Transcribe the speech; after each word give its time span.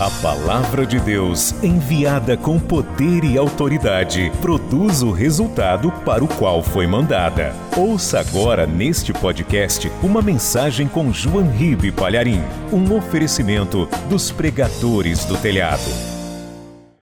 A 0.00 0.08
palavra 0.22 0.86
de 0.86 1.00
Deus, 1.00 1.50
enviada 1.60 2.36
com 2.36 2.56
poder 2.60 3.24
e 3.24 3.36
autoridade, 3.36 4.30
produz 4.40 5.02
o 5.02 5.10
resultado 5.10 5.90
para 6.04 6.22
o 6.22 6.28
qual 6.28 6.62
foi 6.62 6.86
mandada. 6.86 7.52
Ouça 7.76 8.20
agora 8.20 8.64
neste 8.64 9.12
podcast 9.12 9.88
uma 10.00 10.22
mensagem 10.22 10.86
com 10.86 11.12
João 11.12 11.50
Ribe 11.50 11.90
Palharim, 11.90 12.38
um 12.72 12.96
oferecimento 12.96 13.86
dos 14.08 14.30
pregadores 14.30 15.24
do 15.24 15.36
telhado. 15.36 15.90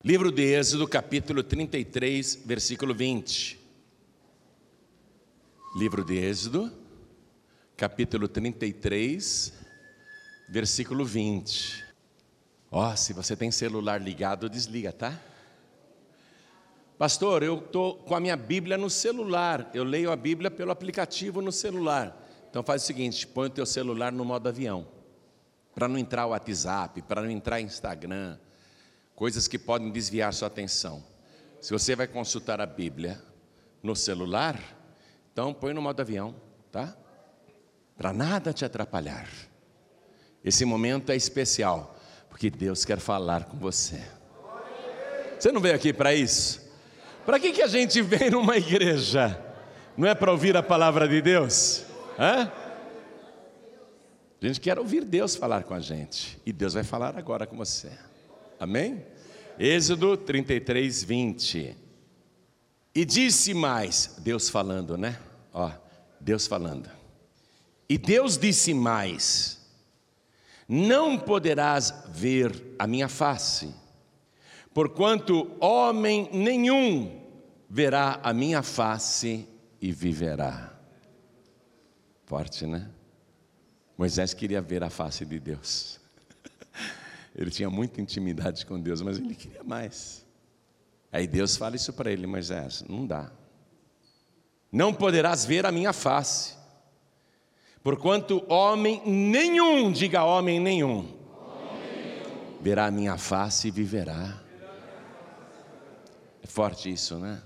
Livro 0.02 0.32
de 0.32 0.54
Êxodo, 0.54 0.88
capítulo 0.88 1.42
33, 1.42 2.44
versículo 2.46 2.94
20. 2.94 3.60
Livro 5.76 6.02
de 6.02 6.16
Êxodo, 6.16 6.72
capítulo 7.76 8.26
33, 8.26 9.52
versículo 10.48 11.04
20. 11.04 11.84
Ó, 12.70 12.92
oh, 12.92 12.96
se 12.96 13.12
você 13.12 13.36
tem 13.36 13.50
celular 13.50 14.00
ligado, 14.00 14.50
desliga, 14.50 14.92
tá? 14.92 15.18
Pastor, 16.98 17.42
eu 17.42 17.58
estou 17.58 17.95
com 17.95 18.14
a 18.14 18.20
minha 18.20 18.36
Bíblia 18.36 18.78
no 18.78 18.88
celular. 18.88 19.70
Eu 19.74 19.84
leio 19.84 20.10
a 20.10 20.16
Bíblia 20.16 20.50
pelo 20.50 20.70
aplicativo 20.70 21.42
no 21.42 21.52
celular. 21.52 22.16
Então 22.48 22.62
faz 22.62 22.82
o 22.82 22.86
seguinte: 22.86 23.27
põe 23.27 23.48
o 23.48 23.50
teu 23.50 23.66
celular 23.66 24.10
no 24.10 24.24
modo 24.24 24.48
avião. 24.48 24.88
Para 25.74 25.86
não 25.86 25.98
entrar 25.98 26.27
o 26.27 26.30
WhatsApp, 26.30 27.02
para 27.02 27.20
não 27.20 27.30
entrar 27.30 27.60
Instagram, 27.60 28.38
coisas 29.14 29.46
que 29.46 29.58
podem 29.58 29.91
desviar 29.91 30.33
sua 30.33 30.48
atenção. 30.48 31.05
Se 31.60 31.70
você 31.70 31.94
vai 31.94 32.06
consultar 32.06 32.62
a 32.62 32.66
Bíblia 32.66 33.22
no 33.83 33.94
celular, 33.94 34.58
então 35.33 35.52
põe 35.52 35.74
no 35.74 35.83
modo 35.83 36.00
avião, 36.00 36.34
tá? 36.72 36.96
Para 37.94 38.12
nada 38.12 38.55
te 38.55 38.64
atrapalhar. 38.64 39.28
Esse 40.42 40.64
momento 40.64 41.12
é 41.12 41.16
especial 41.16 41.95
porque 42.36 42.50
Deus 42.50 42.84
quer 42.84 42.98
falar 42.98 43.45
com 43.45 43.56
você. 43.56 43.98
Você 45.38 45.50
não 45.50 45.58
veio 45.58 45.74
aqui 45.74 45.90
para 45.90 46.14
isso? 46.14 46.61
Para 47.24 47.41
que, 47.41 47.50
que 47.50 47.62
a 47.62 47.66
gente 47.66 48.02
vem 48.05 48.28
numa 48.28 48.58
igreja? 48.58 49.42
Não 49.97 50.06
é 50.06 50.14
para 50.14 50.30
ouvir 50.30 50.55
a 50.55 50.62
palavra 50.62 51.08
de 51.08 51.22
Deus? 51.22 51.86
Hã? 52.19 52.52
A 54.42 54.46
gente 54.46 54.61
quer 54.61 54.78
ouvir 54.78 55.02
Deus 55.02 55.34
falar 55.34 55.64
com 55.64 55.72
a 55.72 55.80
gente. 55.80 56.38
E 56.44 56.52
Deus 56.52 56.74
vai 56.74 56.84
falar 56.84 57.16
agora 57.16 57.46
com 57.46 57.56
você. 57.56 57.91
Amém? 58.61 59.02
Êxodo 59.58 60.14
33, 60.14 61.05
20. 61.05 61.74
E 62.94 63.05
disse 63.06 63.55
mais, 63.55 64.14
Deus 64.18 64.50
falando, 64.50 64.98
né? 64.98 65.18
Ó, 65.55 65.70
Deus 66.20 66.46
falando. 66.46 66.91
E 67.89 67.96
Deus 67.96 68.36
disse 68.36 68.74
mais: 68.74 69.55
não 70.69 71.19
poderás 71.19 71.92
ver 72.09 72.75
a 72.78 72.86
minha 72.86 73.09
face, 73.09 73.72
porquanto 74.75 75.56
homem 75.61 76.28
nenhum 76.33 77.23
verá 77.69 78.20
a 78.23 78.33
minha 78.33 78.62
face 78.62 79.48
e 79.81 79.92
viverá. 79.92 80.73
Forte, 82.25 82.67
né? 82.67 82.91
Moisés 83.97 84.34
queria 84.34 84.61
ver 84.61 84.83
a 84.83 84.91
face 84.91 85.25
de 85.25 85.39
Deus. 85.39 86.00
Ele 87.34 87.51
tinha 87.51 87.70
muita 87.70 88.01
intimidade 88.01 88.67
com 88.67 88.80
Deus, 88.80 89.01
mas 89.01 89.19
ele 89.19 89.34
queria 89.34 89.62
mais. 89.62 90.27
Aí 91.12 91.27
Deus 91.27 91.56
fala 91.56 91.77
isso 91.77 91.92
para 91.92 92.11
ele, 92.11 92.27
Moisés: 92.27 92.84
não 92.89 93.06
dá. 93.06 93.30
Não 94.73 94.92
poderás 94.92 95.45
ver 95.45 95.64
a 95.64 95.73
minha 95.73 95.92
face, 95.92 96.55
Porquanto 97.87 98.45
homem 98.48 99.01
nenhum, 99.06 99.92
diga 99.92 100.25
homem 100.25 100.59
nenhum, 100.59 101.06
verá 102.61 102.87
a 102.87 102.91
minha 102.91 103.17
face 103.17 103.69
e 103.69 103.70
viverá. 103.70 104.42
É 106.42 106.48
forte 106.48 106.92
isso, 106.92 107.14
né? 107.14 107.41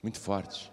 Muito 0.00 0.20
forte. 0.20 0.70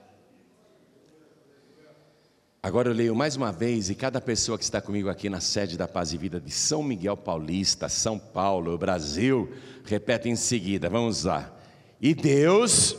Agora 2.62 2.90
eu 2.90 2.94
leio 2.94 3.16
mais 3.16 3.36
uma 3.36 3.52
vez, 3.52 3.90
e 3.90 3.96
cada 3.96 4.22
pessoa 4.22 4.60
que 4.60 4.64
está 4.64 4.80
comigo 4.80 5.10
aqui 5.10 5.28
na 5.28 5.40
sede 5.40 5.76
da 5.76 5.88
Paz 5.88 6.14
e 6.14 6.18
Vida 6.20 6.40
de 6.40 6.52
São 6.52 6.84
Miguel 6.84 7.18
Paulista, 7.18 7.90
São 7.90 8.20
Paulo, 8.20 8.78
Brasil, 8.78 9.52
repete 9.84 10.30
em 10.30 10.36
seguida, 10.36 10.88
vamos 10.88 11.24
lá. 11.24 11.52
E 12.00 12.14
Deus, 12.14 12.96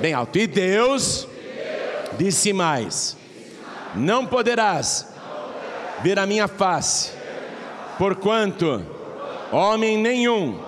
bem 0.00 0.14
alto, 0.14 0.36
e 0.36 0.48
Deus, 0.48 1.28
disse 2.18 2.52
mais: 2.52 3.19
não 3.94 4.26
poderás 4.26 5.12
ver 6.02 6.18
a 6.18 6.26
minha 6.26 6.48
face, 6.48 7.12
porquanto 7.98 8.84
homem 9.52 9.98
nenhum 9.98 10.60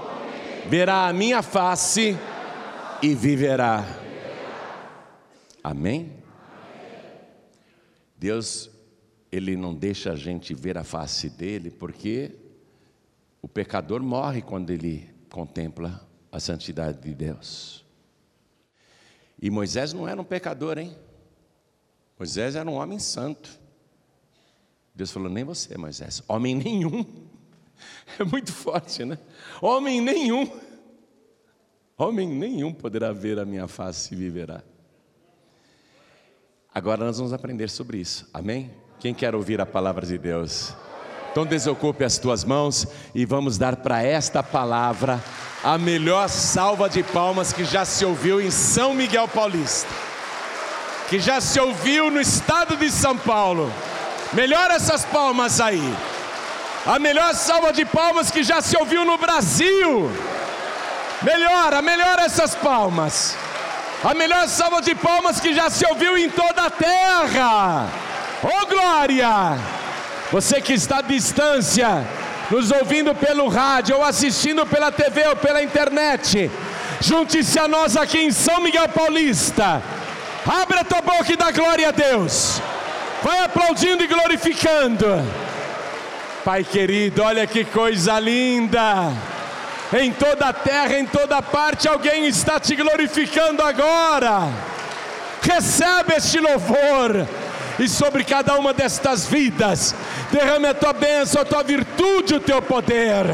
verá 0.68 1.08
a 1.08 1.12
minha 1.12 1.42
face 1.42 2.16
e 3.02 3.14
viverá. 3.14 3.84
Amém? 5.62 6.12
Deus, 8.16 8.70
Ele 9.30 9.56
não 9.56 9.74
deixa 9.74 10.12
a 10.12 10.16
gente 10.16 10.54
ver 10.54 10.76
a 10.76 10.84
face 10.84 11.28
dele, 11.28 11.70
porque 11.70 12.36
o 13.40 13.48
pecador 13.48 14.02
morre 14.02 14.42
quando 14.42 14.70
ele 14.70 15.10
contempla 15.30 16.06
a 16.30 16.38
santidade 16.38 17.00
de 17.00 17.14
Deus. 17.14 17.84
E 19.40 19.50
Moisés 19.50 19.92
não 19.92 20.06
era 20.06 20.20
um 20.20 20.24
pecador, 20.24 20.78
hein? 20.78 20.96
Moisés 22.18 22.54
era 22.54 22.68
um 22.68 22.74
homem 22.74 22.98
santo. 22.98 23.50
Deus 24.94 25.10
falou: 25.10 25.28
nem 25.28 25.44
você, 25.44 25.76
Moisés, 25.76 26.22
homem 26.28 26.54
nenhum. 26.54 27.04
É 28.16 28.22
muito 28.22 28.52
forte, 28.52 29.04
né? 29.04 29.18
Homem 29.60 30.00
nenhum. 30.00 30.48
Homem 31.98 32.28
nenhum 32.28 32.72
poderá 32.72 33.12
ver 33.12 33.40
a 33.40 33.44
minha 33.44 33.66
face 33.66 34.14
e 34.14 34.16
viverá. 34.16 34.62
Agora 36.72 37.04
nós 37.04 37.18
vamos 37.18 37.32
aprender 37.32 37.68
sobre 37.68 37.98
isso, 37.98 38.28
amém? 38.32 38.70
Quem 39.00 39.12
quer 39.12 39.34
ouvir 39.34 39.60
a 39.60 39.66
palavra 39.66 40.06
de 40.06 40.16
Deus? 40.16 40.72
Então 41.32 41.44
desocupe 41.44 42.04
as 42.04 42.18
tuas 42.18 42.44
mãos 42.44 42.86
e 43.12 43.24
vamos 43.24 43.58
dar 43.58 43.76
para 43.76 44.00
esta 44.00 44.44
palavra 44.44 45.20
a 45.64 45.76
melhor 45.76 46.28
salva 46.28 46.88
de 46.88 47.02
palmas 47.02 47.52
que 47.52 47.64
já 47.64 47.84
se 47.84 48.04
ouviu 48.04 48.40
em 48.40 48.50
São 48.50 48.94
Miguel 48.94 49.26
Paulista 49.26 50.11
que 51.12 51.20
já 51.20 51.42
se 51.42 51.60
ouviu 51.60 52.10
no 52.10 52.18
estado 52.18 52.74
de 52.74 52.90
São 52.90 53.14
Paulo. 53.14 53.70
Melhor 54.32 54.70
essas 54.70 55.04
palmas 55.04 55.60
aí. 55.60 55.94
A 56.86 56.98
melhor 56.98 57.34
salva 57.34 57.70
de 57.70 57.84
palmas 57.84 58.30
que 58.30 58.42
já 58.42 58.62
se 58.62 58.74
ouviu 58.78 59.04
no 59.04 59.18
Brasil. 59.18 60.10
Melhora, 61.20 61.82
melhora 61.82 62.22
essas 62.22 62.54
palmas. 62.54 63.36
A 64.02 64.14
melhor 64.14 64.48
salva 64.48 64.80
de 64.80 64.94
palmas 64.94 65.38
que 65.38 65.52
já 65.52 65.68
se 65.68 65.84
ouviu 65.86 66.16
em 66.16 66.30
toda 66.30 66.62
a 66.62 66.70
terra. 66.70 67.88
Oh 68.42 68.66
glória! 68.66 69.58
Você 70.32 70.62
que 70.62 70.72
está 70.72 71.00
à 71.00 71.02
distância, 71.02 72.06
nos 72.50 72.70
ouvindo 72.70 73.14
pelo 73.14 73.48
rádio 73.48 73.96
ou 73.96 74.02
assistindo 74.02 74.64
pela 74.64 74.90
TV 74.90 75.28
ou 75.28 75.36
pela 75.36 75.62
internet, 75.62 76.50
junte-se 77.02 77.58
a 77.58 77.68
nós 77.68 77.98
aqui 77.98 78.18
em 78.18 78.32
São 78.32 78.62
Miguel 78.62 78.88
Paulista 78.88 79.82
Abre 80.46 80.80
a 80.80 80.84
tua 80.84 81.00
boca 81.00 81.32
e 81.32 81.36
dá 81.36 81.52
glória 81.52 81.88
a 81.88 81.92
Deus. 81.92 82.60
Vai 83.22 83.44
aplaudindo 83.44 84.02
e 84.02 84.08
glorificando. 84.08 85.06
Pai 86.44 86.64
querido, 86.64 87.22
olha 87.22 87.46
que 87.46 87.64
coisa 87.64 88.18
linda. 88.18 89.12
Em 89.92 90.12
toda 90.12 90.46
a 90.48 90.52
terra, 90.52 90.98
em 90.98 91.06
toda 91.06 91.40
parte, 91.40 91.86
alguém 91.86 92.26
está 92.26 92.58
te 92.58 92.74
glorificando 92.74 93.62
agora. 93.62 94.48
Recebe 95.42 96.14
este 96.14 96.40
louvor. 96.40 97.26
E 97.78 97.88
sobre 97.88 98.24
cada 98.24 98.56
uma 98.56 98.72
destas 98.72 99.26
vidas, 99.26 99.94
derrame 100.30 100.66
a 100.66 100.74
tua 100.74 100.92
bênção, 100.92 101.40
a 101.40 101.44
tua 101.44 101.62
virtude, 101.62 102.34
o 102.34 102.40
teu 102.40 102.60
poder. 102.60 103.26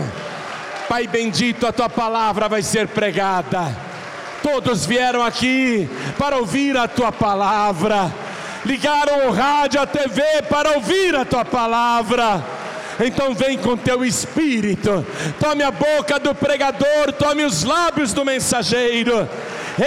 Pai 0.89 1.07
bendito, 1.07 1.67
a 1.67 1.73
tua 1.73 1.89
palavra 1.89 2.49
vai 2.49 2.63
ser 2.63 2.87
pregada 2.89 3.88
Todos 4.43 4.87
vieram 4.87 5.23
aqui 5.23 5.89
para 6.17 6.37
ouvir 6.37 6.77
a 6.77 6.87
tua 6.87 7.11
palavra, 7.11 8.13
ligaram 8.65 9.29
o 9.29 9.33
rádio, 9.33 9.81
a 9.81 9.87
TV 9.87 10.23
para 10.49 10.73
ouvir 10.73 11.15
a 11.17 11.25
tua 11.25 11.45
palavra. 11.45 12.45
Então 13.05 13.35
vem 13.35 13.59
com 13.59 13.77
teu 13.77 14.05
espírito, 14.05 15.07
tome 15.39 15.63
a 15.63 15.71
boca 15.71 16.19
do 16.19 16.35
pregador, 16.35 17.13
tome 17.17 17.45
os 17.45 17.63
lábios 17.63 18.13
do 18.13 18.25
mensageiro, 18.25 19.29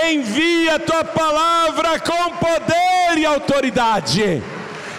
envia 0.09 0.75
a 0.75 0.79
tua 0.79 1.03
palavra 1.03 1.99
com 1.99 2.31
poder 2.31 3.17
e 3.17 3.25
autoridade, 3.25 4.41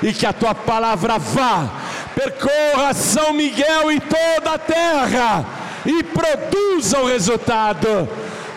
e 0.03 0.13
que 0.13 0.27
a 0.27 0.33
tua 0.33 0.55
palavra 0.55 1.19
vá, 1.19 1.71
percorra 2.15 2.93
São 2.93 3.33
Miguel 3.33 3.91
e 3.91 4.01
toda 4.01 4.55
a 4.55 4.59
terra, 4.59 5.47
e 5.87 6.03
produza 6.03 6.99
o 6.99 7.07
resultado 7.07 8.09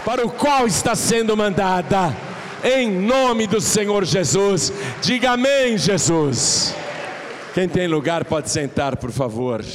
para 0.06 0.24
o 0.24 0.31
qual 0.31 0.68
está 0.68 0.94
sendo 0.96 1.36
mandada, 1.36 2.16
em 2.63 2.92
nome 2.92 3.48
do 3.48 3.60
Senhor 3.60 4.06
Jesus. 4.06 4.72
Diga 5.02 5.31
amém, 5.31 5.80
Jesus. 5.80 6.75
Quem 7.56 7.68
tem 7.68 7.88
lugar 7.88 8.24
pode 8.24 8.52
sentar, 8.52 8.98
por 8.98 9.12
favor. 9.12 9.66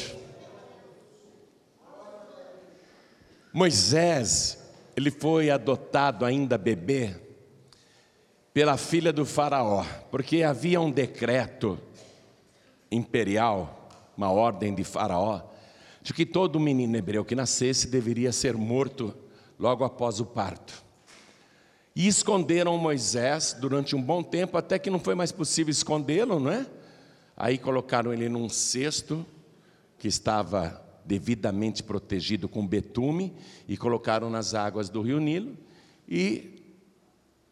Moisés, 3.52 4.56
ele 4.96 5.10
foi 5.10 5.50
adotado 5.50 6.24
ainda 6.24 6.56
bebê 6.56 7.16
pela 8.54 8.76
filha 8.76 9.12
do 9.12 9.26
Faraó, 9.26 9.84
porque 10.12 10.44
havia 10.44 10.80
um 10.80 10.92
decreto 10.92 11.76
imperial, 12.88 13.88
uma 14.16 14.30
ordem 14.30 14.72
de 14.72 14.84
Faraó, 14.84 15.40
de 16.00 16.14
que 16.14 16.24
todo 16.24 16.60
menino 16.60 16.96
hebreu 16.96 17.24
que 17.24 17.34
nascesse 17.34 17.88
deveria 17.88 18.30
ser 18.30 18.56
morto 18.56 19.12
logo 19.60 19.84
após 19.84 20.18
o 20.18 20.24
parto. 20.24 20.82
E 21.94 22.08
esconderam 22.08 22.78
Moisés 22.78 23.54
durante 23.60 23.94
um 23.94 24.02
bom 24.02 24.22
tempo, 24.22 24.56
até 24.56 24.78
que 24.78 24.88
não 24.88 24.98
foi 24.98 25.14
mais 25.14 25.30
possível 25.30 25.70
escondê-lo, 25.70 26.40
não 26.40 26.50
é? 26.50 26.66
Aí 27.36 27.58
colocaram 27.58 28.12
ele 28.12 28.28
num 28.28 28.48
cesto 28.48 29.24
que 29.98 30.08
estava 30.08 30.82
devidamente 31.04 31.82
protegido 31.82 32.48
com 32.48 32.66
betume 32.66 33.36
e 33.68 33.76
colocaram 33.76 34.30
nas 34.30 34.54
águas 34.54 34.88
do 34.88 35.02
rio 35.02 35.20
Nilo 35.20 35.56
e 36.08 36.62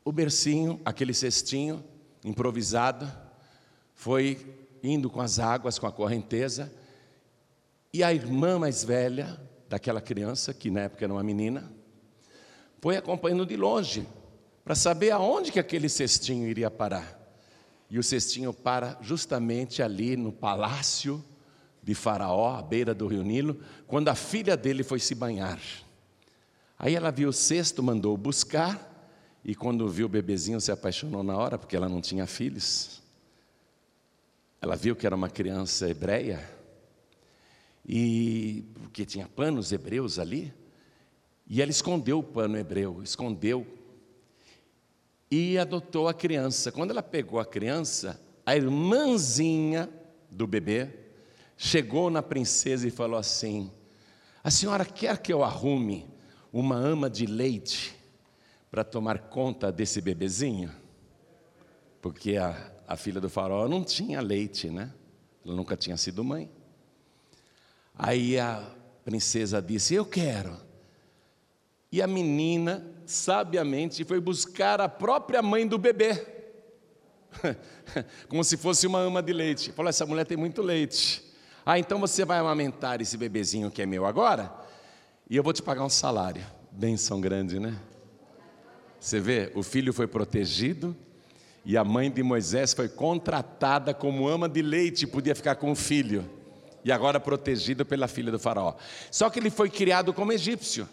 o 0.04 0.10
bercinho, 0.10 0.80
aquele 0.84 1.12
cestinho 1.12 1.84
improvisado, 2.24 3.10
foi 3.94 4.38
indo 4.82 5.10
com 5.10 5.20
as 5.20 5.38
águas, 5.38 5.78
com 5.78 5.86
a 5.86 5.92
correnteza, 5.92 6.72
e 7.92 8.02
a 8.02 8.14
irmã 8.14 8.58
mais 8.58 8.82
velha 8.82 9.38
daquela 9.68 10.00
criança, 10.00 10.54
que 10.54 10.70
na 10.70 10.80
época 10.80 11.04
era 11.04 11.12
uma 11.12 11.22
menina, 11.22 11.70
foi 12.80 12.96
acompanhando 12.96 13.46
de 13.46 13.56
longe 13.56 14.06
para 14.64 14.74
saber 14.74 15.10
aonde 15.10 15.50
que 15.50 15.58
aquele 15.58 15.88
cestinho 15.88 16.46
iria 16.46 16.70
parar. 16.70 17.18
E 17.90 17.98
o 17.98 18.02
cestinho 18.02 18.52
para 18.52 18.98
justamente 19.00 19.82
ali 19.82 20.16
no 20.16 20.30
palácio 20.30 21.24
de 21.82 21.94
Faraó, 21.94 22.56
à 22.56 22.62
beira 22.62 22.94
do 22.94 23.06
rio 23.06 23.22
Nilo, 23.22 23.58
quando 23.86 24.08
a 24.08 24.14
filha 24.14 24.56
dele 24.56 24.82
foi 24.82 24.98
se 24.98 25.14
banhar. 25.14 25.58
Aí 26.78 26.94
ela 26.94 27.10
viu 27.10 27.30
o 27.30 27.32
cesto, 27.32 27.82
mandou 27.82 28.14
buscar, 28.16 28.86
e 29.42 29.54
quando 29.54 29.88
viu 29.88 30.04
o 30.04 30.08
bebezinho 30.08 30.60
se 30.60 30.70
apaixonou 30.70 31.22
na 31.22 31.34
hora, 31.34 31.56
porque 31.56 31.74
ela 31.74 31.88
não 31.88 32.02
tinha 32.02 32.26
filhos. 32.26 33.00
Ela 34.60 34.76
viu 34.76 34.94
que 34.94 35.06
era 35.06 35.16
uma 35.16 35.30
criança 35.30 35.88
hebreia, 35.88 36.46
e 37.86 38.66
porque 38.82 39.06
tinha 39.06 39.26
panos 39.26 39.72
hebreus 39.72 40.18
ali, 40.18 40.52
e 41.48 41.62
ela 41.62 41.70
escondeu 41.70 42.18
o 42.18 42.22
pano 42.22 42.58
hebreu, 42.58 43.02
escondeu, 43.02 43.66
e 45.30 45.56
adotou 45.56 46.06
a 46.06 46.14
criança. 46.14 46.70
Quando 46.70 46.90
ela 46.90 47.02
pegou 47.02 47.40
a 47.40 47.44
criança, 47.44 48.20
a 48.44 48.54
irmãzinha 48.54 49.88
do 50.30 50.46
bebê 50.46 50.90
chegou 51.56 52.10
na 52.10 52.22
princesa 52.22 52.86
e 52.86 52.90
falou 52.90 53.18
assim: 53.18 53.70
A 54.44 54.50
senhora 54.50 54.84
quer 54.84 55.18
que 55.18 55.32
eu 55.32 55.42
arrume 55.42 56.06
uma 56.52 56.76
ama 56.76 57.08
de 57.08 57.24
leite 57.24 57.96
para 58.70 58.84
tomar 58.84 59.18
conta 59.18 59.72
desse 59.72 60.00
bebezinho? 60.02 60.70
Porque 62.00 62.36
a, 62.36 62.72
a 62.86 62.96
filha 62.96 63.20
do 63.20 63.28
faraó 63.28 63.66
não 63.68 63.82
tinha 63.82 64.20
leite, 64.20 64.68
né? 64.68 64.92
Ela 65.44 65.54
nunca 65.54 65.76
tinha 65.76 65.96
sido 65.96 66.22
mãe. 66.22 66.50
Aí 67.94 68.38
a 68.38 68.74
princesa 69.02 69.62
disse: 69.62 69.94
Eu 69.94 70.04
quero. 70.04 70.67
E 71.90 72.02
a 72.02 72.06
menina, 72.06 72.86
sabiamente, 73.06 74.04
foi 74.04 74.20
buscar 74.20 74.80
a 74.80 74.88
própria 74.88 75.40
mãe 75.40 75.66
do 75.66 75.78
bebê, 75.78 76.26
como 78.28 78.44
se 78.44 78.58
fosse 78.58 78.86
uma 78.86 78.98
ama 78.98 79.22
de 79.22 79.32
leite. 79.32 79.72
Falou: 79.72 79.88
Essa 79.88 80.04
mulher 80.04 80.26
tem 80.26 80.36
muito 80.36 80.60
leite. 80.60 81.24
Ah, 81.64 81.78
então 81.78 81.98
você 81.98 82.24
vai 82.24 82.38
amamentar 82.38 83.00
esse 83.00 83.16
bebezinho 83.16 83.70
que 83.70 83.80
é 83.80 83.86
meu 83.86 84.04
agora, 84.04 84.52
e 85.28 85.36
eu 85.36 85.42
vou 85.42 85.52
te 85.52 85.62
pagar 85.62 85.84
um 85.84 85.88
salário. 85.88 86.44
Benção 86.70 87.20
grande, 87.20 87.58
né? 87.58 87.76
Você 89.00 89.18
vê, 89.20 89.50
o 89.54 89.62
filho 89.62 89.92
foi 89.92 90.06
protegido, 90.06 90.94
e 91.64 91.76
a 91.76 91.84
mãe 91.84 92.10
de 92.10 92.22
Moisés 92.22 92.74
foi 92.74 92.88
contratada 92.88 93.94
como 93.94 94.28
ama 94.28 94.48
de 94.48 94.60
leite, 94.60 95.06
podia 95.06 95.34
ficar 95.34 95.54
com 95.54 95.70
o 95.70 95.74
filho, 95.74 96.28
e 96.84 96.92
agora 96.92 97.18
protegido 97.18 97.86
pela 97.86 98.08
filha 98.08 98.30
do 98.30 98.38
Faraó. 98.38 98.74
Só 99.10 99.30
que 99.30 99.38
ele 99.38 99.50
foi 99.50 99.70
criado 99.70 100.12
como 100.12 100.32
egípcio 100.32 100.88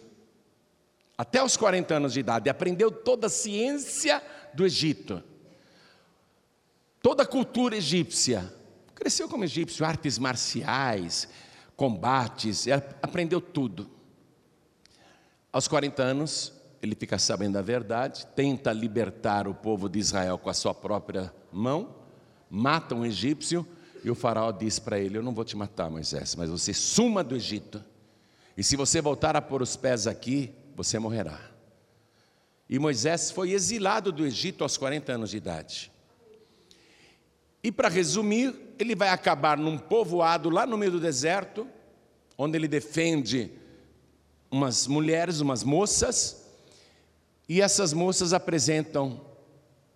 até 1.18 1.44
os 1.44 1.56
40 1.56 1.96
anos 1.96 2.14
de 2.14 2.20
idade, 2.20 2.50
aprendeu 2.50 2.92
toda 2.92 3.28
a 3.28 3.30
ciência 3.30 4.22
do 4.54 4.66
Egito, 4.66 5.24
toda 7.02 7.24
a 7.24 7.28
cultura 7.28 7.78
egípcia. 7.78 8.54
Cresceu 8.94 9.28
como 9.30 9.44
egípcio, 9.44 9.86
artes 9.86 10.18
marciais, 10.18 11.28
combates, 11.76 12.66
aprendeu 13.02 13.40
tudo. 13.40 13.90
Aos 15.52 15.68
40 15.68 16.04
anos, 16.04 16.54
ele 16.82 16.96
fica 16.96 17.18
sabendo 17.18 17.54
da 17.54 17.62
verdade, 17.62 18.26
tenta 18.36 18.74
libertar 18.74 19.48
o 19.48 19.54
povo 19.54 19.88
de 19.88 20.00
Israel 20.00 20.38
com 20.38 20.50
a 20.50 20.54
sua 20.54 20.74
própria 20.74 21.34
mão, 21.52 21.96
mata 22.50 22.94
um 22.94 23.06
egípcio, 23.06 23.66
e 24.04 24.12
o 24.12 24.16
faraó 24.16 24.52
diz 24.52 24.80
para 24.80 25.00
ele: 25.00 25.18
Eu 25.18 25.24
não 25.24 25.34
vou 25.34 25.44
te 25.44 25.58
matar, 25.58 25.90
Moisés, 25.90 26.36
mas 26.36 26.50
você 26.50 26.74
suma 26.74 27.24
do 27.24 27.36
Egito. 27.36 27.84
E 28.56 28.64
se 28.64 28.76
você 28.76 29.02
voltar 29.02 29.36
a 29.36 29.42
pôr 29.42 29.62
os 29.62 29.76
pés 29.76 30.08
aqui, 30.08 30.54
você 30.76 31.00
morrerá. 31.00 31.40
E 32.70 32.78
Moisés 32.78 33.32
foi 33.32 33.52
exilado 33.52 34.12
do 34.12 34.26
Egito 34.26 34.64
aos 34.64 34.78
40 34.78 35.14
anos 35.14 35.30
de 35.32 35.38
idade. 35.38 35.92
E 37.64 37.72
para 37.72 37.90
resumir, 37.90 38.54
ele 38.78 38.96
vai 38.96 39.10
acabar 39.10 39.58
num 39.58 39.78
povoado 39.78 40.50
lá 40.50 40.68
no 40.68 40.78
meio 40.78 40.92
do 40.92 41.00
deserto, 41.00 41.68
onde 42.38 42.58
ele 42.58 42.68
defende 42.68 43.52
umas 44.52 44.88
mulheres, 44.88 45.40
umas 45.40 45.64
moças, 45.64 46.46
e 47.48 47.62
essas 47.62 47.94
moças 47.94 48.34
apresentam 48.34 49.22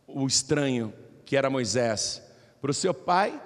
o 0.07 0.25
estranho, 0.25 0.93
que 1.25 1.35
era 1.35 1.49
Moisés, 1.49 2.21
para 2.61 2.71
o 2.71 2.73
seu 2.73 2.93
pai, 2.93 3.39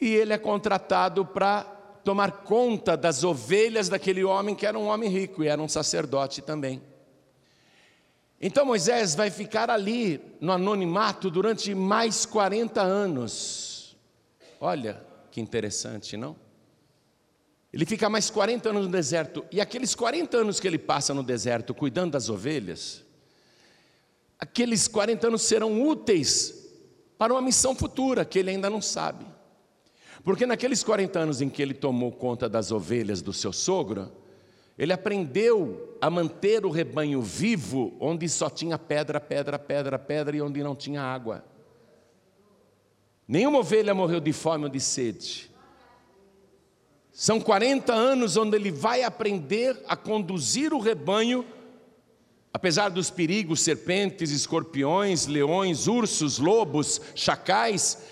e 0.00 0.14
ele 0.14 0.32
é 0.32 0.38
contratado 0.38 1.24
para 1.24 1.75
tomar 2.06 2.30
conta 2.44 2.96
das 2.96 3.24
ovelhas 3.24 3.88
daquele 3.88 4.22
homem 4.22 4.54
que 4.54 4.64
era 4.64 4.78
um 4.78 4.86
homem 4.86 5.10
rico 5.10 5.42
e 5.42 5.48
era 5.48 5.60
um 5.60 5.68
sacerdote 5.68 6.40
também. 6.40 6.80
Então 8.40 8.64
Moisés 8.64 9.16
vai 9.16 9.28
ficar 9.28 9.68
ali 9.68 10.20
no 10.40 10.52
anonimato 10.52 11.28
durante 11.28 11.74
mais 11.74 12.24
40 12.24 12.80
anos. 12.80 13.96
Olha 14.60 15.04
que 15.32 15.40
interessante, 15.40 16.16
não? 16.16 16.36
Ele 17.72 17.84
fica 17.84 18.08
mais 18.08 18.30
40 18.30 18.68
anos 18.68 18.86
no 18.86 18.92
deserto, 18.92 19.44
e 19.50 19.60
aqueles 19.60 19.92
40 19.92 20.36
anos 20.36 20.60
que 20.60 20.68
ele 20.68 20.78
passa 20.78 21.12
no 21.12 21.24
deserto 21.24 21.74
cuidando 21.74 22.12
das 22.12 22.28
ovelhas, 22.28 23.04
aqueles 24.38 24.86
40 24.86 25.26
anos 25.26 25.42
serão 25.42 25.82
úteis 25.82 26.70
para 27.18 27.34
uma 27.34 27.42
missão 27.42 27.74
futura 27.74 28.24
que 28.24 28.38
ele 28.38 28.50
ainda 28.50 28.70
não 28.70 28.80
sabe. 28.80 29.26
Porque 30.26 30.44
naqueles 30.44 30.82
40 30.82 31.20
anos 31.20 31.40
em 31.40 31.48
que 31.48 31.62
ele 31.62 31.72
tomou 31.72 32.10
conta 32.10 32.48
das 32.48 32.72
ovelhas 32.72 33.22
do 33.22 33.32
seu 33.32 33.52
sogro, 33.52 34.10
ele 34.76 34.92
aprendeu 34.92 35.96
a 36.00 36.10
manter 36.10 36.66
o 36.66 36.70
rebanho 36.70 37.22
vivo 37.22 37.96
onde 38.00 38.28
só 38.28 38.50
tinha 38.50 38.76
pedra, 38.76 39.20
pedra, 39.20 39.56
pedra, 39.56 39.96
pedra 40.00 40.36
e 40.36 40.42
onde 40.42 40.64
não 40.64 40.74
tinha 40.74 41.00
água. 41.00 41.44
Nenhuma 43.28 43.60
ovelha 43.60 43.94
morreu 43.94 44.18
de 44.18 44.32
fome 44.32 44.64
ou 44.64 44.68
de 44.68 44.80
sede. 44.80 45.48
São 47.12 47.40
40 47.40 47.94
anos 47.94 48.36
onde 48.36 48.56
ele 48.56 48.72
vai 48.72 49.04
aprender 49.04 49.80
a 49.86 49.94
conduzir 49.94 50.74
o 50.74 50.80
rebanho, 50.80 51.46
apesar 52.52 52.88
dos 52.88 53.10
perigos, 53.10 53.60
serpentes, 53.60 54.32
escorpiões, 54.32 55.28
leões, 55.28 55.86
ursos, 55.86 56.40
lobos, 56.40 57.00
chacais, 57.14 58.02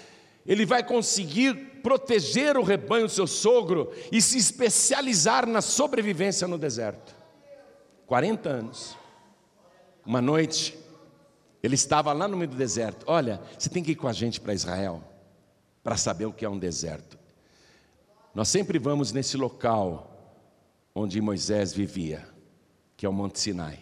ele 0.46 0.64
vai 0.64 0.86
conseguir 0.86 1.73
proteger 1.84 2.56
o 2.56 2.62
rebanho 2.62 3.04
do 3.06 3.12
seu 3.12 3.26
sogro 3.26 3.92
e 4.10 4.22
se 4.22 4.38
especializar 4.38 5.46
na 5.46 5.60
sobrevivência 5.60 6.48
no 6.48 6.56
deserto. 6.56 7.14
40 8.06 8.48
anos. 8.48 8.96
Uma 10.04 10.22
noite, 10.22 10.78
ele 11.62 11.74
estava 11.74 12.10
lá 12.14 12.26
no 12.26 12.38
meio 12.38 12.50
do 12.50 12.56
deserto. 12.56 13.04
Olha, 13.06 13.38
você 13.58 13.68
tem 13.68 13.82
que 13.82 13.92
ir 13.92 13.96
com 13.96 14.08
a 14.08 14.14
gente 14.14 14.40
para 14.40 14.54
Israel 14.54 15.04
para 15.82 15.98
saber 15.98 16.24
o 16.24 16.32
que 16.32 16.46
é 16.46 16.48
um 16.48 16.58
deserto. 16.58 17.18
Nós 18.34 18.48
sempre 18.48 18.78
vamos 18.78 19.12
nesse 19.12 19.36
local 19.36 20.10
onde 20.94 21.20
Moisés 21.20 21.74
vivia, 21.74 22.26
que 22.96 23.04
é 23.04 23.08
o 23.08 23.12
Monte 23.12 23.38
Sinai. 23.38 23.78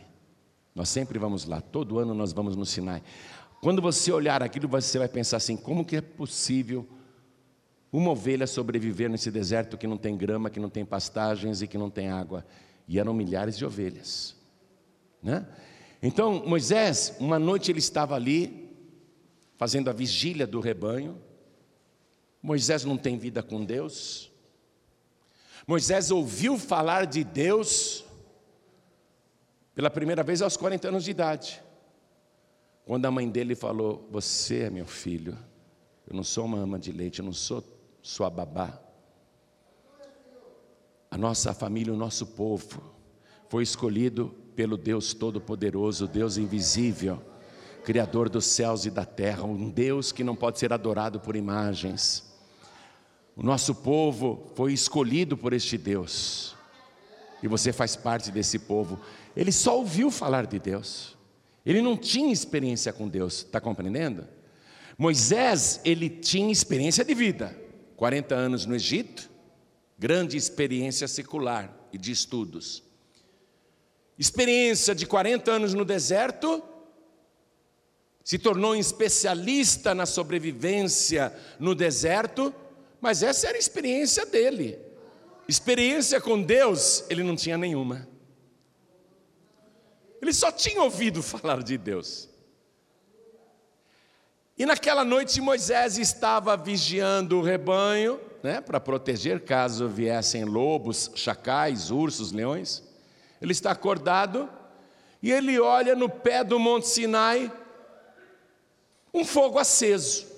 Nós 0.74 0.88
sempre 0.88 1.20
vamos 1.20 1.44
lá, 1.44 1.60
todo 1.60 2.00
ano 2.00 2.14
nós 2.14 2.32
vamos 2.32 2.56
no 2.56 2.66
Sinai. 2.66 3.00
Quando 3.60 3.80
você 3.80 4.10
olhar 4.10 4.42
aquilo, 4.42 4.66
você 4.66 4.98
vai 4.98 5.08
pensar 5.08 5.36
assim: 5.36 5.56
como 5.56 5.84
que 5.84 5.96
é 5.96 6.00
possível 6.00 6.84
uma 7.92 8.10
ovelha 8.10 8.46
sobreviver 8.46 9.10
nesse 9.10 9.30
deserto 9.30 9.76
que 9.76 9.86
não 9.86 9.98
tem 9.98 10.16
grama, 10.16 10.48
que 10.48 10.58
não 10.58 10.70
tem 10.70 10.84
pastagens 10.84 11.60
e 11.60 11.68
que 11.68 11.76
não 11.76 11.90
tem 11.90 12.08
água. 12.08 12.44
E 12.88 12.98
eram 12.98 13.12
milhares 13.12 13.58
de 13.58 13.66
ovelhas. 13.66 14.34
Né? 15.22 15.46
Então, 16.02 16.42
Moisés, 16.46 17.14
uma 17.20 17.38
noite 17.38 17.70
ele 17.70 17.80
estava 17.80 18.14
ali, 18.14 18.74
fazendo 19.58 19.90
a 19.90 19.92
vigília 19.92 20.46
do 20.46 20.58
rebanho. 20.58 21.20
Moisés 22.42 22.82
não 22.82 22.96
tem 22.96 23.18
vida 23.18 23.42
com 23.42 23.62
Deus. 23.62 24.32
Moisés 25.66 26.10
ouviu 26.10 26.58
falar 26.58 27.04
de 27.04 27.22
Deus, 27.22 28.04
pela 29.74 29.90
primeira 29.90 30.22
vez 30.22 30.40
aos 30.40 30.56
40 30.56 30.88
anos 30.88 31.04
de 31.04 31.10
idade. 31.10 31.62
Quando 32.86 33.04
a 33.04 33.10
mãe 33.10 33.28
dele 33.28 33.54
falou: 33.54 34.08
Você 34.10 34.60
é 34.62 34.70
meu 34.70 34.86
filho, 34.86 35.38
eu 36.08 36.16
não 36.16 36.24
sou 36.24 36.46
uma 36.46 36.58
ama 36.58 36.78
de 36.78 36.90
leite, 36.90 37.20
eu 37.20 37.24
não 37.24 37.32
sou 37.32 37.62
sua 38.02 38.28
babá. 38.28 38.80
A 41.08 41.16
nossa 41.16 41.54
família, 41.54 41.92
o 41.92 41.96
nosso 41.96 42.26
povo, 42.26 42.82
foi 43.48 43.62
escolhido 43.62 44.34
pelo 44.56 44.76
Deus 44.76 45.14
Todo-Poderoso, 45.14 46.08
Deus 46.08 46.36
invisível, 46.36 47.22
Criador 47.84 48.28
dos 48.28 48.46
céus 48.46 48.86
e 48.86 48.90
da 48.90 49.04
terra, 49.04 49.44
um 49.44 49.68
Deus 49.70 50.12
que 50.12 50.24
não 50.24 50.36
pode 50.36 50.58
ser 50.58 50.72
adorado 50.72 51.20
por 51.20 51.36
imagens. 51.36 52.32
O 53.36 53.42
nosso 53.42 53.74
povo 53.74 54.50
foi 54.54 54.72
escolhido 54.72 55.36
por 55.36 55.52
este 55.52 55.78
Deus, 55.78 56.54
e 57.42 57.48
você 57.48 57.72
faz 57.72 57.96
parte 57.96 58.30
desse 58.30 58.58
povo. 58.58 59.00
Ele 59.36 59.50
só 59.50 59.78
ouviu 59.78 60.10
falar 60.10 60.46
de 60.46 60.58
Deus, 60.58 61.16
ele 61.64 61.80
não 61.80 61.96
tinha 61.96 62.32
experiência 62.32 62.92
com 62.92 63.08
Deus, 63.08 63.38
está 63.38 63.60
compreendendo? 63.60 64.26
Moisés, 64.96 65.80
ele 65.84 66.08
tinha 66.08 66.52
experiência 66.52 67.04
de 67.04 67.14
vida, 67.14 67.56
40 68.02 68.34
anos 68.34 68.66
no 68.66 68.74
Egito, 68.74 69.30
grande 69.96 70.36
experiência 70.36 71.06
secular 71.06 71.72
e 71.92 71.96
de 71.96 72.10
estudos. 72.10 72.82
Experiência 74.18 74.92
de 74.92 75.06
40 75.06 75.52
anos 75.52 75.72
no 75.72 75.84
deserto, 75.84 76.60
se 78.24 78.40
tornou 78.40 78.72
um 78.72 78.74
especialista 78.74 79.94
na 79.94 80.04
sobrevivência 80.04 81.32
no 81.60 81.76
deserto, 81.76 82.52
mas 83.00 83.22
essa 83.22 83.46
era 83.46 83.56
a 83.56 83.60
experiência 83.60 84.26
dele. 84.26 84.80
Experiência 85.46 86.20
com 86.20 86.42
Deus, 86.42 87.04
ele 87.08 87.22
não 87.22 87.36
tinha 87.36 87.56
nenhuma. 87.56 88.08
Ele 90.20 90.32
só 90.32 90.50
tinha 90.50 90.82
ouvido 90.82 91.22
falar 91.22 91.62
de 91.62 91.78
Deus. 91.78 92.31
E 94.62 94.64
naquela 94.64 95.04
noite 95.04 95.40
Moisés 95.40 95.98
estava 95.98 96.56
vigiando 96.56 97.36
o 97.36 97.42
rebanho, 97.42 98.20
né, 98.44 98.60
para 98.60 98.78
proteger 98.78 99.40
caso 99.44 99.88
viessem 99.88 100.44
lobos, 100.44 101.10
chacais, 101.16 101.90
ursos, 101.90 102.30
leões. 102.30 102.80
Ele 103.40 103.50
está 103.50 103.72
acordado 103.72 104.48
e 105.20 105.32
ele 105.32 105.58
olha 105.58 105.96
no 105.96 106.08
pé 106.08 106.44
do 106.44 106.60
Monte 106.60 106.86
Sinai 106.86 107.50
um 109.12 109.24
fogo 109.24 109.58
aceso. 109.58 110.28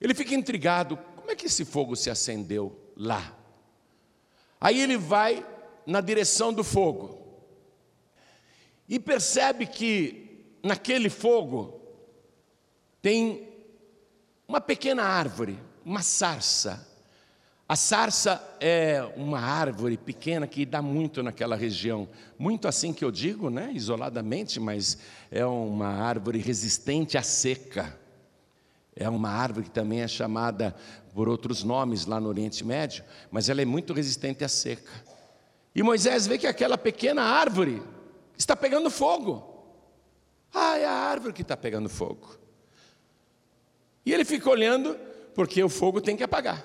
Ele 0.00 0.14
fica 0.14 0.32
intrigado, 0.32 0.96
como 1.16 1.32
é 1.32 1.34
que 1.34 1.46
esse 1.46 1.64
fogo 1.64 1.96
se 1.96 2.08
acendeu 2.08 2.92
lá? 2.96 3.36
Aí 4.60 4.80
ele 4.80 4.96
vai 4.96 5.44
na 5.84 6.00
direção 6.00 6.52
do 6.52 6.62
fogo 6.62 7.18
e 8.88 8.96
percebe 9.00 9.66
que 9.66 10.54
naquele 10.62 11.10
fogo 11.10 11.82
tem 13.06 13.48
uma 14.48 14.60
pequena 14.60 15.04
árvore, 15.04 15.56
uma 15.84 16.02
sarça. 16.02 16.84
A 17.68 17.76
sarça 17.76 18.42
é 18.58 19.00
uma 19.16 19.38
árvore 19.38 19.96
pequena 19.96 20.44
que 20.44 20.66
dá 20.66 20.82
muito 20.82 21.22
naquela 21.22 21.54
região, 21.54 22.08
muito 22.36 22.66
assim 22.66 22.92
que 22.92 23.04
eu 23.04 23.12
digo, 23.12 23.48
né, 23.48 23.70
isoladamente, 23.72 24.58
mas 24.58 24.98
é 25.30 25.46
uma 25.46 25.86
árvore 25.86 26.40
resistente 26.40 27.16
à 27.16 27.22
seca. 27.22 27.96
É 28.96 29.08
uma 29.08 29.30
árvore 29.30 29.66
que 29.66 29.70
também 29.70 30.00
é 30.00 30.08
chamada 30.08 30.74
por 31.14 31.28
outros 31.28 31.62
nomes 31.62 32.06
lá 32.06 32.18
no 32.18 32.28
Oriente 32.28 32.64
Médio, 32.64 33.04
mas 33.30 33.48
ela 33.48 33.62
é 33.62 33.64
muito 33.64 33.92
resistente 33.92 34.42
à 34.42 34.48
seca. 34.48 34.90
E 35.72 35.80
Moisés 35.80 36.26
vê 36.26 36.38
que 36.38 36.46
aquela 36.48 36.76
pequena 36.76 37.22
árvore 37.22 37.80
está 38.36 38.56
pegando 38.56 38.90
fogo. 38.90 39.64
Ah, 40.52 40.76
é 40.76 40.84
a 40.84 40.92
árvore 40.92 41.32
que 41.32 41.42
está 41.42 41.56
pegando 41.56 41.88
fogo. 41.88 42.45
E 44.06 44.14
ele 44.14 44.24
fica 44.24 44.48
olhando, 44.48 44.96
porque 45.34 45.62
o 45.62 45.68
fogo 45.68 46.00
tem 46.00 46.16
que 46.16 46.22
apagar. 46.22 46.64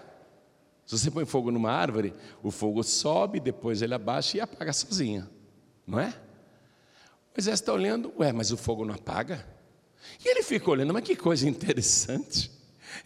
Se 0.86 0.98
você 0.98 1.10
põe 1.10 1.26
fogo 1.26 1.50
numa 1.50 1.72
árvore, 1.72 2.14
o 2.44 2.52
fogo 2.52 2.84
sobe, 2.84 3.40
depois 3.40 3.82
ele 3.82 3.96
abaixa 3.96 4.38
e 4.38 4.40
apaga 4.40 4.72
sozinho, 4.72 5.28
não 5.88 6.00
é? 6.00 6.14
Moisés 7.36 7.60
está 7.60 7.74
olhando, 7.74 8.14
ué, 8.20 8.32
mas 8.32 8.52
o 8.52 8.58
fogo 8.58 8.86
não 8.86 8.94
apaga? 8.94 9.48
E 10.24 10.30
ele 10.30 10.44
fica 10.44 10.70
olhando, 10.70 10.94
mas 10.94 11.04
que 11.04 11.16
coisa 11.16 11.50
interessante, 11.50 12.52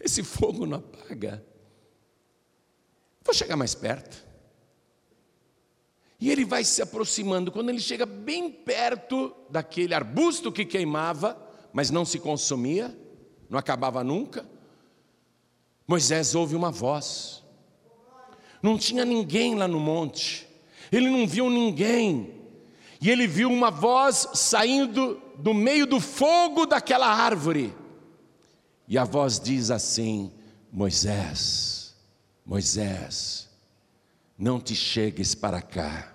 esse 0.00 0.22
fogo 0.22 0.66
não 0.66 0.78
apaga. 0.78 1.42
Vou 3.24 3.34
chegar 3.34 3.56
mais 3.56 3.74
perto. 3.74 4.26
E 6.20 6.30
ele 6.30 6.44
vai 6.44 6.64
se 6.64 6.80
aproximando. 6.82 7.52
Quando 7.52 7.68
ele 7.68 7.80
chega 7.80 8.06
bem 8.06 8.50
perto 8.50 9.34
daquele 9.50 9.94
arbusto 9.94 10.50
que 10.50 10.64
queimava, 10.64 11.36
mas 11.72 11.90
não 11.90 12.04
se 12.04 12.18
consumia, 12.18 12.96
não 13.48 13.58
acabava 13.58 14.02
nunca, 14.02 14.46
Moisés 15.86 16.34
ouve 16.34 16.56
uma 16.56 16.70
voz. 16.70 17.44
Não 18.62 18.76
tinha 18.76 19.04
ninguém 19.04 19.54
lá 19.54 19.68
no 19.68 19.78
monte, 19.78 20.48
ele 20.90 21.08
não 21.08 21.26
viu 21.26 21.48
ninguém, 21.48 22.34
e 23.00 23.10
ele 23.10 23.26
viu 23.26 23.50
uma 23.50 23.70
voz 23.70 24.28
saindo 24.34 25.20
do 25.36 25.52
meio 25.52 25.86
do 25.86 26.00
fogo 26.00 26.66
daquela 26.66 27.06
árvore. 27.06 27.74
E 28.88 28.96
a 28.96 29.04
voz 29.04 29.38
diz 29.38 29.70
assim: 29.70 30.32
Moisés, 30.72 31.94
Moisés, 32.44 33.48
não 34.38 34.60
te 34.60 34.74
chegues 34.74 35.34
para 35.34 35.60
cá. 35.60 36.12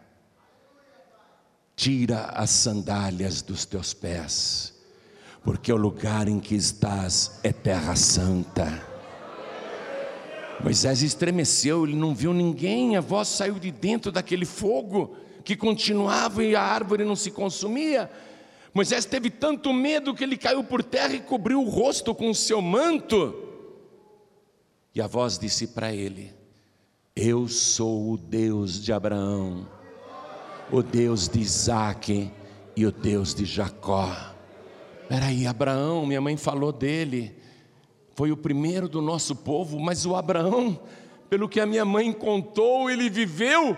Tira 1.75 2.25
as 2.25 2.49
sandálias 2.49 3.41
dos 3.41 3.65
teus 3.65 3.93
pés, 3.93 4.70
porque 5.43 5.71
o 5.71 5.77
lugar 5.77 6.27
em 6.27 6.39
que 6.39 6.55
estás 6.55 7.39
é 7.43 7.51
terra 7.51 7.95
santa. 7.95 8.85
Moisés 10.63 11.01
estremeceu, 11.01 11.85
ele 11.85 11.95
não 11.95 12.13
viu 12.13 12.33
ninguém, 12.33 12.95
a 12.95 13.01
voz 13.01 13.27
saiu 13.27 13.55
de 13.55 13.71
dentro 13.71 14.11
daquele 14.11 14.45
fogo 14.45 15.15
que 15.43 15.55
continuava 15.55 16.43
e 16.43 16.55
a 16.55 16.61
árvore 16.61 17.03
não 17.03 17.15
se 17.15 17.31
consumia. 17.31 18.09
Moisés 18.73 19.05
teve 19.05 19.29
tanto 19.29 19.73
medo 19.73 20.13
que 20.13 20.23
ele 20.23 20.37
caiu 20.37 20.63
por 20.63 20.83
terra 20.83 21.13
e 21.13 21.19
cobriu 21.19 21.61
o 21.61 21.69
rosto 21.69 22.13
com 22.13 22.29
o 22.29 22.35
seu 22.35 22.61
manto. 22.61 23.35
E 24.93 25.01
a 25.01 25.07
voz 25.07 25.39
disse 25.39 25.67
para 25.67 25.91
ele: 25.93 26.41
eu 27.15 27.47
sou 27.49 28.13
o 28.13 28.17
Deus 28.17 28.81
de 28.81 28.93
Abraão, 28.93 29.67
o 30.71 30.81
Deus 30.81 31.27
de 31.27 31.39
Isaac 31.39 32.31
e 32.75 32.85
o 32.85 32.91
Deus 32.91 33.35
de 33.35 33.43
Jacó. 33.43 34.30
Peraí, 35.11 35.45
Abraão, 35.45 36.05
minha 36.05 36.21
mãe 36.21 36.37
falou 36.37 36.71
dele, 36.71 37.35
foi 38.15 38.31
o 38.31 38.37
primeiro 38.37 38.87
do 38.87 39.01
nosso 39.01 39.35
povo, 39.35 39.77
mas 39.77 40.05
o 40.05 40.15
Abraão, 40.15 40.81
pelo 41.29 41.49
que 41.49 41.59
a 41.59 41.65
minha 41.65 41.83
mãe 41.83 42.13
contou, 42.13 42.89
ele 42.89 43.09
viveu, 43.09 43.77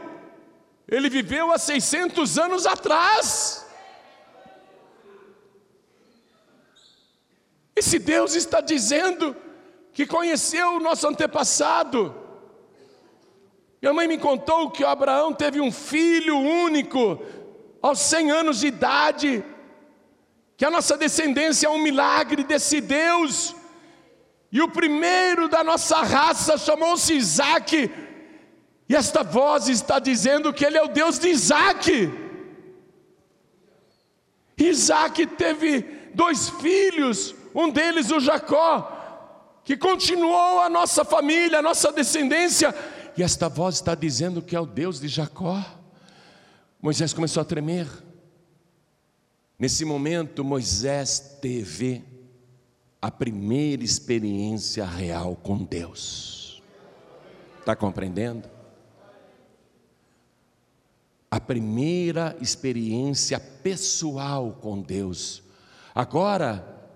ele 0.88 1.10
viveu 1.10 1.52
há 1.52 1.58
600 1.58 2.38
anos 2.38 2.68
atrás. 2.68 3.66
Esse 7.76 7.98
Deus 7.98 8.36
está 8.36 8.62
dizendo 8.62 9.36
que 9.92 10.06
conheceu 10.06 10.76
o 10.76 10.80
nosso 10.80 11.08
antepassado, 11.08 12.16
minha 13.82 13.92
mãe 13.92 14.08
me 14.08 14.20
contou 14.20 14.70
que 14.70 14.84
Abraão 14.84 15.34
teve 15.34 15.60
um 15.60 15.72
filho 15.72 16.38
único 16.38 17.20
aos 17.82 17.98
100 18.02 18.30
anos 18.30 18.60
de 18.60 18.68
idade, 18.68 19.44
que 20.56 20.66
a 20.66 20.72
nossa 20.72 20.98
descendência 20.98 21.68
é 21.68 21.70
um 21.70 21.82
milagre 21.82 22.44
desse 22.44 22.80
Deus, 22.80 23.56
e 24.52 24.62
o 24.62 24.70
primeiro 24.70 25.50
da 25.50 25.64
nossa 25.64 26.02
raça 26.02 26.58
chamou-se 26.58 27.14
Isaac, 27.14 27.92
e 28.88 28.96
esta 28.96 29.24
voz 29.24 29.68
está 29.68 29.98
dizendo 29.98 30.54
que 30.54 30.66
ele 30.66 30.78
é 30.78 30.84
o 30.84 30.90
Deus 30.90 31.18
de 31.18 31.30
Isaac. 31.30 32.12
Isaac 34.58 35.26
teve 35.26 35.82
dois 36.14 36.50
filhos, 36.50 37.34
um 37.56 37.70
deles 37.70 38.12
o 38.12 38.20
Jacó, 38.20 39.60
que 39.64 39.76
continuou 39.76 40.60
a 40.60 40.70
nossa 40.70 41.04
família, 41.04 41.60
a 41.60 41.62
nossa 41.62 41.92
descendência, 41.92 42.76
e 43.18 43.24
esta 43.24 43.48
voz 43.50 43.76
está 43.76 43.96
dizendo 43.96 44.42
que 44.42 44.56
é 44.56 44.60
o 44.60 44.66
Deus 44.66 45.00
de 45.00 45.08
Jacó. 45.08 45.64
Moisés 46.82 47.14
começou 47.14 47.42
a 47.42 47.46
tremer. 47.46 47.88
Nesse 49.64 49.86
momento, 49.86 50.44
Moisés 50.44 51.38
teve 51.40 52.04
a 53.02 53.10
primeira 53.10 53.82
experiência 53.82 54.86
real 54.86 55.38
com 55.38 55.64
Deus. 55.64 56.62
Está 57.62 57.74
compreendendo? 57.74 58.50
A 61.32 61.40
primeira 61.40 62.36
experiência 62.42 63.40
pessoal 63.40 64.52
com 64.60 64.82
Deus. 64.82 65.42
Agora, 65.96 66.92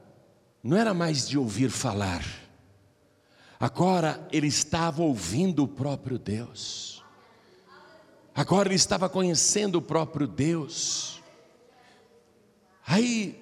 não 0.62 0.76
era 0.76 0.94
mais 0.94 1.26
de 1.26 1.38
ouvir 1.38 1.70
falar 1.70 2.22
Agora 3.58 4.28
ele 4.30 4.48
estava 4.48 5.04
ouvindo 5.04 5.64
o 5.64 5.70
próprio 5.70 6.20
Deus. 6.20 7.02
Agora 8.36 8.68
ele 8.68 8.76
estava 8.76 9.08
conhecendo 9.08 9.78
o 9.78 9.82
próprio 9.82 10.28
Deus. 10.28 11.17
Aí, 12.90 13.38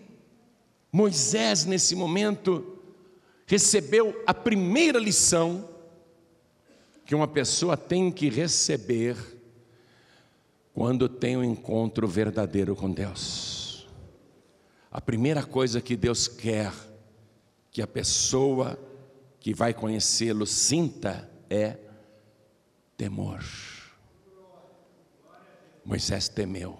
Moisés, 0.91 1.65
nesse 1.65 1.95
momento, 1.95 2.79
recebeu 3.45 4.23
a 4.25 4.33
primeira 4.33 4.97
lição 4.97 5.69
que 7.05 7.13
uma 7.13 7.27
pessoa 7.27 7.77
tem 7.77 8.11
que 8.11 8.27
receber 8.27 9.15
quando 10.73 11.07
tem 11.07 11.37
um 11.37 11.43
encontro 11.43 12.07
verdadeiro 12.07 12.75
com 12.75 12.91
Deus. 12.91 13.87
A 14.91 14.99
primeira 14.99 15.43
coisa 15.43 15.79
que 15.79 15.95
Deus 15.95 16.27
quer 16.27 16.73
que 17.69 17.83
a 17.83 17.87
pessoa 17.87 18.79
que 19.39 19.53
vai 19.53 19.75
conhecê-lo 19.75 20.47
sinta 20.47 21.29
é 21.47 21.77
temor. 22.97 23.43
Moisés 25.85 26.27
temeu, 26.27 26.79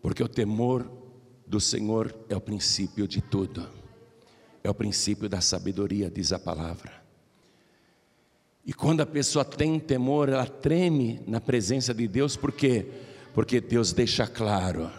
porque 0.00 0.22
o 0.22 0.28
temor 0.28 1.05
do 1.46 1.60
Senhor 1.60 2.14
é 2.28 2.36
o 2.36 2.40
princípio 2.40 3.06
de 3.06 3.20
tudo, 3.20 3.68
é 4.64 4.70
o 4.70 4.74
princípio 4.74 5.28
da 5.28 5.40
sabedoria, 5.40 6.10
diz 6.10 6.32
a 6.32 6.38
palavra. 6.38 7.04
E 8.64 8.72
quando 8.72 9.00
a 9.00 9.06
pessoa 9.06 9.44
tem 9.44 9.78
temor, 9.78 10.28
ela 10.28 10.46
treme 10.46 11.20
na 11.26 11.40
presença 11.40 11.94
de 11.94 12.08
Deus, 12.08 12.36
por 12.36 12.50
quê? 12.50 12.86
Porque 13.32 13.60
Deus 13.60 13.92
deixa 13.92 14.26
claro: 14.26 14.90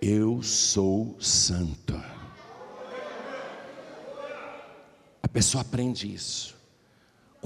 eu 0.00 0.42
sou 0.42 1.14
santo. 1.20 1.94
A 5.22 5.28
pessoa 5.28 5.60
aprende 5.60 6.12
isso. 6.12 6.53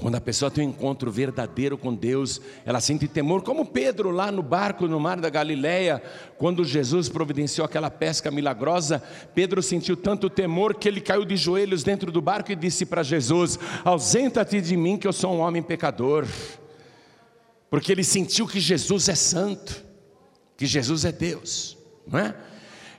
Quando 0.01 0.15
a 0.15 0.21
pessoa 0.21 0.49
tem 0.49 0.65
um 0.65 0.69
encontro 0.69 1.11
verdadeiro 1.11 1.77
com 1.77 1.93
Deus, 1.93 2.39
ela 2.65 2.79
sente 2.79 3.05
temor, 3.05 3.41
como 3.41 3.65
Pedro 3.65 4.11
lá 4.11 4.31
no 4.31 4.41
barco 4.41 4.87
no 4.87 4.97
mar 4.97 5.19
da 5.19 5.29
Galileia, 5.29 6.01
quando 6.37 6.63
Jesus 6.63 7.09
providenciou 7.09 7.65
aquela 7.65 7.91
pesca 7.91 8.31
milagrosa, 8.31 9.03
Pedro 9.35 9.61
sentiu 9.61 9.97
tanto 9.97 10.29
temor 10.29 10.75
que 10.75 10.87
ele 10.87 11.01
caiu 11.01 11.25
de 11.25 11.35
joelhos 11.35 11.83
dentro 11.83 12.13
do 12.13 12.21
barco 12.21 12.49
e 12.49 12.55
disse 12.55 12.85
para 12.85 13.03
Jesus: 13.03 13.59
Ausenta-te 13.83 14.61
de 14.61 14.77
mim, 14.77 14.97
que 14.97 15.05
eu 15.05 15.11
sou 15.11 15.33
um 15.33 15.39
homem 15.39 15.61
pecador. 15.61 16.25
Porque 17.69 17.91
ele 17.91 18.03
sentiu 18.03 18.47
que 18.47 18.59
Jesus 18.59 19.09
é 19.09 19.15
santo, 19.15 19.83
que 20.55 20.65
Jesus 20.65 21.03
é 21.03 21.11
Deus, 21.11 21.77
não 22.07 22.19
é? 22.19 22.35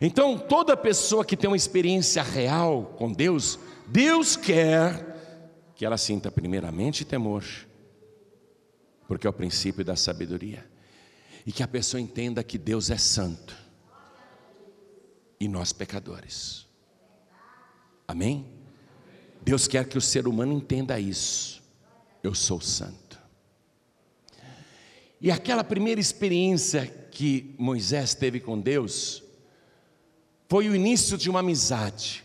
Então, 0.02 0.38
toda 0.38 0.76
pessoa 0.76 1.24
que 1.24 1.36
tem 1.36 1.48
uma 1.48 1.56
experiência 1.56 2.22
real 2.22 2.94
com 2.98 3.10
Deus, 3.10 3.58
Deus 3.86 4.36
quer 4.36 5.09
que 5.80 5.86
ela 5.86 5.96
sinta 5.96 6.30
primeiramente 6.30 7.06
temor, 7.06 7.42
porque 9.08 9.26
é 9.26 9.30
o 9.30 9.32
princípio 9.32 9.82
da 9.82 9.96
sabedoria, 9.96 10.70
e 11.46 11.50
que 11.50 11.62
a 11.62 11.66
pessoa 11.66 11.98
entenda 11.98 12.44
que 12.44 12.58
Deus 12.58 12.90
é 12.90 12.98
santo 12.98 13.56
e 15.40 15.48
nós 15.48 15.72
pecadores. 15.72 16.66
Amém? 18.06 18.46
Deus 19.40 19.66
quer 19.66 19.88
que 19.88 19.96
o 19.96 20.02
ser 20.02 20.28
humano 20.28 20.52
entenda 20.52 21.00
isso. 21.00 21.62
Eu 22.22 22.34
sou 22.34 22.60
santo. 22.60 23.18
E 25.18 25.30
aquela 25.30 25.64
primeira 25.64 25.98
experiência 25.98 26.84
que 27.10 27.54
Moisés 27.58 28.14
teve 28.14 28.38
com 28.38 28.60
Deus 28.60 29.22
foi 30.46 30.68
o 30.68 30.76
início 30.76 31.16
de 31.16 31.30
uma 31.30 31.40
amizade. 31.40 32.22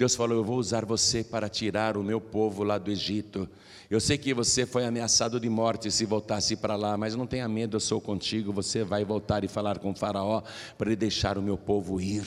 Deus 0.00 0.14
falou: 0.14 0.38
Eu 0.38 0.42
vou 0.42 0.56
usar 0.56 0.86
você 0.86 1.22
para 1.22 1.46
tirar 1.46 1.94
o 1.94 2.02
meu 2.02 2.22
povo 2.22 2.64
lá 2.64 2.78
do 2.78 2.90
Egito. 2.90 3.46
Eu 3.90 4.00
sei 4.00 4.16
que 4.16 4.32
você 4.32 4.64
foi 4.64 4.86
ameaçado 4.86 5.38
de 5.38 5.46
morte 5.50 5.90
se 5.90 6.06
voltasse 6.06 6.56
para 6.56 6.74
lá, 6.74 6.96
mas 6.96 7.14
não 7.14 7.26
tenha 7.26 7.46
medo, 7.46 7.76
eu 7.76 7.80
sou 7.80 8.00
contigo. 8.00 8.50
Você 8.50 8.82
vai 8.82 9.04
voltar 9.04 9.44
e 9.44 9.48
falar 9.48 9.78
com 9.78 9.94
Faraó 9.94 10.42
para 10.78 10.88
ele 10.88 10.96
deixar 10.96 11.36
o 11.36 11.42
meu 11.42 11.58
povo 11.58 12.00
ir. 12.00 12.24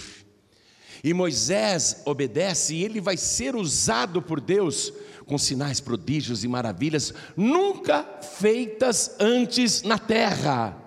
E 1.04 1.16
Moisés 1.16 2.04
obedece 2.06 2.76
e 2.76 2.84
ele 2.84 3.02
vai 3.02 3.18
ser 3.18 3.56
usado 3.56 4.22
por 4.22 4.40
Deus 4.40 4.94
com 5.26 5.40
sinais, 5.40 5.80
prodígios 5.80 6.44
e 6.44 6.48
maravilhas 6.48 7.12
nunca 7.36 8.04
feitas 8.22 9.16
antes 9.20 9.82
na 9.82 9.98
terra. 9.98 10.78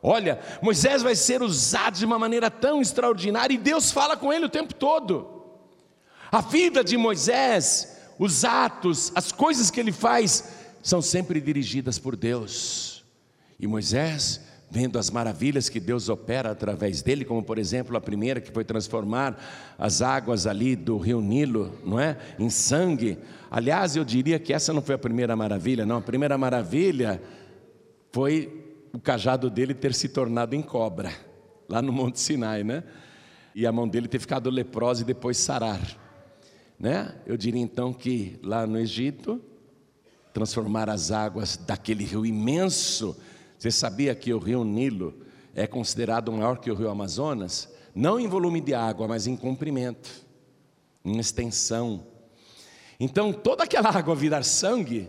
Olha, 0.00 0.38
Moisés 0.62 1.02
vai 1.02 1.16
ser 1.16 1.42
usado 1.42 1.98
de 1.98 2.04
uma 2.04 2.16
maneira 2.16 2.48
tão 2.48 2.80
extraordinária 2.80 3.52
e 3.52 3.58
Deus 3.58 3.90
fala 3.90 4.16
com 4.16 4.32
ele 4.32 4.46
o 4.46 4.48
tempo 4.48 4.72
todo. 4.72 5.37
A 6.30 6.40
vida 6.40 6.84
de 6.84 6.96
Moisés, 6.96 7.96
os 8.18 8.44
atos, 8.44 9.12
as 9.14 9.32
coisas 9.32 9.70
que 9.70 9.80
ele 9.80 9.92
faz, 9.92 10.44
são 10.82 11.00
sempre 11.00 11.40
dirigidas 11.40 11.98
por 11.98 12.16
Deus. 12.16 13.04
E 13.58 13.66
Moisés, 13.66 14.40
vendo 14.70 14.98
as 14.98 15.10
maravilhas 15.10 15.68
que 15.68 15.80
Deus 15.80 16.08
opera 16.08 16.50
através 16.50 17.02
dele, 17.02 17.24
como 17.24 17.42
por 17.42 17.58
exemplo 17.58 17.96
a 17.96 18.00
primeira 18.00 18.40
que 18.40 18.52
foi 18.52 18.64
transformar 18.64 19.38
as 19.78 20.02
águas 20.02 20.46
ali 20.46 20.76
do 20.76 20.98
rio 20.98 21.20
Nilo, 21.20 21.78
não 21.84 21.98
é, 21.98 22.16
em 22.38 22.50
sangue. 22.50 23.18
Aliás, 23.50 23.96
eu 23.96 24.04
diria 24.04 24.38
que 24.38 24.52
essa 24.52 24.72
não 24.72 24.82
foi 24.82 24.94
a 24.94 24.98
primeira 24.98 25.34
maravilha, 25.34 25.86
não. 25.86 25.96
A 25.96 26.02
primeira 26.02 26.36
maravilha 26.36 27.20
foi 28.12 28.64
o 28.92 29.00
cajado 29.00 29.48
dele 29.48 29.74
ter 29.74 29.94
se 29.94 30.08
tornado 30.08 30.54
em 30.54 30.62
cobra, 30.62 31.12
lá 31.68 31.80
no 31.80 31.92
Monte 31.92 32.20
Sinai, 32.20 32.62
né? 32.62 32.84
E 33.54 33.66
a 33.66 33.72
mão 33.72 33.88
dele 33.88 34.06
ter 34.06 34.18
ficado 34.18 34.50
leprosa 34.50 35.02
e 35.02 35.04
depois 35.04 35.38
sarar. 35.38 35.80
Né? 36.78 37.14
Eu 37.26 37.36
diria 37.36 37.60
então 37.60 37.92
que 37.92 38.38
lá 38.42 38.66
no 38.66 38.78
Egito, 38.78 39.42
transformar 40.32 40.88
as 40.88 41.10
águas 41.10 41.56
daquele 41.56 42.04
rio 42.04 42.24
imenso. 42.24 43.16
Você 43.58 43.70
sabia 43.70 44.14
que 44.14 44.32
o 44.32 44.38
rio 44.38 44.62
Nilo 44.62 45.14
é 45.54 45.66
considerado 45.66 46.30
maior 46.30 46.58
que 46.58 46.70
o 46.70 46.74
rio 46.74 46.88
Amazonas? 46.88 47.68
Não 47.94 48.20
em 48.20 48.28
volume 48.28 48.60
de 48.60 48.74
água, 48.74 49.08
mas 49.08 49.26
em 49.26 49.36
comprimento, 49.36 50.24
em 51.04 51.18
extensão. 51.18 52.06
Então, 53.00 53.32
toda 53.32 53.64
aquela 53.64 53.90
água 53.90 54.14
virar 54.14 54.44
sangue 54.44 55.08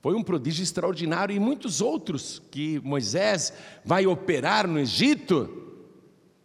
foi 0.00 0.14
um 0.14 0.22
prodígio 0.22 0.62
extraordinário 0.62 1.34
e 1.34 1.38
muitos 1.38 1.80
outros 1.80 2.42
que 2.50 2.80
Moisés 2.80 3.52
vai 3.84 4.06
operar 4.06 4.66
no 4.66 4.78
Egito 4.80 5.84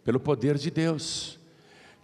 pelo 0.04 0.20
poder 0.20 0.58
de 0.58 0.70
Deus. 0.70 1.38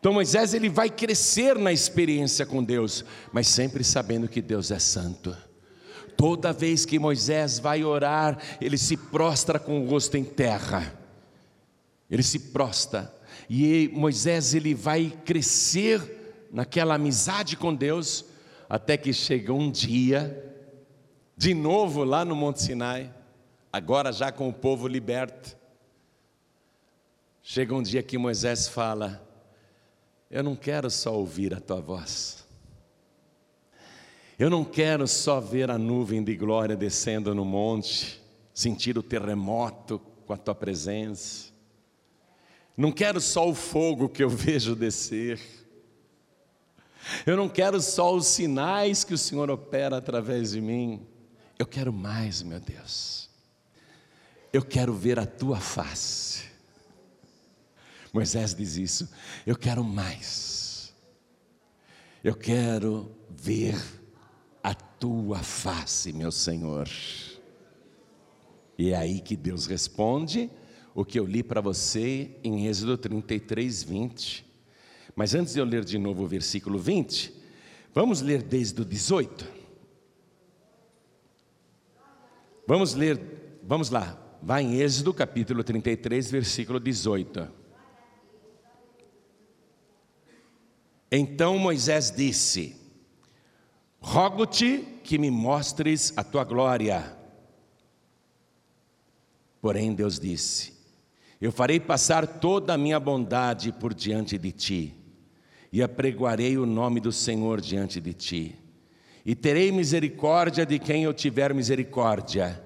Então 0.01 0.15
Moisés 0.15 0.55
ele 0.55 0.71
vai 0.71 0.89
crescer 0.89 1.59
na 1.59 1.71
experiência 1.71 2.47
com 2.47 2.65
Deus, 2.65 3.05
mas 3.31 3.47
sempre 3.47 3.85
sabendo 3.85 4.27
que 4.27 4.41
Deus 4.41 4.71
é 4.71 4.79
santo. 4.79 5.37
Toda 6.17 6.55
vez 6.55 6.87
que 6.87 6.99
Moisés 6.99 7.59
vai 7.59 7.85
orar, 7.85 8.39
ele 8.61 8.79
se 8.79 8.97
prostra 8.97 9.59
com 9.59 9.83
o 9.85 9.89
rosto 9.89 10.17
em 10.17 10.25
terra. 10.25 10.99
Ele 12.11 12.23
se 12.23 12.39
prostra. 12.39 13.15
E 13.49 13.91
Moisés 13.93 14.55
ele 14.55 14.75
vai 14.75 15.13
crescer 15.25 16.49
naquela 16.51 16.95
amizade 16.95 17.57
com 17.57 17.75
Deus, 17.75 18.25
até 18.69 18.97
que 18.97 19.13
chega 19.13 19.53
um 19.53 19.71
dia, 19.71 20.47
de 21.37 21.53
novo 21.53 22.05
lá 22.05 22.25
no 22.25 22.35
Monte 22.35 22.63
Sinai, 22.63 23.15
agora 23.73 24.13
já 24.13 24.33
com 24.33 24.49
o 24.49 24.53
povo 24.53 24.89
liberto. 24.89 25.57
Chega 27.43 27.75
um 27.75 27.83
dia 27.83 28.03
que 28.03 28.19
Moisés 28.19 28.67
fala: 28.67 29.30
eu 30.31 30.45
não 30.45 30.55
quero 30.55 30.89
só 30.91 31.13
ouvir 31.15 31.53
a 31.53 31.61
tua 31.61 31.81
voz. 31.81 32.47
Eu 34.39 34.49
não 34.49 34.65
quero 34.65 35.07
só 35.09 35.41
ver 35.41 35.71
a 35.71 35.77
nuvem 35.77 36.23
de 36.23 36.35
glória 36.37 36.77
descendo 36.77 37.35
no 37.35 37.45
monte, 37.45 38.23
sentir 38.55 38.97
o 38.97 39.03
terremoto 39.03 39.99
com 40.27 40.33
a 40.33 40.37
tua 40.37 40.55
presença. 40.55 41.51
Não 42.77 42.93
quero 42.93 43.21
só 43.21 43.49
o 43.49 43.55
fogo 43.55 44.09
que 44.09 44.23
eu 44.23 44.31
vejo 44.31 44.75
descer. 44.75 45.41
Eu 47.27 47.37
não 47.37 47.49
quero 47.49 47.81
só 47.81 48.15
os 48.15 48.27
sinais 48.27 49.05
que 49.05 49.13
o 49.13 49.19
Senhor 49.19 49.51
opera 49.51 49.97
através 49.97 50.53
de 50.53 50.61
mim. 50.61 51.07
Eu 51.59 51.67
quero 51.67 51.93
mais, 51.93 52.43
meu 52.43 52.61
Deus. 52.61 53.29
Eu 54.53 54.63
quero 54.63 54.95
ver 54.95 55.19
a 55.19 55.27
tua 55.27 55.59
face. 55.59 56.50
Moisés 58.13 58.55
diz 58.55 58.77
isso. 58.77 59.09
Eu 59.47 59.57
quero 59.57 59.85
mais. 59.85 60.93
Eu 62.23 62.35
quero 62.35 63.11
ver 63.31 63.77
a 64.63 64.75
tua 64.75 65.39
face, 65.39 66.13
meu 66.13 66.31
Senhor. 66.31 66.89
E 68.77 68.91
é 68.91 68.97
aí 68.97 69.21
que 69.21 69.37
Deus 69.37 69.67
responde 69.67 70.51
o 70.95 71.05
que 71.05 71.19
eu 71.19 71.25
li 71.25 71.43
para 71.43 71.61
você 71.61 72.37
em 72.43 72.67
Êxodo 72.67 72.99
33, 72.99 73.83
20. 73.83 74.47
Mas 75.15 75.35
antes 75.35 75.55
de 75.55 75.61
eu 75.61 75.65
ler 75.65 75.85
de 75.85 75.99
novo 75.99 76.25
o 76.25 76.27
versículo 76.27 76.79
20, 76.79 77.33
vamos 77.95 78.21
ler 78.21 78.43
desde 78.43 78.81
o 78.81 78.85
18. 78.85 79.61
Vamos 82.67 82.95
ler, 82.95 83.59
vamos 83.63 83.91
lá, 83.91 84.39
vai 84.43 84.63
em 84.63 84.81
Êxodo 84.81 85.13
capítulo 85.13 85.65
33, 85.65 86.31
versículo 86.31 86.79
18. 86.79 87.60
Então 91.11 91.59
Moisés 91.59 92.11
disse: 92.11 92.77
Rogo-te 94.01 94.87
que 95.03 95.19
me 95.19 95.31
mostres 95.31 96.13
a 96.17 96.23
tua 96.23 96.45
glória. 96.45 97.17
Porém, 99.61 99.93
Deus 99.93 100.19
disse: 100.21 100.73
Eu 101.41 101.51
farei 101.51 101.81
passar 101.81 102.27
toda 102.27 102.75
a 102.75 102.79
minha 102.79 103.01
bondade 103.01 103.73
por 103.73 103.93
diante 103.93 104.39
de 104.39 104.53
ti, 104.53 104.95
e 105.73 105.83
apregoarei 105.83 106.57
o 106.57 106.65
nome 106.65 107.01
do 107.01 107.13
Senhor 107.13 107.61
diante 107.61 108.01
de 108.01 108.15
ti. 108.15 108.57
E 109.27 109.35
terei 109.35 109.71
misericórdia 109.71 110.65
de 110.65 110.79
quem 110.79 111.03
eu 111.03 111.13
tiver 111.13 111.53
misericórdia, 111.53 112.63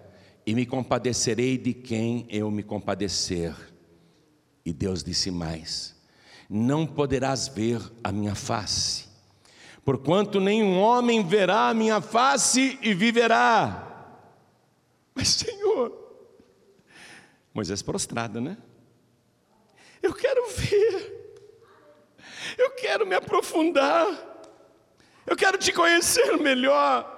e 0.46 0.54
me 0.54 0.66
compadecerei 0.66 1.56
de 1.56 1.72
quem 1.72 2.26
eu 2.28 2.50
me 2.50 2.62
compadecer. 2.62 3.54
E 4.64 4.72
Deus 4.72 5.02
disse 5.02 5.30
mais: 5.30 5.93
Não 6.48 6.86
poderás 6.86 7.48
ver 7.48 7.80
a 8.02 8.12
minha 8.12 8.34
face, 8.34 9.08
porquanto 9.84 10.40
nenhum 10.40 10.78
homem 10.78 11.26
verá 11.26 11.68
a 11.68 11.74
minha 11.74 12.00
face 12.00 12.78
e 12.82 12.92
viverá. 12.92 13.80
Mas, 15.14 15.28
Senhor, 15.28 15.92
Moisés 17.52 17.82
prostrado, 17.82 18.40
né? 18.40 18.58
Eu 20.02 20.12
quero 20.12 20.48
ver, 20.50 21.38
eu 22.58 22.70
quero 22.72 23.06
me 23.06 23.14
aprofundar, 23.14 24.06
eu 25.26 25.34
quero 25.34 25.56
te 25.56 25.72
conhecer 25.72 26.36
melhor, 26.36 27.10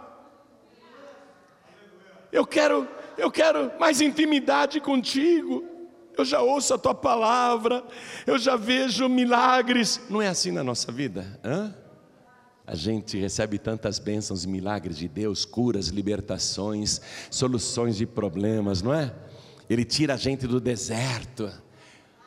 eu 2.31 2.47
quero, 2.47 2.87
eu 3.19 3.31
quero 3.31 3.73
mais 3.79 4.01
intimidade 4.01 4.81
contigo. 4.81 5.76
Eu 6.17 6.25
já 6.25 6.41
ouço 6.41 6.73
a 6.73 6.79
tua 6.79 6.95
palavra, 6.95 7.85
eu 8.27 8.39
já 8.39 8.57
vejo 8.57 9.09
milagres. 9.09 10.01
Não 10.09 10.23
é 10.23 10.29
assim 10.29 10.51
na 10.51 10.65
nossa 10.65 10.91
vida? 10.91 11.39
Hã? 11.45 11.75
A 12.67 12.75
gente 12.75 13.17
recebe 13.19 13.59
tantas 13.59 13.99
bênçãos 13.99 14.45
e 14.45 14.49
milagres 14.49 14.97
de 14.97 15.07
Deus, 15.07 15.45
curas, 15.45 15.89
libertações, 15.89 17.01
soluções 17.31 17.97
de 17.97 18.07
problemas, 18.07 18.83
não 18.83 18.93
é? 18.93 19.15
Ele 19.71 19.85
tira 19.85 20.15
a 20.15 20.17
gente 20.17 20.47
do 20.49 20.59
deserto, 20.59 21.53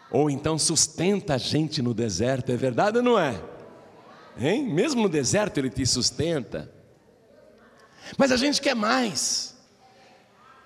ou 0.09 0.29
então 0.29 0.57
sustenta 0.57 1.33
a 1.33 1.37
gente 1.37 1.81
no 1.81 1.93
deserto, 1.93 2.51
é 2.51 2.55
verdade 2.55 2.99
ou 2.99 3.03
não 3.03 3.19
é? 3.19 3.41
Hein? 4.37 4.63
Mesmo 4.71 5.01
no 5.01 5.09
deserto 5.09 5.57
ele 5.57 5.69
te 5.69 5.85
sustenta. 5.85 6.71
Mas 8.17 8.31
a 8.31 8.37
gente 8.37 8.61
quer 8.61 8.75
mais. 8.75 9.58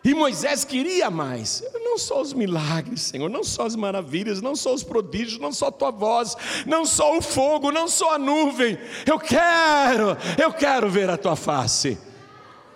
E 0.04 0.14
Moisés 0.14 0.66
queria 0.66 1.10
mais. 1.10 1.64
Não 1.76 1.98
só 1.98 2.22
os 2.22 2.34
milagres, 2.34 3.04
Senhor, 3.04 3.30
não 3.30 3.44
só 3.44 3.66
as 3.66 3.76
maravilhas, 3.76 4.42
não 4.42 4.56
só 4.56 4.74
os 4.74 4.84
prodígios, 4.84 5.40
não 5.40 5.54
só 5.54 5.68
a 5.68 5.72
tua 5.72 5.92
voz, 5.92 6.36
não 6.66 6.86
só 6.86 7.18
o 7.18 7.22
fogo, 7.22 7.72
não 7.72 7.88
só 7.88 8.16
a 8.16 8.20
nuvem. 8.20 8.78
Eu 9.06 9.18
quero, 9.18 10.18
eu 10.42 10.52
quero 10.52 10.90
ver 10.90 11.10
a 11.10 11.18
tua 11.18 11.38
face. 11.38 11.98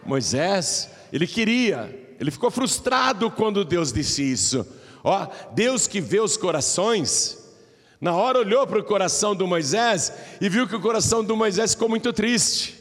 Moisés, 0.06 0.90
ele 1.12 1.28
queria, 1.28 2.16
ele 2.18 2.32
ficou 2.32 2.50
frustrado 2.50 3.30
quando 3.30 3.66
Deus 3.66 3.92
disse 3.92 4.24
isso. 4.24 4.66
Ó, 5.04 5.28
Deus 5.54 5.86
que 5.86 6.00
vê 6.00 6.22
os 6.22 6.38
corações, 6.38 7.38
na 8.00 8.16
hora 8.16 8.40
olhou 8.40 8.66
para 8.66 8.80
o 8.80 8.84
coração 8.84 9.36
do 9.36 9.46
Moisés 9.46 10.14
e 10.40 10.48
viu 10.48 10.66
que 10.66 10.76
o 10.76 10.82
coração 10.82 11.26
do 11.26 11.36
Moisés 11.36 11.74
ficou 11.74 11.90
muito 11.90 12.14
triste. 12.14 12.78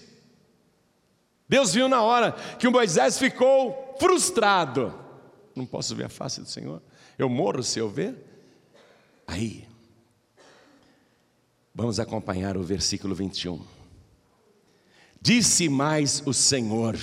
Deus 1.48 1.74
viu 1.74 1.88
na 1.88 2.02
hora 2.02 2.32
que 2.58 2.68
o 2.68 2.72
Moisés 2.72 3.18
ficou 3.18 3.85
frustrado. 3.98 4.94
Não 5.54 5.66
posso 5.66 5.94
ver 5.94 6.04
a 6.04 6.08
face 6.08 6.40
do 6.40 6.48
Senhor. 6.48 6.82
Eu 7.18 7.28
morro 7.28 7.62
se 7.62 7.78
eu 7.78 7.88
ver. 7.88 8.14
Aí, 9.26 9.66
vamos 11.74 11.98
acompanhar 11.98 12.56
o 12.56 12.62
versículo 12.62 13.14
21. 13.14 13.64
Disse 15.20 15.68
mais 15.68 16.22
o 16.26 16.32
Senhor: 16.32 16.96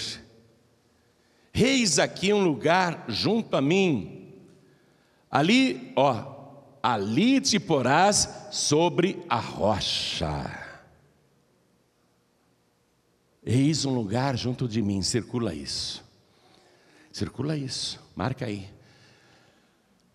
Reis 1.51 1.99
aqui 1.99 2.32
um 2.32 2.43
lugar 2.43 3.06
junto 3.08 3.56
a 3.56 3.62
mim. 3.62 4.34
Ali, 5.29 5.91
ó, 5.95 6.34
ali 6.82 7.41
te 7.41 7.60
porás 7.60 8.29
sobre 8.51 9.23
a 9.27 9.39
rocha. 9.39 10.63
Eis 13.45 13.84
um 13.84 13.93
lugar 13.93 14.38
junto 14.38 14.67
de 14.67 14.82
mim, 14.82 15.01
circula 15.01 15.53
isso. 15.53 16.02
Circula 17.13 17.56
isso, 17.56 17.99
marca 18.15 18.43
aí. 18.43 18.67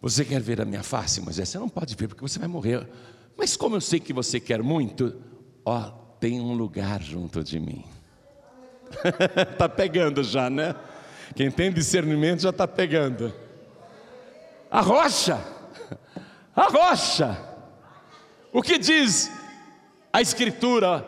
Você 0.03 0.25
quer 0.25 0.41
ver 0.41 0.61
a 0.61 0.65
minha 0.65 0.83
face, 0.83 1.21
Moisés? 1.21 1.49
Você 1.49 1.57
não 1.57 1.69
pode 1.69 1.95
ver 1.95 2.09
porque 2.09 2.21
você 2.21 2.41
vai 2.41 2.49
morrer. 2.49 2.89
Mas 3.37 3.57
como 3.57 3.77
eu 3.77 3.81
sei 3.81 4.01
que 4.01 4.13
você 4.13 4.41
quer 4.41 4.65
muito, 4.65 5.15
ó, 5.65 5.93
tem 6.19 6.41
um 6.41 6.55
lugar 6.55 7.01
junto 7.01 7.45
de 7.45 7.61
mim. 7.61 7.85
tá 9.57 9.69
pegando 9.69 10.25
já, 10.25 10.51
né? 10.51 10.75
Quem 11.37 11.53
tem 11.53 11.73
discernimento 11.73 12.43
já 12.43 12.51
está 12.51 12.67
pegando. 12.67 13.33
A 14.69 14.81
rocha, 14.81 15.41
a 16.55 16.65
rocha. 16.65 17.39
O 18.53 18.61
que 18.61 18.77
diz 18.77 19.31
a 20.13 20.21
Escritura, 20.21 21.07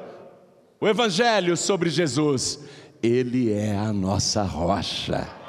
o 0.80 0.86
Evangelho 0.86 1.56
sobre 1.56 1.90
Jesus? 1.90 2.60
Ele 3.02 3.52
é 3.52 3.76
a 3.76 3.92
nossa 3.92 4.44
rocha. 4.44 5.39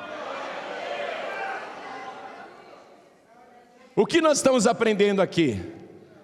O 4.02 4.06
que 4.08 4.20
nós 4.20 4.40
estamos 4.40 4.66
aprendendo 4.66 5.22
aqui? 5.22 5.62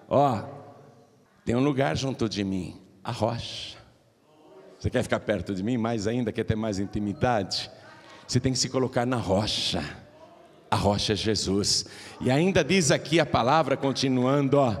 Ó, 0.08 0.42
tem 1.44 1.54
um 1.54 1.62
lugar 1.62 1.96
junto 1.96 2.28
de 2.28 2.42
mim, 2.42 2.76
a 3.04 3.12
rocha. 3.12 3.78
Você 4.76 4.90
quer 4.90 5.04
ficar 5.04 5.20
perto 5.20 5.54
de 5.54 5.62
mim 5.62 5.76
mais 5.76 6.08
ainda? 6.08 6.32
Quer 6.32 6.42
ter 6.42 6.56
mais 6.56 6.80
intimidade? 6.80 7.70
Você 8.26 8.40
tem 8.40 8.50
que 8.50 8.58
se 8.58 8.68
colocar 8.68 9.06
na 9.06 9.16
rocha. 9.16 9.84
A 10.68 10.74
rocha 10.74 11.12
é 11.12 11.16
Jesus. 11.16 11.86
E 12.20 12.32
ainda 12.32 12.64
diz 12.64 12.90
aqui 12.90 13.20
a 13.20 13.24
palavra, 13.24 13.76
continuando, 13.76 14.58
ó. 14.58 14.74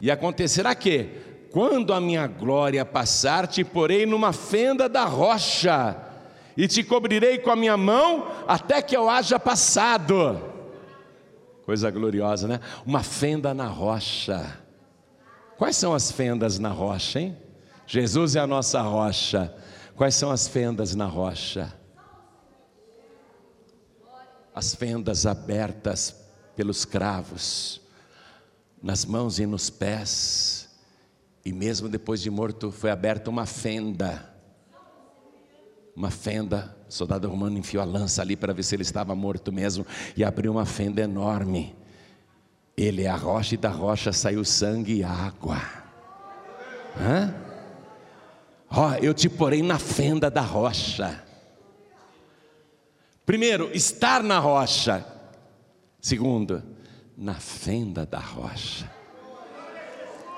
E 0.00 0.10
acontecerá 0.10 0.74
que, 0.74 1.10
quando 1.50 1.92
a 1.92 2.00
minha 2.00 2.26
glória 2.26 2.82
passar, 2.82 3.46
te 3.46 3.62
porei 3.62 4.06
numa 4.06 4.32
fenda 4.32 4.88
da 4.88 5.04
rocha, 5.04 5.98
e 6.56 6.66
te 6.66 6.82
cobrirei 6.82 7.36
com 7.36 7.50
a 7.50 7.56
minha 7.56 7.76
mão 7.76 8.26
até 8.48 8.80
que 8.80 8.96
eu 8.96 9.10
haja 9.10 9.38
passado. 9.38 10.51
Coisa 11.64 11.90
gloriosa, 11.90 12.48
né? 12.48 12.60
Uma 12.84 13.02
fenda 13.02 13.54
na 13.54 13.66
rocha. 13.66 14.58
Quais 15.56 15.76
são 15.76 15.94
as 15.94 16.10
fendas 16.10 16.58
na 16.58 16.70
rocha, 16.70 17.20
hein? 17.20 17.36
Jesus 17.86 18.36
é 18.36 18.40
a 18.40 18.46
nossa 18.46 18.80
rocha. 18.82 19.54
Quais 19.96 20.14
são 20.14 20.30
as 20.30 20.48
fendas 20.48 20.94
na 20.94 21.06
rocha? 21.06 21.72
as 24.54 24.74
fendas 24.74 25.26
abertas 25.26 26.14
pelos 26.54 26.84
cravos, 26.84 27.80
nas 28.82 29.04
mãos 29.04 29.38
e 29.38 29.46
nos 29.46 29.70
pés, 29.70 30.68
e 31.44 31.52
mesmo 31.52 31.88
depois 31.88 32.20
de 32.20 32.30
morto 32.30 32.70
foi 32.70 32.90
aberta 32.90 33.30
uma 33.30 33.46
fenda, 33.46 34.30
uma 35.96 36.10
fenda, 36.10 36.76
o 36.92 36.94
soldado 36.94 37.26
romano 37.26 37.56
enfiou 37.56 37.82
a 37.82 37.86
lança 37.86 38.20
ali 38.20 38.36
para 38.36 38.52
ver 38.52 38.62
se 38.62 38.76
ele 38.76 38.82
estava 38.82 39.14
morto 39.14 39.50
mesmo, 39.50 39.86
e 40.14 40.22
abriu 40.22 40.52
uma 40.52 40.66
fenda 40.66 41.00
enorme, 41.00 41.74
ele 42.76 43.04
é 43.04 43.08
a 43.08 43.16
rocha 43.16 43.54
e 43.54 43.58
da 43.58 43.70
rocha 43.70 44.12
saiu 44.12 44.44
sangue 44.44 44.96
e 44.96 45.02
água, 45.02 45.58
Hã? 46.94 47.34
Ó, 48.70 48.90
oh, 48.90 48.94
eu 48.96 49.14
te 49.14 49.28
porei 49.28 49.62
na 49.62 49.78
fenda 49.78 50.30
da 50.30 50.42
rocha, 50.42 51.24
Primeiro, 53.24 53.70
estar 53.72 54.22
na 54.22 54.38
rocha. 54.38 55.06
Segundo, 56.00 56.62
na 57.16 57.34
fenda 57.34 58.04
da 58.04 58.18
rocha. 58.18 58.90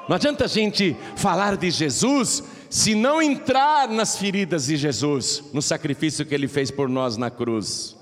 Não 0.09 0.17
adianta 0.17 0.45
a 0.45 0.49
gente 0.49 0.97
falar 1.17 1.57
de 1.57 1.71
Jesus 1.71 2.43
se 2.69 2.95
não 2.95 3.23
entrar 3.23 3.89
nas 3.89 4.19
feridas 4.19 4.67
de 4.67 4.77
Jesus, 4.77 5.45
no 5.53 5.63
sacrifício 5.63 6.27
que 6.27 6.35
ele 6.35 6.49
fez 6.49 6.71
por 6.71 6.89
nós 6.89 7.17
na 7.17 7.31
cruz. 7.31 7.97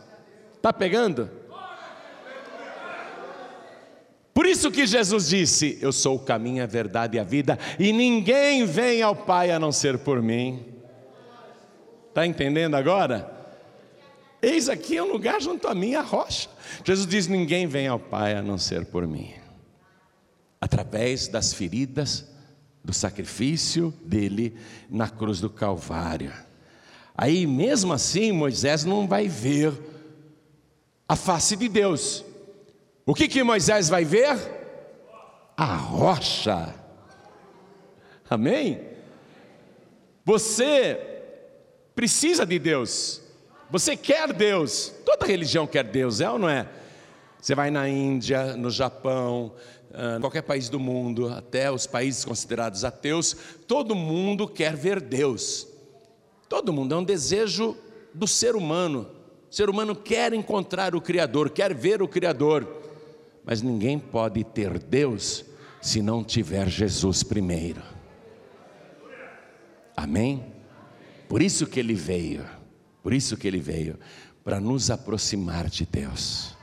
Está 0.57 0.73
pegando? 0.73 1.31
Por 4.33 4.47
isso 4.47 4.71
que 4.71 4.87
Jesus 4.87 5.29
disse: 5.29 5.79
Eu 5.81 5.93
sou 5.93 6.17
o 6.17 6.21
caminho, 6.21 6.63
a 6.63 6.67
verdade 6.67 7.17
e 7.17 7.21
a 7.21 7.25
vida, 7.25 7.59
e 7.79 7.93
ninguém 7.93 8.65
vem 8.65 9.03
ao 9.03 9.15
Pai 9.15 9.51
a 9.51 9.59
não 9.59 9.71
ser 9.71 9.99
por 9.99 10.23
mim. 10.23 10.65
Está 12.09 12.27
entendendo 12.27 12.75
agora? 12.75 13.31
Eis 14.41 14.69
aqui 14.69 15.01
um 15.01 15.13
lugar 15.13 15.41
junto 15.41 15.69
a 15.69 15.75
mim, 15.75 15.95
a 15.95 16.01
rocha. 16.01 16.49
Jesus 16.85 17.07
diz: 17.07 17.27
Ninguém 17.29 17.67
vem 17.67 17.87
ao 17.87 17.99
Pai 17.99 18.35
a 18.35 18.43
não 18.43 18.57
ser 18.57 18.87
por 18.87 19.07
mim. 19.07 19.42
Através 20.63 21.27
das 21.27 21.53
feridas 21.53 22.25
do 22.85 22.93
sacrifício 22.93 23.93
dele 24.05 24.57
na 24.89 25.09
cruz 25.09 25.41
do 25.41 25.51
Calvário. 25.51 26.33
Aí, 27.17 27.47
mesmo 27.49 27.93
assim, 27.93 28.31
Moisés 28.31 28.85
não 28.85 29.09
vai 29.09 29.27
ver 29.27 29.73
a 31.09 31.17
face 31.17 31.57
de 31.57 31.69
Deus. 31.69 32.25
O 33.05 33.13
que, 33.13 33.27
que 33.27 33.43
Moisés 33.43 33.89
vai 33.89 34.05
ver? 34.05 34.39
A 35.57 35.75
rocha. 35.75 36.73
Amém? 38.31 38.81
Você 40.25 40.99
precisa 41.95 42.47
de 42.47 42.59
Deus. 42.59 43.21
Você 43.69 43.97
quer 43.97 44.33
Deus, 44.33 44.93
toda 45.05 45.27
religião 45.27 45.67
quer 45.67 45.85
Deus, 45.85 46.21
é 46.21 46.31
ou 46.31 46.39
não 46.39 46.49
é? 46.49 46.69
Você 47.41 47.55
vai 47.55 47.71
na 47.71 47.89
Índia, 47.89 48.55
no 48.57 48.71
Japão, 48.71 49.53
ah, 49.95 50.19
qualquer 50.21 50.43
país 50.43 50.69
do 50.69 50.81
mundo, 50.81 51.29
até 51.29 51.71
os 51.71 51.87
países 51.87 52.25
considerados 52.25 52.85
ateus, 52.85 53.37
todo 53.67 53.95
mundo 53.95 54.49
quer 54.49 54.75
ver 54.75 55.01
Deus. 55.01 55.67
Todo 56.49 56.73
mundo 56.73 56.95
é 56.95 56.99
um 56.99 57.05
desejo 57.05 57.77
do 58.15 58.27
ser 58.27 58.57
humano. 58.57 59.07
O 59.51 59.55
ser 59.55 59.69
humano 59.69 59.95
quer 59.95 60.33
encontrar 60.33 60.95
o 60.95 61.01
Criador, 61.01 61.51
quer 61.51 61.75
ver 61.75 62.01
o 62.01 62.09
Criador, 62.09 62.67
mas 63.45 63.61
ninguém 63.61 63.99
pode 63.99 64.43
ter 64.45 64.79
Deus 64.79 65.45
se 65.81 66.01
não 66.01 66.25
tiver 66.25 66.69
Jesus 66.69 67.23
primeiro. 67.23 67.83
Amém? 69.97 70.45
Por 71.29 71.43
isso 71.43 71.67
que 71.67 71.81
ele 71.81 71.95
veio, 71.95 72.47
por 73.03 73.13
isso 73.13 73.37
que 73.37 73.47
ele 73.47 73.61
veio, 73.61 73.99
para 74.43 74.59
nos 74.59 74.91
aproximar 74.91 75.69
de 75.69 75.85
Deus. 75.85 76.57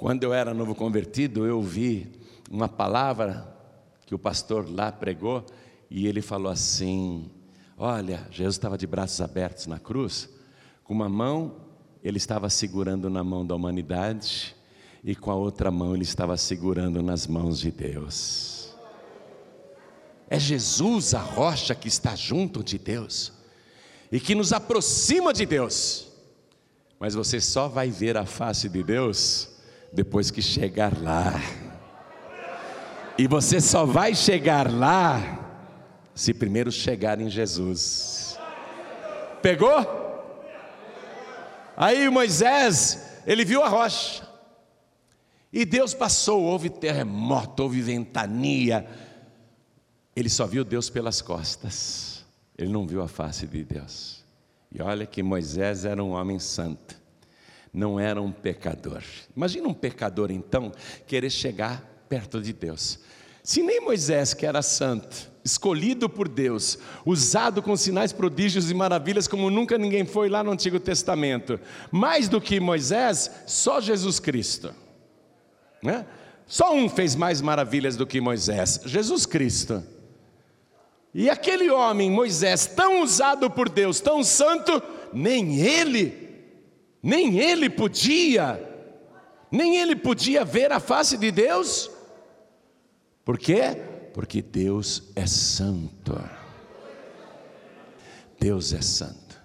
Quando 0.00 0.24
eu 0.24 0.32
era 0.32 0.54
novo 0.54 0.74
convertido, 0.74 1.44
eu 1.44 1.58
ouvi 1.58 2.10
uma 2.50 2.70
palavra 2.70 3.54
que 4.06 4.14
o 4.14 4.18
pastor 4.18 4.66
lá 4.66 4.90
pregou 4.90 5.44
e 5.90 6.06
ele 6.06 6.22
falou 6.22 6.50
assim: 6.50 7.30
Olha, 7.76 8.26
Jesus 8.30 8.54
estava 8.54 8.78
de 8.78 8.86
braços 8.86 9.20
abertos 9.20 9.66
na 9.66 9.78
cruz, 9.78 10.26
com 10.82 10.94
uma 10.94 11.06
mão 11.06 11.54
ele 12.02 12.16
estava 12.16 12.48
segurando 12.48 13.10
na 13.10 13.22
mão 13.22 13.44
da 13.44 13.54
humanidade 13.54 14.56
e 15.04 15.14
com 15.14 15.30
a 15.30 15.34
outra 15.34 15.70
mão 15.70 15.92
ele 15.94 16.04
estava 16.04 16.34
segurando 16.34 17.02
nas 17.02 17.26
mãos 17.26 17.60
de 17.60 17.70
Deus. 17.70 18.74
É 20.30 20.40
Jesus 20.40 21.12
a 21.12 21.20
rocha 21.20 21.74
que 21.74 21.88
está 21.88 22.16
junto 22.16 22.64
de 22.64 22.78
Deus 22.78 23.34
e 24.10 24.18
que 24.18 24.34
nos 24.34 24.50
aproxima 24.54 25.30
de 25.34 25.44
Deus. 25.44 26.08
Mas 26.98 27.12
você 27.12 27.38
só 27.38 27.68
vai 27.68 27.90
ver 27.90 28.16
a 28.16 28.24
face 28.24 28.66
de 28.66 28.82
Deus 28.82 29.59
depois 29.92 30.30
que 30.30 30.40
chegar 30.40 31.00
lá. 31.00 31.40
E 33.18 33.26
você 33.26 33.60
só 33.60 33.84
vai 33.84 34.14
chegar 34.14 34.70
lá 34.72 35.38
se 36.14 36.32
primeiro 36.32 36.70
chegar 36.70 37.20
em 37.20 37.28
Jesus. 37.28 38.38
Pegou? 39.42 39.98
Aí 41.76 42.08
Moisés, 42.08 43.20
ele 43.26 43.44
viu 43.44 43.62
a 43.62 43.68
rocha. 43.68 44.28
E 45.52 45.64
Deus 45.64 45.94
passou, 45.94 46.42
houve 46.42 46.70
terremoto, 46.70 47.62
houve 47.62 47.80
ventania. 47.80 48.86
Ele 50.14 50.28
só 50.28 50.46
viu 50.46 50.64
Deus 50.64 50.88
pelas 50.88 51.20
costas. 51.20 52.24
Ele 52.56 52.70
não 52.70 52.86
viu 52.86 53.02
a 53.02 53.08
face 53.08 53.46
de 53.46 53.64
Deus. 53.64 54.24
E 54.70 54.80
olha 54.80 55.06
que 55.06 55.22
Moisés 55.22 55.84
era 55.84 56.02
um 56.02 56.10
homem 56.10 56.38
santo 56.38 56.99
não 57.72 57.98
era 57.98 58.20
um 58.20 58.32
pecador. 58.32 59.02
Imagina 59.36 59.68
um 59.68 59.74
pecador 59.74 60.30
então 60.30 60.72
querer 61.06 61.30
chegar 61.30 62.04
perto 62.08 62.40
de 62.40 62.52
Deus. 62.52 62.98
Se 63.42 63.62
nem 63.62 63.80
Moisés, 63.80 64.34
que 64.34 64.44
era 64.44 64.60
santo, 64.60 65.30
escolhido 65.44 66.08
por 66.08 66.28
Deus, 66.28 66.78
usado 67.06 67.62
com 67.62 67.76
sinais, 67.76 68.12
prodígios 68.12 68.70
e 68.70 68.74
maravilhas 68.74 69.26
como 69.26 69.50
nunca 69.50 69.78
ninguém 69.78 70.04
foi 70.04 70.28
lá 70.28 70.44
no 70.44 70.50
Antigo 70.50 70.78
Testamento, 70.78 71.58
mais 71.90 72.28
do 72.28 72.40
que 72.40 72.60
Moisés, 72.60 73.30
só 73.46 73.80
Jesus 73.80 74.20
Cristo. 74.20 74.74
Né? 75.82 76.04
Só 76.46 76.74
um 76.74 76.88
fez 76.88 77.14
mais 77.14 77.40
maravilhas 77.40 77.96
do 77.96 78.06
que 78.06 78.20
Moisés, 78.20 78.80
Jesus 78.84 79.24
Cristo. 79.24 79.82
E 81.14 81.30
aquele 81.30 81.70
homem, 81.70 82.10
Moisés, 82.10 82.66
tão 82.66 83.02
usado 83.02 83.50
por 83.50 83.68
Deus, 83.68 84.00
tão 84.00 84.22
santo, 84.22 84.82
nem 85.12 85.60
ele 85.60 86.29
nem 87.02 87.38
ele 87.38 87.70
podia, 87.70 88.60
nem 89.50 89.76
ele 89.76 89.96
podia 89.96 90.44
ver 90.44 90.70
a 90.70 90.80
face 90.80 91.16
de 91.16 91.30
Deus. 91.30 91.90
Por 93.24 93.38
quê? 93.38 93.76
Porque 94.12 94.42
Deus 94.42 95.10
é 95.14 95.26
santo. 95.26 96.20
Deus 98.38 98.72
é 98.72 98.82
santo. 98.82 99.40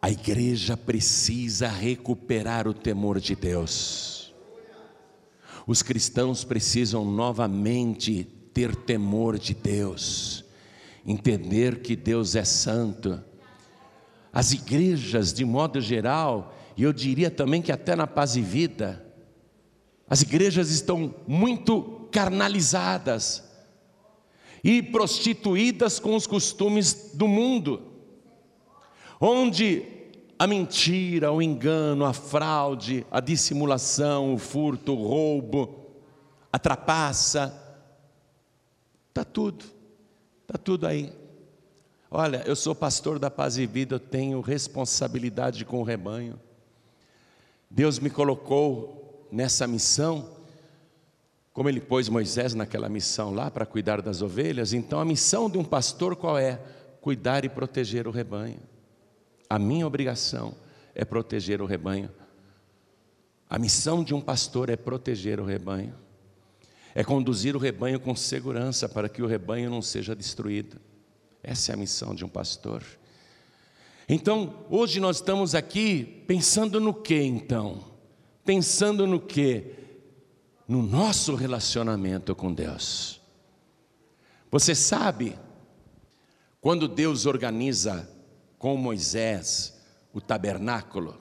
A 0.00 0.10
igreja 0.10 0.76
precisa 0.76 1.68
recuperar 1.68 2.68
o 2.68 2.74
temor 2.74 3.18
de 3.18 3.34
Deus. 3.34 4.32
Os 5.66 5.82
cristãos 5.82 6.44
precisam 6.44 7.04
novamente 7.04 8.24
ter 8.54 8.74
temor 8.74 9.38
de 9.38 9.54
Deus, 9.54 10.44
entender 11.04 11.82
que 11.82 11.94
Deus 11.94 12.34
é 12.34 12.44
santo 12.44 13.22
as 14.32 14.52
igrejas, 14.52 15.32
de 15.32 15.44
modo 15.44 15.80
geral, 15.80 16.54
e 16.76 16.82
eu 16.82 16.92
diria 16.92 17.30
também 17.30 17.60
que 17.60 17.72
até 17.72 17.96
na 17.96 18.06
paz 18.06 18.36
e 18.36 18.40
vida, 18.40 19.04
as 20.08 20.22
igrejas 20.22 20.70
estão 20.70 21.14
muito 21.26 22.08
carnalizadas 22.10 23.44
e 24.62 24.82
prostituídas 24.82 25.98
com 25.98 26.14
os 26.14 26.26
costumes 26.26 27.12
do 27.14 27.28
mundo, 27.28 27.82
onde 29.20 29.84
a 30.38 30.46
mentira, 30.46 31.32
o 31.32 31.42
engano, 31.42 32.04
a 32.04 32.12
fraude, 32.12 33.04
a 33.10 33.18
dissimulação, 33.20 34.34
o 34.34 34.38
furto, 34.38 34.92
o 34.92 35.08
roubo, 35.08 35.86
a 36.52 36.58
trapaça, 36.58 37.52
está 39.08 39.24
tudo, 39.24 39.64
está 40.42 40.56
tudo 40.56 40.86
aí. 40.86 41.12
Olha, 42.10 42.42
eu 42.46 42.56
sou 42.56 42.74
pastor 42.74 43.18
da 43.18 43.30
Paz 43.30 43.58
e 43.58 43.66
Vida, 43.66 43.96
eu 43.96 44.00
tenho 44.00 44.40
responsabilidade 44.40 45.64
com 45.64 45.80
o 45.80 45.84
rebanho. 45.84 46.40
Deus 47.70 47.98
me 47.98 48.08
colocou 48.08 49.28
nessa 49.30 49.66
missão, 49.66 50.30
como 51.52 51.68
Ele 51.68 51.80
pôs 51.80 52.08
Moisés 52.08 52.54
naquela 52.54 52.88
missão 52.88 53.34
lá 53.34 53.50
para 53.50 53.66
cuidar 53.66 54.00
das 54.00 54.22
ovelhas. 54.22 54.72
Então, 54.72 55.00
a 55.00 55.04
missão 55.04 55.50
de 55.50 55.58
um 55.58 55.64
pastor 55.64 56.16
qual 56.16 56.38
é? 56.38 56.58
Cuidar 57.02 57.44
e 57.44 57.48
proteger 57.48 58.08
o 58.08 58.10
rebanho. 58.10 58.60
A 59.50 59.58
minha 59.58 59.86
obrigação 59.86 60.54
é 60.94 61.04
proteger 61.04 61.60
o 61.60 61.66
rebanho. 61.66 62.10
A 63.50 63.58
missão 63.58 64.02
de 64.02 64.14
um 64.14 64.20
pastor 64.20 64.70
é 64.70 64.76
proteger 64.76 65.40
o 65.40 65.44
rebanho, 65.44 65.94
é 66.94 67.04
conduzir 67.04 67.54
o 67.54 67.58
rebanho 67.58 68.00
com 68.00 68.14
segurança 68.16 68.88
para 68.88 69.08
que 69.08 69.22
o 69.22 69.26
rebanho 69.26 69.70
não 69.70 69.82
seja 69.82 70.16
destruído. 70.16 70.78
Essa 71.48 71.72
é 71.72 71.74
a 71.74 71.78
missão 71.78 72.14
de 72.14 72.26
um 72.26 72.28
pastor. 72.28 72.84
Então, 74.06 74.66
hoje 74.68 75.00
nós 75.00 75.16
estamos 75.16 75.54
aqui 75.54 76.22
pensando 76.26 76.78
no 76.78 76.92
que 76.92 77.22
então? 77.22 77.86
Pensando 78.44 79.06
no 79.06 79.18
que? 79.18 79.72
No 80.68 80.82
nosso 80.82 81.34
relacionamento 81.34 82.34
com 82.34 82.52
Deus. 82.52 83.18
Você 84.50 84.74
sabe, 84.74 85.38
quando 86.60 86.86
Deus 86.86 87.24
organiza 87.24 88.06
com 88.58 88.76
Moisés 88.76 89.80
o 90.12 90.20
tabernáculo, 90.20 91.18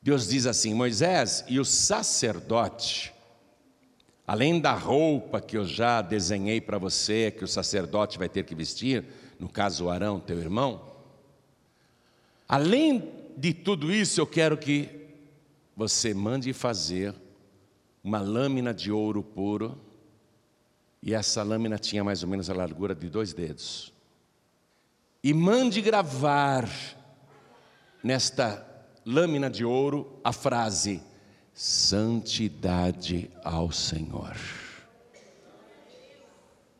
Deus 0.00 0.28
diz 0.28 0.46
assim: 0.46 0.72
Moisés 0.72 1.44
e 1.48 1.58
o 1.58 1.64
sacerdote, 1.64 3.12
além 4.24 4.60
da 4.60 4.74
roupa 4.74 5.40
que 5.40 5.56
eu 5.56 5.64
já 5.64 6.00
desenhei 6.02 6.60
para 6.60 6.78
você, 6.78 7.32
que 7.32 7.42
o 7.42 7.48
sacerdote 7.48 8.16
vai 8.16 8.28
ter 8.28 8.44
que 8.44 8.54
vestir, 8.54 9.04
no 9.38 9.48
caso 9.48 9.88
Arão, 9.88 10.20
teu 10.20 10.38
irmão, 10.38 10.82
além 12.48 13.12
de 13.36 13.52
tudo 13.52 13.92
isso, 13.92 14.20
eu 14.20 14.26
quero 14.26 14.56
que 14.56 14.88
você 15.76 16.14
mande 16.14 16.52
fazer 16.52 17.14
uma 18.02 18.20
lâmina 18.20 18.72
de 18.72 18.92
ouro 18.92 19.22
puro, 19.22 19.78
e 21.02 21.14
essa 21.14 21.42
lâmina 21.42 21.78
tinha 21.78 22.04
mais 22.04 22.22
ou 22.22 22.28
menos 22.28 22.48
a 22.48 22.54
largura 22.54 22.94
de 22.94 23.10
dois 23.10 23.32
dedos. 23.32 23.92
E 25.22 25.32
mande 25.32 25.80
gravar 25.80 26.68
nesta 28.02 28.66
lâmina 29.04 29.50
de 29.50 29.64
ouro 29.64 30.18
a 30.22 30.32
frase: 30.32 31.02
Santidade 31.52 33.30
ao 33.42 33.72
Senhor. 33.72 34.36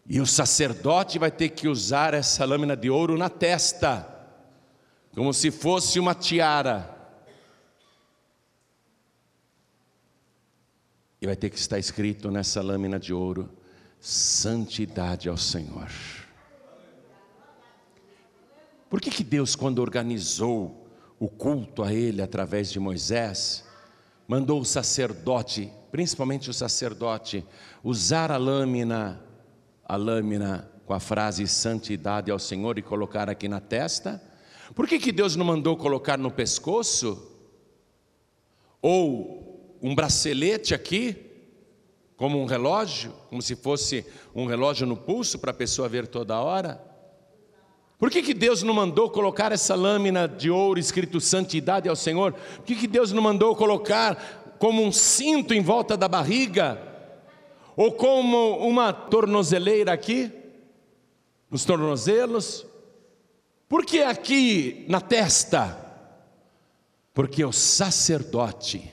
E 0.07 0.21
o 0.21 0.27
sacerdote 0.27 1.19
vai 1.19 1.31
ter 1.31 1.51
que 1.51 1.67
usar 1.67 2.13
essa 2.13 2.45
lâmina 2.45 2.77
de 2.77 2.91
ouro 2.91 3.17
na 3.17 3.31
testa, 3.31 4.07
como 5.15 5.33
se 5.33 5.51
fosse 5.51 5.99
uma 5.99 6.15
tiara. 6.15 6.91
E 11.21 11.27
vai 11.27 11.35
ter 11.35 11.49
que 11.49 11.59
estar 11.59 11.79
escrito 11.79 12.31
nessa 12.31 12.61
lâmina 12.61 12.99
de 12.99 13.15
ouro: 13.15 13.49
santidade 13.99 15.27
ao 15.27 15.39
Senhor. 15.39 15.91
Por 18.91 19.01
que, 19.01 19.11
que 19.11 19.25
Deus, 19.25 19.57
quando 19.57 19.79
organizou 19.79 20.87
o 21.19 21.29
culto 21.29 21.83
a 21.83 21.93
Ele 21.93 22.21
através 22.21 22.71
de 22.71 22.79
Moisés, 22.79 23.65
mandou 24.29 24.61
o 24.61 24.65
sacerdote, 24.67 25.73
principalmente 25.91 26.51
o 26.51 26.55
sacerdote, 26.55 27.45
usar 27.83 28.31
a 28.31 28.37
lâmina 28.37 29.24
a 29.87 29.97
lâmina 29.97 30.71
com 30.87 30.95
a 30.95 31.01
frase 31.01 31.47
santidade 31.47 32.31
ao 32.31 32.39
Senhor 32.39 32.79
e 32.79 32.83
colocar 32.83 33.29
aqui 33.29 33.49
na 33.49 33.61
testa? 33.61 34.23
Por 34.75 34.89
que, 34.89 34.99
que 34.99 35.13
Deus 35.13 35.37
não 35.37 35.45
mandou 35.45 35.77
colocar 35.77 36.19
no 36.19 36.31
pescoço? 36.31 37.31
Ou 38.81 39.79
um 39.83 39.95
bracelete 39.95 40.75
aqui, 40.75 41.17
como 42.17 42.41
um 42.41 42.47
relógio, 42.47 43.13
como 43.29 43.43
se 43.43 43.57
fosse 43.57 44.07
um 44.35 44.47
relógio 44.47 44.87
no 44.87 44.97
pulso 44.97 45.39
para 45.39 45.51
a 45.51 45.55
pessoa 45.55 45.89
ver 45.89 46.07
toda 46.07 46.41
hora? 46.41 46.81
Por 47.99 48.11
que, 48.11 48.23
que 48.23 48.35
Deus 48.35 48.63
não 48.63 48.75
mandou 48.75 49.09
colocar 49.11 49.53
essa 49.53 49.75
lâmina 49.75 50.29
de 50.29 50.51
ouro 50.51 50.79
escrito 50.79 51.21
santidade 51.21 51.89
ao 51.89 51.97
Senhor? 51.97 52.33
Por 52.33 52.65
que, 52.65 52.75
que 52.75 52.87
Deus 52.87 53.13
não 53.13 53.23
mandou 53.23 53.55
colocar 53.55 54.57
como 54.59 54.83
um 54.83 54.93
cinto 54.93 55.55
em 55.55 55.63
volta 55.63 55.97
da 55.97 56.09
barriga? 56.09 56.94
Ou 57.77 57.93
como 57.93 58.59
uma 58.59 58.93
tornozeleira 58.93 59.93
aqui? 59.93 60.31
Nos 61.51 61.65
tornozelos? 61.65 62.67
Por 63.69 63.85
que 63.85 64.03
aqui 64.03 64.85
na 64.89 65.01
testa? 65.01 65.81
Porque 67.13 67.45
o 67.45 67.53
sacerdote, 67.53 68.91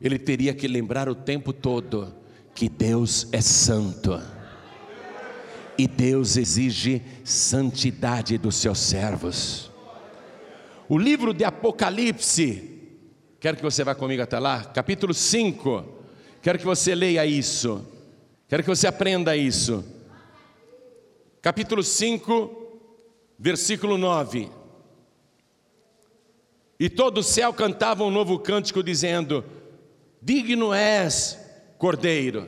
ele 0.00 0.18
teria 0.18 0.54
que 0.54 0.66
lembrar 0.66 1.08
o 1.08 1.14
tempo 1.14 1.52
todo 1.52 2.14
que 2.54 2.68
Deus 2.68 3.28
é 3.32 3.40
santo. 3.40 4.20
E 5.78 5.86
Deus 5.86 6.36
exige 6.36 7.02
santidade 7.24 8.38
dos 8.38 8.56
seus 8.56 8.78
servos. 8.78 9.70
O 10.88 10.98
livro 10.98 11.32
de 11.32 11.44
Apocalipse, 11.44 12.80
quero 13.40 13.56
que 13.56 13.62
você 13.62 13.82
vá 13.82 13.94
comigo 13.94 14.22
até 14.22 14.38
lá, 14.38 14.64
capítulo 14.64 15.14
5. 15.14 15.84
Quero 16.42 16.58
que 16.58 16.66
você 16.66 16.94
leia 16.94 17.24
isso. 17.24 17.91
Quero 18.52 18.64
que 18.64 18.68
você 18.68 18.86
aprenda 18.86 19.34
isso. 19.34 19.82
Capítulo 21.40 21.82
5, 21.82 22.80
versículo 23.38 23.96
9. 23.96 24.50
E 26.78 26.90
todo 26.90 27.16
o 27.16 27.22
céu 27.22 27.54
cantava 27.54 28.04
um 28.04 28.10
novo 28.10 28.38
cântico, 28.38 28.82
dizendo: 28.82 29.42
Digno 30.20 30.74
és, 30.74 31.38
Cordeiro, 31.78 32.46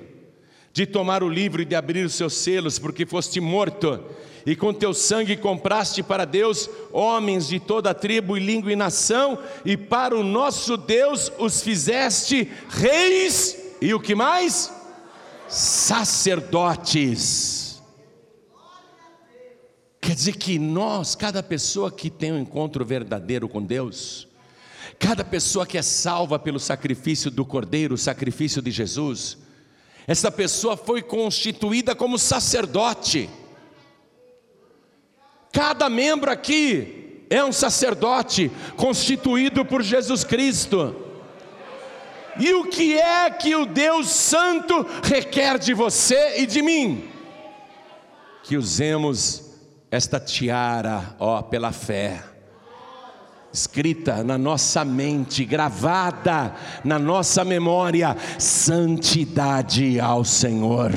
de 0.75 0.85
tomar 0.85 1.23
o 1.23 1.29
livro 1.31 1.63
e 1.63 1.65
de 1.65 1.75
abrir 1.75 2.05
os 2.05 2.13
seus 2.13 2.35
selos, 2.35 2.79
porque 2.79 3.07
foste 3.07 3.41
morto, 3.41 4.05
e 4.45 4.55
com 4.55 4.75
teu 4.75 4.93
sangue 4.93 5.39
compraste 5.39 6.03
para 6.03 6.27
Deus 6.27 6.69
homens 6.93 7.49
de 7.49 7.59
toda 7.59 7.95
tribo 7.95 8.37
e 8.37 8.41
língua 8.41 8.71
e 8.71 8.77
nação, 8.77 9.39
e 9.65 9.75
para 9.75 10.15
o 10.15 10.23
nosso 10.23 10.77
Deus 10.77 11.33
os 11.39 11.63
fizeste 11.63 12.53
reis, 12.69 13.57
e 13.81 13.95
o 13.95 14.01
que 14.01 14.15
mais? 14.15 14.84
Sacerdotes. 15.55 17.81
Quer 20.01 20.17
dizer 20.17 20.37
que 20.37 20.59
nós, 20.59 21.15
cada 21.15 21.45
pessoa 21.45 21.93
que 21.93 22.11
tem 22.11 22.33
um 22.33 22.41
encontro 22.41 22.85
verdadeiro 22.85 23.49
com 23.49 23.63
Deus, 23.63 24.27
cada 24.99 25.25
pessoa 25.25 25.65
que 25.65 25.79
é 25.79 25.83
salva 25.83 26.41
pelo 26.41 26.59
sacrifício 26.59 27.31
do 27.31 27.45
Cordeiro, 27.45 27.95
o 27.95 27.99
sacrifício 27.99 28.61
de 28.61 28.73
Jesus, 28.73 29.39
essa 30.09 30.29
pessoa 30.29 30.77
foi 30.77 31.03
constituída 31.03 31.95
como 31.95 32.19
sacerdote. 32.19 33.31
Cada 35.53 35.89
membro 35.89 36.33
aqui 36.33 37.25
é 37.31 37.45
um 37.45 37.53
sacerdote 37.53 38.51
constituído 38.77 39.65
por 39.65 39.83
Jesus 39.83 40.25
Cristo. 40.25 41.04
E 42.39 42.53
o 42.55 42.65
que 42.65 42.99
é 42.99 43.31
que 43.31 43.55
o 43.55 43.65
Deus 43.65 44.09
Santo 44.09 44.87
requer 45.03 45.59
de 45.59 45.73
você 45.73 46.41
e 46.41 46.47
de 46.47 46.63
mim? 46.63 47.09
Que 48.43 48.57
usemos 48.57 49.45
esta 49.91 50.19
tiara, 50.19 51.15
ó, 51.19 51.41
pela 51.43 51.71
fé, 51.71 52.23
escrita 53.53 54.25
na 54.25 54.37
nossa 54.37 54.85
mente, 54.85 55.45
gravada 55.45 56.57
na 56.85 56.99
nossa 56.99 57.45
memória, 57.45 58.17
santidade 58.37 60.01
ao 60.01 60.25
Senhor, 60.25 60.91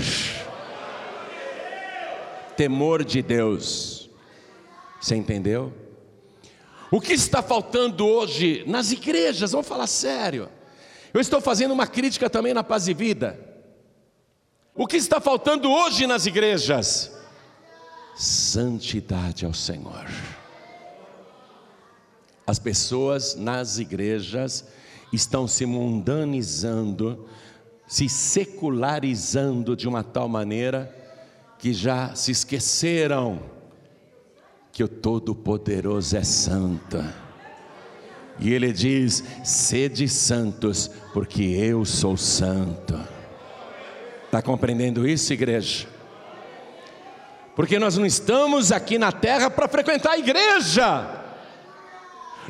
temor 2.55 3.05
de 3.05 3.21
Deus, 3.21 4.09
você 4.99 5.15
entendeu? 5.15 5.71
O 6.89 6.99
que 6.99 7.13
está 7.13 7.43
faltando 7.43 8.07
hoje 8.07 8.63
nas 8.65 8.91
igrejas, 8.91 9.51
vamos 9.51 9.67
falar 9.67 9.85
sério, 9.85 10.49
eu 11.17 11.21
estou 11.21 11.41
fazendo 11.41 11.71
uma 11.73 11.87
crítica 11.87 12.29
também 12.29 12.53
na 12.53 12.63
paz 12.63 12.87
e 12.87 12.93
vida, 12.93 13.39
o 14.75 14.85
que 14.87 14.97
está 14.97 15.19
faltando 15.19 15.71
hoje 15.71 16.05
nas 16.07 16.25
igrejas? 16.25 17.17
santidade 18.17 19.45
ao 19.45 19.53
Senhor. 19.53 20.07
As 22.45 22.57
pessoas 22.57 23.35
nas 23.35 23.77
igrejas 23.77 24.65
estão 25.13 25.47
se 25.47 25.65
mundanizando, 25.65 27.27
se 27.87 28.09
secularizando 28.09 29.75
de 29.75 29.87
uma 29.87 30.03
tal 30.03 30.27
maneira 30.27 30.93
que 31.59 31.73
já 31.73 32.15
se 32.15 32.31
esqueceram 32.31 33.39
que 34.71 34.83
o 34.83 34.87
Todo-Poderoso 34.87 36.17
é 36.17 36.23
santo. 36.23 36.97
E 38.39 38.53
ele 38.53 38.71
diz: 38.71 39.23
sede 39.43 40.07
santos, 40.07 40.89
porque 41.13 41.43
eu 41.43 41.85
sou 41.85 42.15
santo. 42.15 42.99
Está 44.25 44.41
compreendendo 44.41 45.07
isso, 45.07 45.33
igreja? 45.33 45.87
porque 47.57 47.79
nós 47.79 47.97
não 47.97 48.05
estamos 48.05 48.71
aqui 48.71 48.99
na 48.99 49.11
terra 49.11 49.49
para 49.49 49.67
frequentar 49.67 50.11
a 50.11 50.17
igreja, 50.19 51.07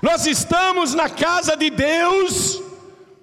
nós 0.02 0.28
estamos 0.28 0.93
na 0.93 1.08
casa 1.08 1.56
de 1.56 1.69
Deus 1.69 2.62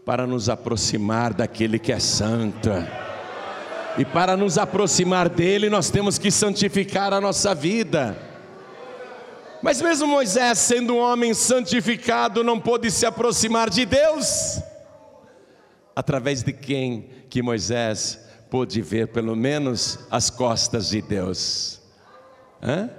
para 0.02 0.26
nos 0.26 0.48
aproximar 0.48 1.34
daquele 1.34 1.78
que 1.78 1.92
é 1.92 2.00
santo. 2.00 2.70
E 3.98 4.04
para 4.04 4.34
nos 4.34 4.56
aproximar 4.56 5.28
dele, 5.28 5.68
nós 5.68 5.90
temos 5.90 6.16
que 6.16 6.30
santificar 6.30 7.12
a 7.12 7.20
nossa 7.20 7.54
vida. 7.54 8.16
Mas 9.64 9.80
mesmo 9.80 10.06
Moisés, 10.06 10.58
sendo 10.58 10.96
um 10.96 10.98
homem 10.98 11.32
santificado, 11.32 12.44
não 12.44 12.60
pôde 12.60 12.90
se 12.90 13.06
aproximar 13.06 13.70
de 13.70 13.86
Deus. 13.86 14.60
Através 15.96 16.42
de 16.42 16.52
quem 16.52 17.08
que 17.30 17.40
Moisés 17.40 18.20
pôde 18.50 18.82
ver 18.82 19.08
pelo 19.08 19.34
menos 19.34 20.00
as 20.10 20.28
costas 20.28 20.90
de 20.90 21.00
Deus? 21.00 21.80
Hã? 22.62 22.90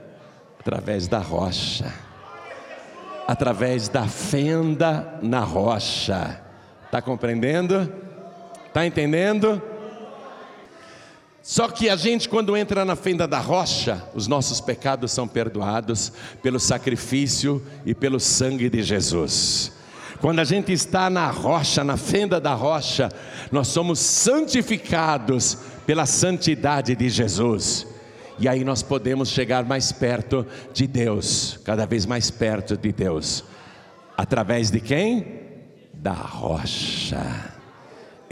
Através 0.59 1.07
da 1.07 1.19
rocha, 1.19 1.93
através 3.27 3.87
da 3.87 4.07
fenda 4.07 5.19
na 5.21 5.41
rocha. 5.41 6.41
Está 6.85 6.99
compreendendo? 6.99 7.93
Está 8.65 8.87
entendendo? 8.87 9.61
Só 11.47 11.67
que 11.67 11.89
a 11.89 11.95
gente, 11.95 12.27
quando 12.27 12.57
entra 12.57 12.83
na 12.83 12.95
fenda 12.95 13.27
da 13.27 13.37
rocha, 13.37 14.03
os 14.15 14.25
nossos 14.25 14.59
pecados 14.59 15.11
são 15.11 15.27
perdoados 15.27 16.11
pelo 16.41 16.59
sacrifício 16.59 17.61
e 17.85 17.93
pelo 17.93 18.19
sangue 18.19 18.67
de 18.67 18.81
Jesus. 18.81 19.71
Quando 20.19 20.39
a 20.39 20.43
gente 20.43 20.73
está 20.73 21.07
na 21.07 21.29
rocha, 21.29 21.83
na 21.83 21.97
fenda 21.97 22.41
da 22.41 22.55
rocha, 22.55 23.11
nós 23.51 23.67
somos 23.67 23.99
santificados 23.99 25.59
pela 25.85 26.07
santidade 26.07 26.95
de 26.95 27.09
Jesus. 27.09 27.85
E 28.39 28.49
aí 28.49 28.63
nós 28.63 28.81
podemos 28.81 29.29
chegar 29.29 29.63
mais 29.65 29.91
perto 29.91 30.47
de 30.73 30.87
Deus, 30.87 31.59
cada 31.63 31.85
vez 31.85 32.07
mais 32.07 32.31
perto 32.31 32.75
de 32.75 32.91
Deus. 32.91 33.43
Através 34.17 34.71
de 34.71 34.79
quem? 34.79 35.41
Da 35.93 36.11
rocha. 36.11 37.54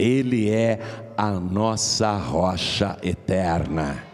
Ele 0.04 0.50
é 0.50 0.78
a 1.16 1.30
nossa 1.30 2.16
rocha 2.16 2.98
eterna. 3.02 4.04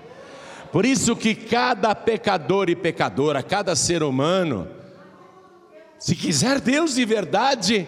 Por 0.71 0.87
isso 0.87 1.17
que 1.17 1.35
cada 1.35 1.95
pecador 1.95 2.71
e 2.71 2.77
pecadora, 2.77 3.43
cada 3.43 3.75
ser 3.75 4.03
humano, 4.05 4.69
se 5.99 6.15
quiser 6.15 6.61
Deus 6.61 6.95
de 6.95 7.05
verdade, 7.05 7.87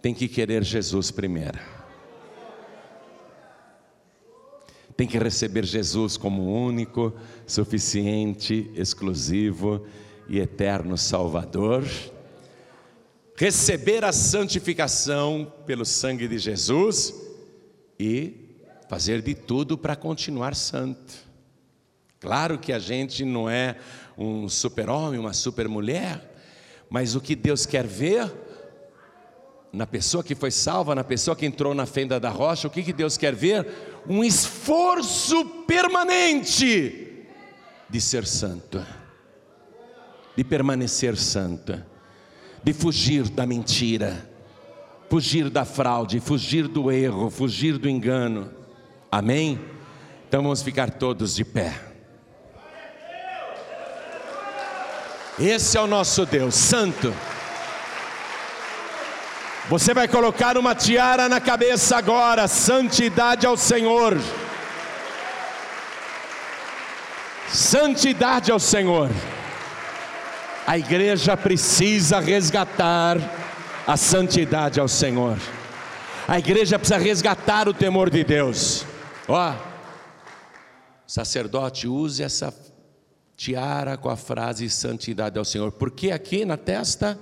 tem 0.00 0.14
que 0.14 0.28
querer 0.28 0.64
Jesus 0.64 1.10
primeiro. 1.10 1.58
Tem 4.96 5.06
que 5.06 5.18
receber 5.18 5.64
Jesus 5.64 6.16
como 6.16 6.50
único, 6.66 7.12
suficiente, 7.46 8.70
exclusivo 8.74 9.86
e 10.26 10.40
eterno 10.40 10.96
Salvador. 10.96 11.84
Receber 13.38 14.04
a 14.04 14.10
santificação 14.10 15.52
pelo 15.64 15.84
sangue 15.84 16.26
de 16.26 16.38
Jesus 16.38 17.14
e 17.96 18.34
fazer 18.88 19.22
de 19.22 19.32
tudo 19.32 19.78
para 19.78 19.94
continuar 19.94 20.56
santo. 20.56 21.14
Claro 22.18 22.58
que 22.58 22.72
a 22.72 22.80
gente 22.80 23.24
não 23.24 23.48
é 23.48 23.76
um 24.18 24.48
super-homem, 24.48 25.20
uma 25.20 25.32
super-mulher, 25.32 26.20
mas 26.90 27.14
o 27.14 27.20
que 27.20 27.36
Deus 27.36 27.64
quer 27.64 27.86
ver 27.86 28.28
na 29.72 29.86
pessoa 29.86 30.24
que 30.24 30.34
foi 30.34 30.50
salva, 30.50 30.96
na 30.96 31.04
pessoa 31.04 31.36
que 31.36 31.46
entrou 31.46 31.72
na 31.76 31.86
fenda 31.86 32.18
da 32.18 32.30
rocha, 32.30 32.66
o 32.66 32.70
que, 32.72 32.82
que 32.82 32.92
Deus 32.92 33.16
quer 33.16 33.36
ver? 33.36 33.64
Um 34.08 34.24
esforço 34.24 35.44
permanente 35.64 37.24
de 37.88 38.00
ser 38.00 38.26
santo, 38.26 38.84
de 40.36 40.42
permanecer 40.42 41.16
santo, 41.16 41.80
de 42.62 42.72
fugir 42.72 43.28
da 43.28 43.46
mentira, 43.46 44.28
fugir 45.08 45.48
da 45.48 45.64
fraude, 45.64 46.20
fugir 46.20 46.68
do 46.68 46.90
erro, 46.90 47.30
fugir 47.30 47.78
do 47.78 47.88
engano. 47.88 48.50
Amém? 49.10 49.58
Então 50.28 50.42
vamos 50.42 50.62
ficar 50.62 50.90
todos 50.90 51.34
de 51.34 51.44
pé. 51.44 51.74
Esse 55.38 55.78
é 55.78 55.80
o 55.80 55.86
nosso 55.86 56.26
Deus 56.26 56.54
Santo. 56.54 57.14
Você 59.68 59.94
vai 59.94 60.08
colocar 60.08 60.58
uma 60.58 60.74
tiara 60.74 61.28
na 61.28 61.40
cabeça 61.40 61.96
agora, 61.96 62.48
santidade 62.48 63.46
ao 63.46 63.56
Senhor. 63.56 64.18
Santidade 67.48 68.50
ao 68.50 68.58
Senhor. 68.58 69.10
A 70.68 70.76
igreja 70.76 71.34
precisa 71.34 72.20
resgatar 72.20 73.16
a 73.86 73.96
santidade 73.96 74.78
ao 74.78 74.86
Senhor. 74.86 75.38
A 76.28 76.38
igreja 76.38 76.78
precisa 76.78 76.98
resgatar 76.98 77.66
o 77.70 77.72
temor 77.72 78.10
de 78.10 78.22
Deus. 78.22 78.84
Ó, 79.26 79.54
sacerdote, 81.06 81.88
use 81.88 82.22
essa 82.22 82.54
tiara 83.34 83.96
com 83.96 84.10
a 84.10 84.16
frase 84.16 84.68
santidade 84.68 85.38
ao 85.38 85.44
Senhor. 85.46 85.72
Por 85.72 85.90
que 85.90 86.10
aqui 86.10 86.44
na 86.44 86.58
testa? 86.58 87.18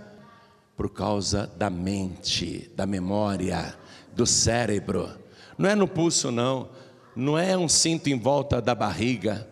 Por 0.76 0.90
causa 0.90 1.46
da 1.56 1.70
mente, 1.70 2.68
da 2.74 2.84
memória, 2.84 3.76
do 4.12 4.26
cérebro. 4.26 5.08
Não 5.56 5.70
é 5.70 5.76
no 5.76 5.86
pulso, 5.86 6.32
não. 6.32 6.68
Não 7.14 7.38
é 7.38 7.56
um 7.56 7.68
cinto 7.68 8.08
em 8.08 8.18
volta 8.18 8.60
da 8.60 8.74
barriga. 8.74 9.46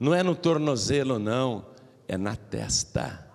Não 0.00 0.14
é 0.14 0.22
no 0.22 0.34
tornozelo, 0.34 1.18
não. 1.18 1.67
É 2.08 2.16
na 2.16 2.34
testa. 2.34 3.26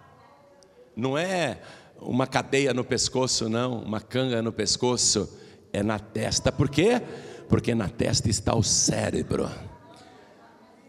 Não 0.95 1.17
é 1.17 1.59
uma 2.01 2.27
cadeia 2.27 2.73
no 2.73 2.83
pescoço, 2.83 3.47
não. 3.47 3.83
Uma 3.83 4.01
canga 4.01 4.41
no 4.41 4.51
pescoço. 4.51 5.39
É 5.71 5.81
na 5.81 5.99
testa. 5.99 6.51
Por 6.51 6.69
quê? 6.69 7.01
Porque 7.47 7.75
na 7.75 7.87
testa 7.87 8.29
está 8.29 8.55
o 8.55 8.63
cérebro. 8.63 9.49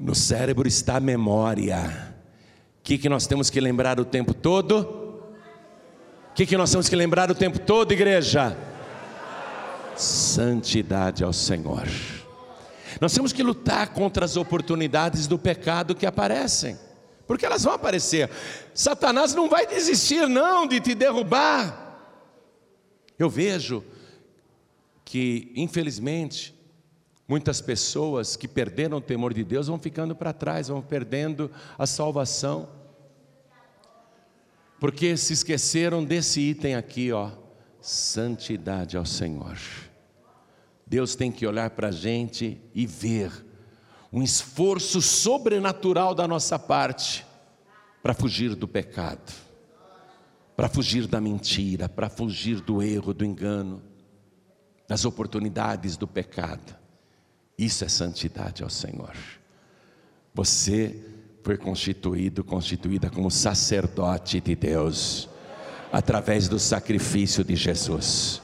No 0.00 0.14
cérebro 0.14 0.66
está 0.66 0.96
a 0.96 1.00
memória. 1.00 2.14
O 2.80 2.82
que, 2.82 2.98
que 2.98 3.08
nós 3.08 3.26
temos 3.26 3.50
que 3.50 3.60
lembrar 3.60 4.00
o 4.00 4.04
tempo 4.04 4.34
todo? 4.34 4.80
O 6.30 6.34
que, 6.34 6.46
que 6.46 6.56
nós 6.56 6.70
temos 6.70 6.88
que 6.88 6.96
lembrar 6.96 7.30
o 7.30 7.34
tempo 7.34 7.58
todo, 7.58 7.92
igreja? 7.92 8.56
Santidade 9.94 11.22
ao 11.22 11.32
Senhor. 11.32 11.86
Nós 13.00 13.12
temos 13.12 13.32
que 13.32 13.42
lutar 13.42 13.88
contra 13.88 14.24
as 14.24 14.36
oportunidades 14.36 15.26
do 15.26 15.38
pecado 15.38 15.94
que 15.94 16.06
aparecem, 16.06 16.76
porque 17.26 17.46
elas 17.46 17.64
vão 17.64 17.74
aparecer. 17.74 18.30
Satanás 18.74 19.34
não 19.34 19.48
vai 19.48 19.66
desistir, 19.66 20.28
não, 20.28 20.66
de 20.66 20.80
te 20.80 20.94
derrubar. 20.94 21.82
Eu 23.18 23.30
vejo 23.30 23.84
que, 25.04 25.52
infelizmente, 25.54 26.54
Muitas 27.26 27.60
pessoas 27.60 28.36
que 28.36 28.46
perderam 28.46 28.98
o 28.98 29.00
temor 29.00 29.32
de 29.32 29.42
Deus 29.42 29.68
vão 29.68 29.78
ficando 29.78 30.14
para 30.14 30.32
trás, 30.32 30.68
vão 30.68 30.82
perdendo 30.82 31.50
a 31.78 31.86
salvação, 31.86 32.68
porque 34.78 35.16
se 35.16 35.32
esqueceram 35.32 36.04
desse 36.04 36.40
item 36.40 36.74
aqui, 36.74 37.10
ó, 37.12 37.30
santidade 37.80 38.96
ao 38.96 39.06
Senhor. 39.06 39.58
Deus 40.86 41.14
tem 41.14 41.32
que 41.32 41.46
olhar 41.46 41.70
para 41.70 41.88
a 41.88 41.92
gente 41.92 42.60
e 42.74 42.86
ver 42.86 43.43
um 44.14 44.22
esforço 44.22 45.02
sobrenatural 45.02 46.14
da 46.14 46.28
nossa 46.28 46.56
parte 46.56 47.26
para 48.00 48.14
fugir 48.14 48.54
do 48.54 48.68
pecado, 48.68 49.32
para 50.56 50.68
fugir 50.68 51.08
da 51.08 51.20
mentira, 51.20 51.88
para 51.88 52.08
fugir 52.08 52.60
do 52.60 52.80
erro, 52.80 53.12
do 53.12 53.24
engano, 53.24 53.82
das 54.86 55.04
oportunidades 55.04 55.96
do 55.96 56.06
pecado. 56.06 56.76
Isso 57.58 57.84
é 57.84 57.88
santidade 57.88 58.62
ao 58.62 58.70
Senhor. 58.70 59.16
Você 60.32 61.04
foi 61.42 61.56
constituído, 61.56 62.44
constituída 62.44 63.10
como 63.10 63.32
sacerdote 63.32 64.40
de 64.40 64.54
Deus, 64.54 65.28
através 65.90 66.48
do 66.48 66.60
sacrifício 66.60 67.42
de 67.42 67.56
Jesus. 67.56 68.40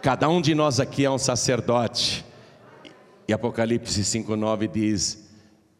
Cada 0.00 0.28
um 0.28 0.40
de 0.40 0.54
nós 0.54 0.78
aqui 0.78 1.04
é 1.04 1.10
um 1.10 1.18
sacerdote. 1.18 2.24
E 3.30 3.32
Apocalipse 3.32 4.02
5,9 4.02 4.68
diz: 4.68 5.30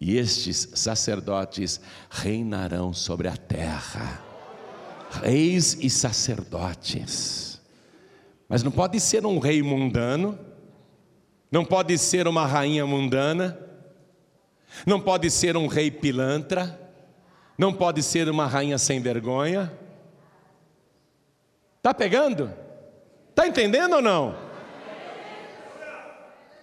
E 0.01 0.17
estes 0.17 0.69
sacerdotes 0.73 1.81
reinarão 2.09 2.95
sobre 2.95 3.27
a 3.27 3.37
terra, 3.37 4.23
reis 5.21 5.77
e 5.81 5.91
sacerdotes. 5.91 7.61
Mas 8.49 8.63
não 8.63 8.71
pode 8.71 9.01
ser 9.01 9.27
um 9.27 9.41
rei 9.41 9.65
mundano, 9.65 10.39
não 11.51 11.65
pode 11.65 11.99
ser 11.99 12.29
uma 12.29 12.47
rainha 12.47 12.87
mundana, 12.87 13.59
não 14.87 15.01
pode 15.01 15.29
ser 15.29 15.57
um 15.57 15.67
rei 15.67 15.91
pilantra, 15.91 16.79
não 17.59 17.73
pode 17.73 18.01
ser 18.01 18.29
uma 18.29 18.47
rainha 18.47 18.79
sem 18.79 19.01
vergonha. 19.01 19.77
Tá 21.83 21.93
pegando? 21.93 22.55
Tá 23.35 23.45
entendendo 23.49 23.97
ou 23.97 24.03
não? 24.03 24.50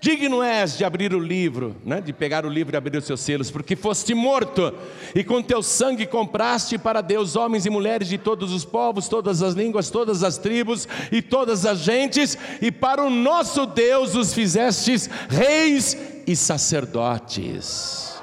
Digno 0.07 0.41
és 0.41 0.77
de 0.77 0.85
abrir 0.85 1.13
o 1.13 1.19
livro, 1.19 1.75
né? 1.83 1.99
de 1.99 2.13
pegar 2.13 2.45
o 2.45 2.49
livro 2.49 2.73
e 2.73 2.77
abrir 2.77 2.97
os 2.97 3.03
seus 3.03 3.19
selos, 3.19 3.51
porque 3.51 3.75
foste 3.75 4.13
morto, 4.13 4.73
e 5.13 5.21
com 5.21 5.43
teu 5.43 5.61
sangue 5.61 6.05
compraste 6.05 6.77
para 6.77 7.01
Deus 7.01 7.35
homens 7.35 7.65
e 7.65 7.69
mulheres 7.69 8.07
de 8.07 8.17
todos 8.17 8.53
os 8.53 8.63
povos, 8.63 9.09
todas 9.09 9.43
as 9.43 9.53
línguas, 9.53 9.89
todas 9.89 10.23
as 10.23 10.37
tribos 10.37 10.87
e 11.11 11.21
todas 11.21 11.65
as 11.65 11.79
gentes, 11.79 12.37
e 12.61 12.71
para 12.71 13.03
o 13.03 13.09
nosso 13.09 13.65
Deus 13.65 14.15
os 14.15 14.33
fizestes 14.33 15.09
reis 15.27 15.97
e 16.25 16.37
sacerdotes, 16.37 18.17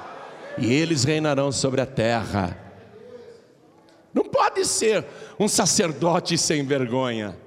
e 0.57 0.73
eles 0.73 1.05
reinarão 1.05 1.53
sobre 1.53 1.83
a 1.83 1.87
terra. 1.87 2.57
Não 4.15 4.25
pode 4.25 4.65
ser 4.65 5.05
um 5.39 5.49
sacerdote 5.49 6.39
sem 6.39 6.65
vergonha. 6.65 7.44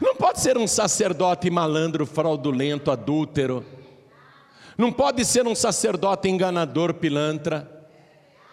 Não 0.00 0.14
pode 0.14 0.40
ser 0.40 0.56
um 0.56 0.66
sacerdote 0.66 1.50
malandro, 1.50 2.06
fraudulento, 2.06 2.90
adúltero. 2.90 3.64
Não 4.76 4.92
pode 4.92 5.24
ser 5.24 5.46
um 5.46 5.54
sacerdote 5.54 6.28
enganador, 6.28 6.94
pilantra. 6.94 7.68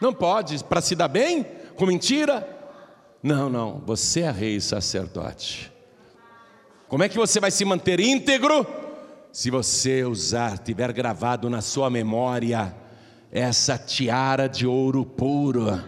Não 0.01 0.11
pode, 0.11 0.63
para 0.63 0.81
se 0.81 0.95
dar 0.95 1.07
bem, 1.07 1.45
com 1.75 1.85
mentira. 1.85 2.47
Não, 3.21 3.49
não, 3.49 3.81
você 3.85 4.21
é 4.21 4.31
rei 4.31 4.59
sacerdote. 4.59 5.71
Como 6.87 7.03
é 7.03 7.09
que 7.09 7.17
você 7.17 7.39
vai 7.39 7.51
se 7.51 7.63
manter 7.63 7.99
íntegro? 7.99 8.65
Se 9.31 9.51
você 9.51 10.03
usar, 10.03 10.57
tiver 10.57 10.91
gravado 10.93 11.49
na 11.49 11.61
sua 11.61 11.89
memória 11.89 12.75
essa 13.31 13.77
tiara 13.77 14.47
de 14.47 14.65
ouro 14.65 15.05
puro. 15.05 15.83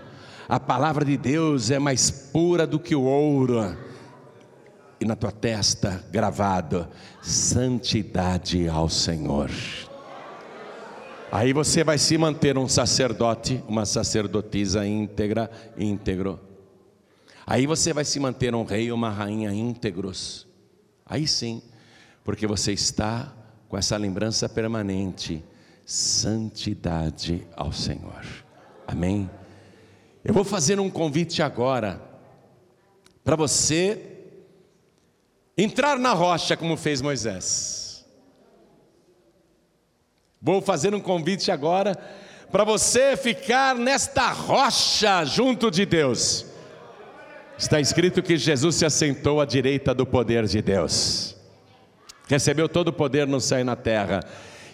A 0.47 0.59
palavra 0.59 1.03
de 1.03 1.17
Deus 1.17 1.71
é 1.71 1.79
mais 1.79 2.11
pura 2.11 2.67
do 2.67 2.79
que 2.79 2.95
o 2.95 3.03
ouro 3.03 3.86
e 4.99 5.05
na 5.05 5.15
tua 5.15 5.31
testa 5.31 6.03
gravado: 6.11 6.87
santidade 7.21 8.67
ao 8.67 8.89
Senhor. 8.89 9.49
Aí 11.31 11.51
você 11.51 11.83
vai 11.83 11.97
se 11.97 12.17
manter 12.17 12.57
um 12.57 12.67
sacerdote, 12.67 13.61
uma 13.67 13.85
sacerdotisa 13.85 14.85
íntegra, 14.85 15.51
íntegro. 15.77 16.39
Aí 17.45 17.67
você 17.67 17.93
vai 17.93 18.05
se 18.05 18.19
manter 18.19 18.55
um 18.55 18.63
rei, 18.63 18.91
uma 18.91 19.09
rainha 19.09 19.51
íntegros. 19.51 20.47
Aí 21.05 21.27
sim, 21.27 21.61
porque 22.23 22.47
você 22.47 22.71
está 22.71 23.33
com 23.67 23.77
essa 23.77 23.97
lembrança 23.97 24.47
permanente, 24.47 25.43
santidade 25.85 27.45
ao 27.55 27.71
Senhor. 27.71 28.25
Amém? 28.85 29.29
Eu 30.23 30.33
vou 30.33 30.43
fazer 30.43 30.79
um 30.79 30.89
convite 30.89 31.41
agora 31.41 32.01
para 33.23 33.35
você 33.35 34.16
entrar 35.57 35.97
na 35.97 36.13
rocha 36.13 36.55
como 36.55 36.77
fez 36.77 37.01
Moisés. 37.01 38.05
Vou 40.41 40.61
fazer 40.61 40.93
um 40.93 40.99
convite 40.99 41.51
agora 41.51 41.97
para 42.51 42.63
você 42.63 43.17
ficar 43.17 43.75
nesta 43.75 44.29
rocha 44.31 45.25
junto 45.25 45.71
de 45.71 45.85
Deus. 45.85 46.45
Está 47.57 47.79
escrito 47.79 48.21
que 48.21 48.37
Jesus 48.37 48.75
se 48.75 48.85
assentou 48.85 49.41
à 49.41 49.45
direita 49.45 49.93
do 49.93 50.05
poder 50.05 50.45
de 50.45 50.61
Deus. 50.61 51.35
Recebeu 52.27 52.69
todo 52.69 52.89
o 52.89 52.93
poder 52.93 53.25
no 53.25 53.41
céu 53.41 53.59
e 53.59 53.63
na 53.63 53.75
terra. 53.75 54.19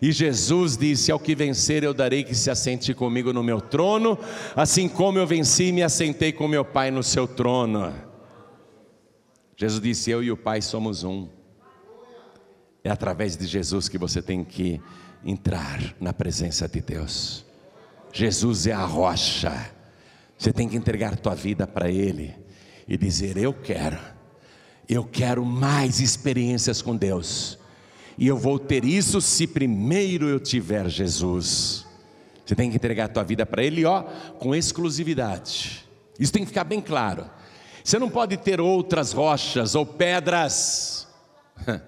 E 0.01 0.11
Jesus 0.11 0.75
disse: 0.75 1.11
Ao 1.11 1.19
que 1.19 1.33
vencer, 1.33 1.83
eu 1.83 1.93
darei 1.93 2.25
que 2.25 2.35
se 2.35 2.51
assente 2.51 2.93
comigo 2.93 3.31
no 3.31 3.41
meu 3.41 3.61
trono, 3.61 4.19
assim 4.53 4.89
como 4.89 5.17
eu 5.17 5.25
venci 5.25 5.65
e 5.65 5.71
me 5.71 5.81
assentei 5.81 6.33
com 6.33 6.45
meu 6.45 6.65
Pai 6.65 6.91
no 6.91 7.01
seu 7.01 7.25
trono. 7.25 7.93
Jesus 9.63 9.81
disse: 9.81 10.11
Eu 10.11 10.21
e 10.21 10.29
o 10.29 10.35
Pai 10.35 10.61
somos 10.61 11.05
um. 11.05 11.29
É 12.83 12.89
através 12.89 13.37
de 13.37 13.47
Jesus 13.47 13.87
que 13.87 13.97
você 13.97 14.21
tem 14.21 14.43
que 14.43 14.81
entrar 15.23 15.95
na 16.01 16.11
presença 16.11 16.67
de 16.67 16.81
Deus. 16.81 17.45
Jesus 18.11 18.67
é 18.67 18.73
a 18.73 18.83
rocha. 18.83 19.71
Você 20.37 20.51
tem 20.51 20.67
que 20.67 20.75
entregar 20.75 21.17
tua 21.17 21.33
vida 21.33 21.65
para 21.65 21.89
Ele 21.89 22.35
e 22.85 22.97
dizer: 22.97 23.37
Eu 23.37 23.53
quero, 23.53 23.97
Eu 24.89 25.05
quero 25.05 25.45
mais 25.45 26.01
experiências 26.01 26.81
com 26.81 26.93
Deus. 26.93 27.57
E 28.17 28.27
eu 28.27 28.37
vou 28.37 28.59
ter 28.59 28.83
isso 28.83 29.21
se 29.21 29.47
primeiro 29.47 30.27
eu 30.27 30.41
tiver 30.41 30.89
Jesus. 30.89 31.87
Você 32.45 32.53
tem 32.53 32.69
que 32.69 32.75
entregar 32.75 33.05
a 33.05 33.07
tua 33.07 33.23
vida 33.23 33.45
para 33.45 33.63
Ele, 33.63 33.85
ó, 33.85 34.03
com 34.39 34.53
exclusividade. 34.53 35.87
Isso 36.19 36.33
tem 36.33 36.41
que 36.41 36.49
ficar 36.49 36.65
bem 36.65 36.81
claro. 36.81 37.29
Você 37.83 37.99
não 37.99 38.09
pode 38.09 38.37
ter 38.37 38.61
outras 38.61 39.11
rochas 39.11 39.75
ou 39.75 39.85
pedras. 39.85 41.07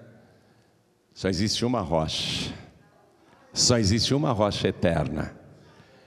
Só 1.14 1.28
existe 1.28 1.64
uma 1.64 1.80
rocha. 1.80 2.52
Só 3.52 3.78
existe 3.78 4.12
uma 4.12 4.32
rocha 4.32 4.68
eterna. 4.68 5.34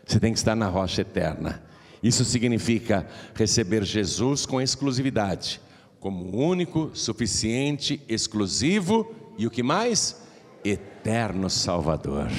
Você 0.05 0.19
tem 0.19 0.31
que 0.31 0.37
estar 0.37 0.55
na 0.55 0.67
rocha 0.67 1.01
eterna. 1.01 1.63
Isso 2.01 2.23
significa 2.23 3.07
receber 3.33 3.83
Jesus 3.83 4.45
com 4.45 4.61
exclusividade, 4.61 5.59
como 5.99 6.37
único, 6.37 6.91
suficiente, 6.93 8.01
exclusivo 8.07 9.15
e 9.37 9.47
o 9.47 9.51
que 9.51 9.63
mais? 9.63 10.21
Eterno 10.63 11.49
Salvador. 11.49 12.29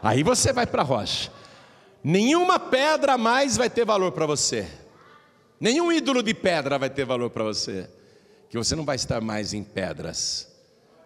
Aí 0.00 0.22
você 0.22 0.52
vai 0.52 0.66
para 0.66 0.82
a 0.82 0.84
rocha. 0.84 1.32
Nenhuma 2.02 2.58
pedra 2.58 3.18
mais 3.18 3.56
vai 3.56 3.68
ter 3.68 3.84
valor 3.84 4.12
para 4.12 4.26
você. 4.26 4.66
Nenhum 5.60 5.92
ídolo 5.92 6.22
de 6.22 6.32
pedra 6.32 6.78
vai 6.78 6.88
ter 6.88 7.04
valor 7.04 7.28
para 7.28 7.44
você. 7.44 7.88
Que 8.48 8.56
você 8.56 8.74
não 8.74 8.84
vai 8.84 8.96
estar 8.96 9.20
mais 9.20 9.52
em 9.52 9.62
pedras. 9.62 10.50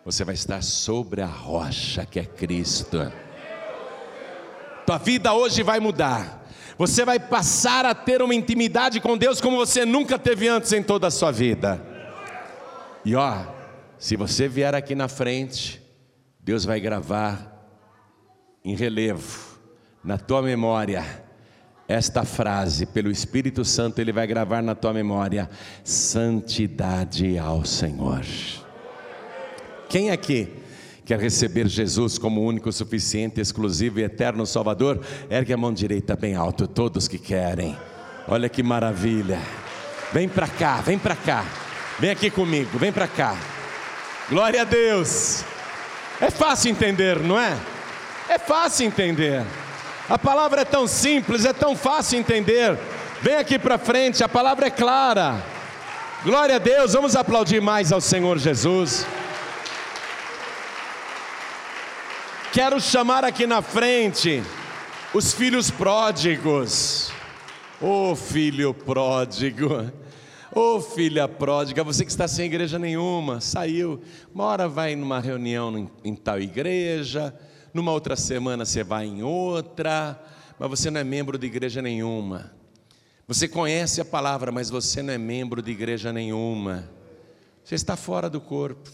Você 0.05 0.23
vai 0.23 0.35
estar 0.35 0.63
sobre 0.63 1.21
a 1.21 1.27
rocha 1.27 2.07
que 2.07 2.21
é 2.21 2.25
Cristo. 2.25 3.13
Tua 4.87 4.99
vida 4.99 5.33
hoje 5.35 5.63
vai 5.65 5.81
mudar. 5.81 6.47
Você 6.79 7.05
vai 7.05 7.19
passar 7.19 7.85
a 7.85 7.95
ter 7.95 8.23
uma 8.23 8.35
intimidade 8.35 9.01
com 9.01 9.17
Deus 9.19 9.41
como 9.41 9.57
você 9.57 9.85
nunca 9.85 10.19
teve 10.19 10.47
antes 10.47 10.73
em 10.73 10.83
toda 10.83 11.09
a 11.09 11.11
sua 11.11 11.33
vida. 11.33 11.85
E 13.05 13.17
ó, 13.17 13.45
se 13.99 14.17
você 14.17 14.47
vier 14.47 14.75
aqui 14.75 14.95
na 14.95 15.09
frente, 15.09 15.83
Deus 16.39 16.65
vai 16.65 16.79
gravar 16.79 17.53
em 18.65 18.77
relevo 18.77 19.59
na 20.03 20.19
tua 20.19 20.43
memória 20.43 21.24
esta 21.87 22.25
frase, 22.25 22.87
pelo 22.87 23.11
Espírito 23.11 23.65
Santo, 23.65 23.99
Ele 23.99 24.13
vai 24.13 24.27
gravar 24.27 24.63
na 24.63 24.75
tua 24.75 24.93
memória: 24.93 25.49
santidade 25.83 27.39
ao 27.39 27.65
Senhor. 27.65 28.25
Quem 29.89 30.11
aqui 30.11 30.49
quer 31.05 31.19
receber 31.19 31.69
Jesus 31.69 32.17
como 32.17 32.43
único, 32.43 32.73
suficiente, 32.73 33.41
exclusivo 33.41 34.01
e 34.01 34.05
eterno 34.05 34.47
Salvador? 34.47 35.01
Ergue 35.29 35.53
a 35.53 35.57
mão 35.57 35.73
direita 35.73 36.17
bem 36.17 36.35
alto, 36.35 36.67
todos 36.67 37.07
que 37.07 37.19
querem. 37.19 37.77
Olha 38.27 38.49
que 38.49 38.63
maravilha. 38.63 39.39
Vem 40.13 40.29
para 40.29 40.49
cá, 40.49 40.81
vem 40.81 40.99
para 40.99 41.15
cá. 41.15 41.45
Vem 41.99 42.11
aqui 42.11 42.31
comigo, 42.31 42.79
vem 42.79 42.93
para 42.93 43.07
cá. 43.07 43.37
Glória 44.29 44.63
a 44.63 44.65
Deus. 44.65 45.45
É 46.21 46.31
fácil 46.31 46.71
entender, 46.71 47.21
não 47.21 47.39
é? 47.39 47.57
É 48.29 48.39
fácil 48.39 48.87
entender. 48.87 49.45
A 50.09 50.19
palavra 50.19 50.61
é 50.61 50.65
tão 50.67 50.87
simples, 50.87 51.47
é 51.47 51.53
tão 51.53 51.75
fácil 51.75 52.19
entender. 52.19 52.79
Vem 53.23 53.37
aqui 53.37 53.59
para 53.59 53.79
frente, 53.79 54.23
a 54.23 54.29
palavra 54.29 54.67
é 54.67 54.71
clara. 54.71 55.43
Glória 56.23 56.57
a 56.57 56.59
Deus, 56.59 56.93
vamos 56.93 57.17
aplaudir 57.17 57.63
mais 57.63 57.91
ao 57.91 58.03
Senhor 58.03 58.39
Jesus. 58.39 59.07
Quero 62.53 62.79
chamar 62.81 63.25
aqui 63.25 63.47
na 63.47 63.63
frente 63.63 64.43
os 65.15 65.33
filhos 65.33 65.71
pródigos. 65.71 67.11
Ô 67.81 68.11
oh, 68.11 68.17
filho 68.17 68.75
pródigo, 68.75 69.91
ô 70.55 70.77
oh, 70.77 70.81
filha 70.81 71.27
pródiga, 71.27 71.83
você 71.83 72.05
que 72.05 72.11
está 72.11 72.29
sem 72.29 72.47
igreja 72.47 72.79
nenhuma, 72.79 73.41
saiu, 73.41 74.01
uma 74.35 74.45
hora 74.45 74.69
vai 74.69 74.95
numa 74.95 75.19
reunião 75.19 75.91
em 76.05 76.15
tal 76.15 76.41
igreja, 76.41 77.35
numa 77.75 77.91
outra 77.91 78.15
semana 78.15 78.65
você 78.65 78.85
vai 78.85 79.05
em 79.05 79.25
outra, 79.25 80.19
mas 80.59 80.71
você 80.71 80.91
não 80.91 81.01
é 81.01 81.05
membro 81.05 81.37
de 81.37 81.47
igreja 81.47 81.83
nenhuma. 81.83 82.55
Você 83.27 83.49
conhece 83.49 84.01
a 84.01 84.05
palavra, 84.05 84.53
mas 84.53 84.71
você 84.71 85.03
não 85.03 85.13
é 85.13 85.19
membro 85.19 85.61
de 85.61 85.73
igreja 85.73 86.13
nenhuma. 86.13 86.89
Você 87.65 87.75
está 87.75 87.97
fora 87.97 88.31
do 88.31 88.41
corpo. 88.41 88.89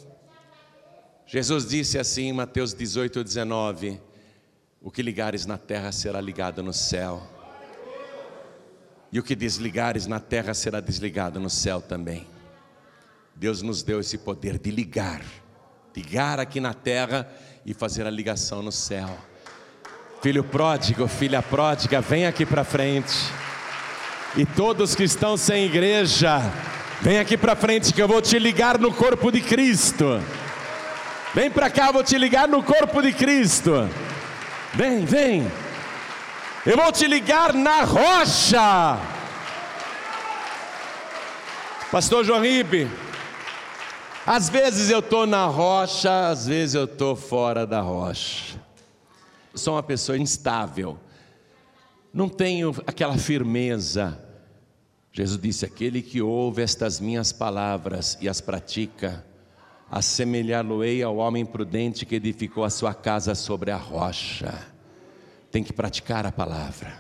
Jesus 1.27 1.67
disse 1.67 1.99
assim 1.99 2.29
em 2.29 2.33
Mateus 2.33 2.73
18, 2.73 3.23
19: 3.23 4.01
O 4.81 4.91
que 4.91 5.03
ligares 5.03 5.45
na 5.45 5.59
terra 5.59 5.93
será 5.93 6.21
ligado 6.21 6.63
no 6.63 6.73
céu, 6.73 7.23
e 9.13 9.21
o 9.21 9.23
que 9.23 9.35
desligares 9.35 10.07
na 10.07 10.19
terra 10.19 10.55
será 10.55 10.81
desligado 10.81 11.39
no 11.39 11.51
céu 11.51 11.83
também. 11.83 12.27
Deus 13.35 13.61
nos 13.61 13.83
deu 13.83 14.01
esse 14.01 14.17
poder 14.17 14.59
de 14.59 14.71
ligar, 14.71 15.23
ligar 15.95 16.41
aqui 16.41 16.61
na 16.61 16.73
terra 16.73 17.31
e 17.65 17.75
fazer 17.75 18.07
a 18.07 18.11
ligação 18.11 18.63
no 18.63 18.73
céu. 18.73 19.09
Filho 20.23 20.45
pródigo, 20.45 21.07
filha 21.09 21.43
pródiga, 21.43 22.01
vem 22.01 22.27
aqui 22.27 22.45
para 22.45 22.65
frente. 22.65 23.15
E 24.37 24.45
todos 24.45 24.95
que 24.95 25.03
estão 25.03 25.37
sem 25.37 25.65
igreja, 25.65 26.41
vem 27.01 27.19
aqui 27.19 27.37
para 27.37 27.57
frente 27.57 27.93
que 27.93 28.03
eu 28.03 28.09
vou 28.09 28.21
te 28.21 28.39
ligar 28.39 28.79
no 28.79 28.93
corpo 28.93 29.31
de 29.31 29.41
Cristo. 29.41 30.21
Vem 31.35 31.51
para 31.51 31.71
cá, 31.71 31.91
vou 31.91 32.03
te 32.03 32.19
ligar 32.19 32.49
no 32.49 32.63
corpo 32.63 33.01
de 33.01 33.13
Cristo. 33.13 33.89
Vem, 34.75 35.05
vem. 35.05 35.51
Eu 36.67 36.77
vou 36.77 36.93
te 36.93 37.07
ligar 37.07 37.55
na 37.55 37.83
rocha. 37.83 38.99
Pastor 41.91 42.25
João 42.25 42.43
Ribe, 42.43 42.89
às 44.33 44.49
vezes 44.49 44.91
eu 44.91 45.01
estou 45.01 45.27
na 45.27 45.47
rocha, 45.47 46.29
às 46.29 46.47
vezes 46.47 46.77
eu 46.77 46.85
estou 46.85 47.17
fora 47.17 47.67
da 47.67 47.81
rocha. 47.81 48.61
Sou 49.53 49.75
uma 49.75 49.83
pessoa 49.83 50.17
instável, 50.17 50.97
não 52.15 52.29
tenho 52.29 52.73
aquela 52.87 53.19
firmeza. 53.19 54.25
Jesus 55.13 55.37
disse: 55.37 55.65
Aquele 55.65 56.01
que 56.01 56.23
ouve 56.23 56.63
estas 56.63 57.01
minhas 57.01 57.33
palavras 57.33 58.17
e 58.21 58.29
as 58.29 58.41
pratica, 58.41 59.27
assemelhá-lo-ei 59.91 61.03
ao 61.03 61.17
homem 61.17 61.45
prudente 61.45 62.07
que 62.07 62.15
edificou 62.15 62.63
a 62.63 62.71
sua 62.71 62.95
casa 62.95 63.35
sobre 63.35 63.73
a 63.73 63.77
rocha. 63.77 64.55
Tem 65.51 65.65
que 65.65 65.73
praticar 65.73 66.25
a 66.25 66.31
palavra. 66.31 66.97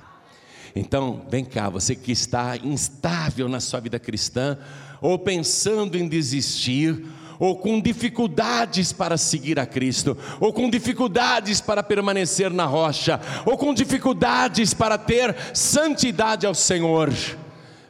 Então, 0.75 1.25
vem 1.31 1.45
cá, 1.45 1.69
você 1.69 1.95
que 1.95 2.11
está 2.11 2.57
instável 2.57 3.49
na 3.49 3.61
sua 3.61 3.79
vida 3.79 4.01
cristã, 4.01 4.59
ou 5.01 5.17
pensando 5.17 5.97
em 5.97 6.09
desistir, 6.09 7.05
ou 7.41 7.57
com 7.57 7.81
dificuldades 7.81 8.93
para 8.93 9.17
seguir 9.17 9.59
a 9.59 9.65
Cristo, 9.65 10.17
ou 10.39 10.53
com 10.53 10.69
dificuldades 10.69 11.59
para 11.59 11.83
permanecer 11.83 12.51
na 12.51 12.67
rocha, 12.67 13.19
ou 13.47 13.57
com 13.57 13.73
dificuldades 13.73 14.75
para 14.75 14.99
ter 14.99 15.35
santidade 15.55 16.47
ao 16.47 16.55
Senhor. 16.55 17.11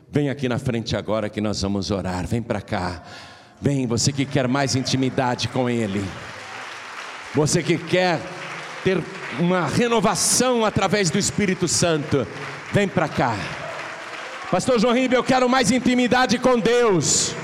Vem 0.09 0.30
aqui 0.30 0.48
na 0.48 0.59
frente 0.59 0.96
agora 0.96 1.28
que 1.28 1.40
nós 1.40 1.61
vamos 1.62 1.90
orar. 1.90 2.26
Vem 2.26 2.40
para 2.40 2.61
cá. 2.61 3.03
Vem, 3.61 3.86
você 3.86 4.12
que 4.12 4.24
quer 4.24 4.46
mais 4.46 4.76
intimidade 4.76 5.48
com 5.48 5.68
Ele. 5.68 6.05
Você 7.34 7.62
que 7.62 7.76
quer 7.76 8.20
ter 8.84 9.03
uma 9.38 9.66
renovação 9.66 10.64
através 10.64 11.11
do 11.11 11.18
Espírito 11.18 11.66
Santo. 11.66 12.26
Vem 12.72 12.88
para 12.88 13.09
cá. 13.09 13.36
Pastor 14.51 14.80
João 14.80 14.94
Ribeiro, 14.94 15.16
eu 15.16 15.24
quero 15.24 15.48
mais 15.48 15.70
intimidade 15.70 16.38
com 16.38 16.59
Deus. 16.59 17.34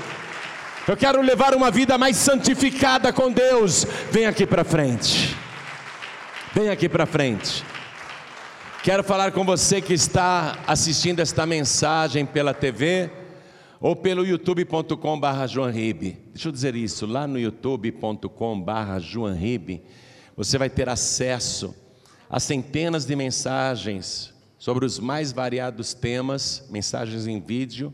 Eu 0.87 0.95
quero 0.95 1.21
levar 1.21 1.53
uma 1.53 1.69
vida 1.69 1.97
mais 1.97 2.15
santificada 2.15 3.11
com 3.11 3.29
Deus. 3.29 3.85
Vem 4.09 4.25
aqui 4.25 4.47
para 4.47 4.63
frente. 4.63 5.35
Vem 6.53 6.69
aqui 6.69 6.87
para 6.87 7.05
frente. 7.05 7.61
Quero 8.83 9.03
falar 9.03 9.33
com 9.33 9.43
você 9.43 9.81
que 9.81 9.93
está 9.93 10.59
assistindo 10.65 11.19
esta 11.19 11.45
mensagem 11.45 12.25
pela 12.25 12.53
TV 12.53 13.11
ou 13.81 13.97
pelo 13.97 14.25
youtube.com 14.25 15.19
barra 15.19 15.45
Deixa 15.45 16.47
eu 16.47 16.51
dizer 16.53 16.73
isso, 16.73 17.05
lá 17.05 17.27
no 17.27 17.37
youtube.com 17.37 18.61
barra 18.61 18.97
você 20.37 20.57
vai 20.57 20.69
ter 20.69 20.87
acesso 20.87 21.75
a 22.29 22.39
centenas 22.39 23.05
de 23.05 23.13
mensagens 23.13 24.33
sobre 24.57 24.85
os 24.85 24.99
mais 24.99 25.33
variados 25.33 25.93
temas, 25.93 26.65
mensagens 26.69 27.27
em 27.27 27.41
vídeo, 27.41 27.93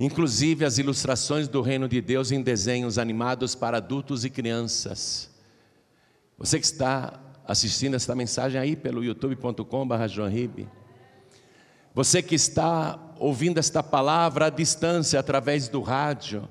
inclusive 0.00 0.64
as 0.64 0.78
ilustrações 0.78 1.46
do 1.46 1.60
reino 1.60 1.86
de 1.86 2.00
Deus 2.00 2.32
em 2.32 2.40
desenhos 2.40 2.98
animados 2.98 3.54
para 3.54 3.76
adultos 3.76 4.24
e 4.24 4.30
crianças. 4.30 5.30
Você 6.38 6.58
que 6.58 6.64
está 6.64 7.20
assistindo 7.46 7.94
esta 7.94 8.14
mensagem 8.14 8.58
aí 8.58 8.74
pelo 8.74 9.04
youtube.com.br, 9.04 10.64
você 11.94 12.22
que 12.22 12.34
está 12.34 12.98
ouvindo 13.18 13.58
esta 13.58 13.82
palavra 13.82 14.46
à 14.46 14.50
distância 14.50 15.20
através 15.20 15.68
do 15.68 15.82
rádio, 15.82 16.48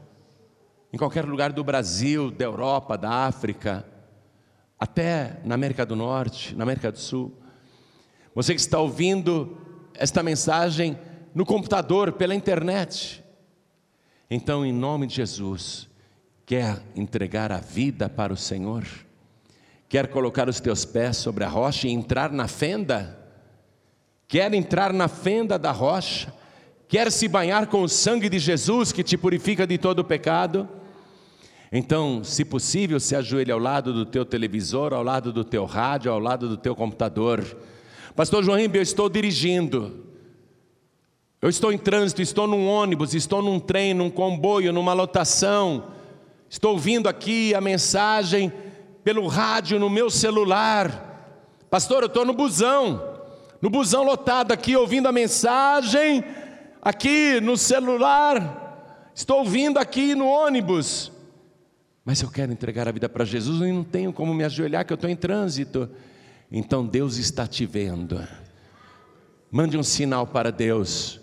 em 0.94 0.98
qualquer 0.98 1.26
lugar 1.26 1.52
do 1.52 1.64
Brasil, 1.64 2.30
da 2.30 2.46
Europa, 2.46 2.96
da 2.98 3.10
África, 3.10 3.84
até 4.78 5.42
na 5.44 5.56
América 5.56 5.86
do 5.86 5.96
Norte, 5.96 6.56
na 6.56 6.64
América 6.64 6.92
do 6.92 7.00
Sul, 7.00 7.34
você 8.36 8.54
que 8.54 8.62
está 8.62 8.80
ouvindo 8.80 9.58
esta 9.96 10.22
mensagem 10.22 11.00
no 11.34 11.46
computador, 11.46 12.12
pela 12.12 12.36
internet. 12.36 13.24
Então, 14.32 14.64
em 14.64 14.72
nome 14.72 15.08
de 15.08 15.16
Jesus, 15.16 15.90
quer 16.46 16.84
entregar 16.96 17.52
a 17.52 17.58
vida 17.58 18.08
para 18.08 18.32
o 18.32 18.38
Senhor? 18.38 18.86
Quer 19.88 20.08
colocar 20.08 20.48
os 20.48 20.60
teus 20.60 20.86
pés 20.86 21.18
sobre 21.18 21.44
a 21.44 21.48
rocha 21.50 21.88
e 21.88 21.92
entrar 21.92 22.32
na 22.32 22.48
fenda? 22.48 23.18
Quer 24.28 24.54
entrar 24.54 24.94
na 24.94 25.08
fenda 25.08 25.58
da 25.58 25.72
rocha? 25.72 26.32
Quer 26.88 27.12
se 27.12 27.28
banhar 27.28 27.66
com 27.66 27.82
o 27.82 27.90
sangue 27.90 28.30
de 28.30 28.38
Jesus 28.38 28.92
que 28.92 29.04
te 29.04 29.18
purifica 29.18 29.66
de 29.66 29.80
todo 29.80 30.06
pecado? 30.06 30.70
Então, 31.72 32.24
se 32.24 32.46
possível, 32.46 33.00
se 33.00 33.16
ajoelhe 33.16 33.52
ao 33.52 33.58
lado 33.58 33.92
do 33.92 34.06
teu 34.06 34.24
televisor, 34.24 34.94
ao 34.94 35.02
lado 35.02 35.34
do 35.34 35.44
teu 35.44 35.66
rádio, 35.66 36.12
ao 36.12 36.20
lado 36.20 36.48
do 36.48 36.58
teu 36.58 36.76
computador. 36.76 37.44
Pastor 38.16 38.44
João 38.44 38.60
Ribeiro, 38.60 38.78
eu 38.78 38.84
estou 38.84 39.10
dirigindo. 39.10 40.09
Eu 41.42 41.48
estou 41.48 41.72
em 41.72 41.78
trânsito, 41.78 42.22
estou 42.22 42.48
num 42.48 42.68
ônibus, 42.68 43.14
estou 43.14 43.42
num 43.42 43.60
trem, 43.60 43.94
num 43.94 44.10
comboio, 44.10 44.74
numa 44.74 44.92
lotação. 44.92 45.92
Estou 46.50 46.74
ouvindo 46.74 47.08
aqui 47.08 47.56
a 47.56 47.62
mensagem 47.62 48.52
pelo 49.06 49.26
rádio 49.28 49.80
no 49.80 49.90
meu 49.90 50.10
celular. 50.10 51.08
Pastor, 51.70 52.04
eu 52.04 52.08
estou 52.08 52.26
no 52.26 52.34
busão, 52.34 53.22
no 53.62 53.70
busão 53.70 54.04
lotado 54.04 54.52
aqui, 54.52 54.76
ouvindo 54.76 55.08
a 55.08 55.14
mensagem 55.14 56.24
aqui 56.82 57.40
no 57.40 57.56
celular. 57.56 59.12
Estou 59.16 59.40
ouvindo 59.40 59.78
aqui 59.78 60.16
no 60.16 60.28
ônibus. 60.28 61.10
Mas 62.04 62.22
eu 62.22 62.30
quero 62.30 62.52
entregar 62.52 62.88
a 62.88 62.92
vida 62.92 63.08
para 63.08 63.24
Jesus 63.24 63.62
e 63.62 63.72
não 63.72 63.84
tenho 63.84 64.12
como 64.12 64.34
me 64.34 64.44
ajoelhar, 64.44 64.86
que 64.86 64.92
eu 64.92 64.96
estou 64.96 65.10
em 65.10 65.16
trânsito. 65.16 65.90
Então 66.52 66.86
Deus 66.86 67.18
está 67.18 67.48
te 67.48 67.66
vendo. 67.66 68.28
Mande 69.52 69.78
um 69.78 69.84
sinal 69.84 70.28
para 70.28 70.52
Deus. 70.52 71.19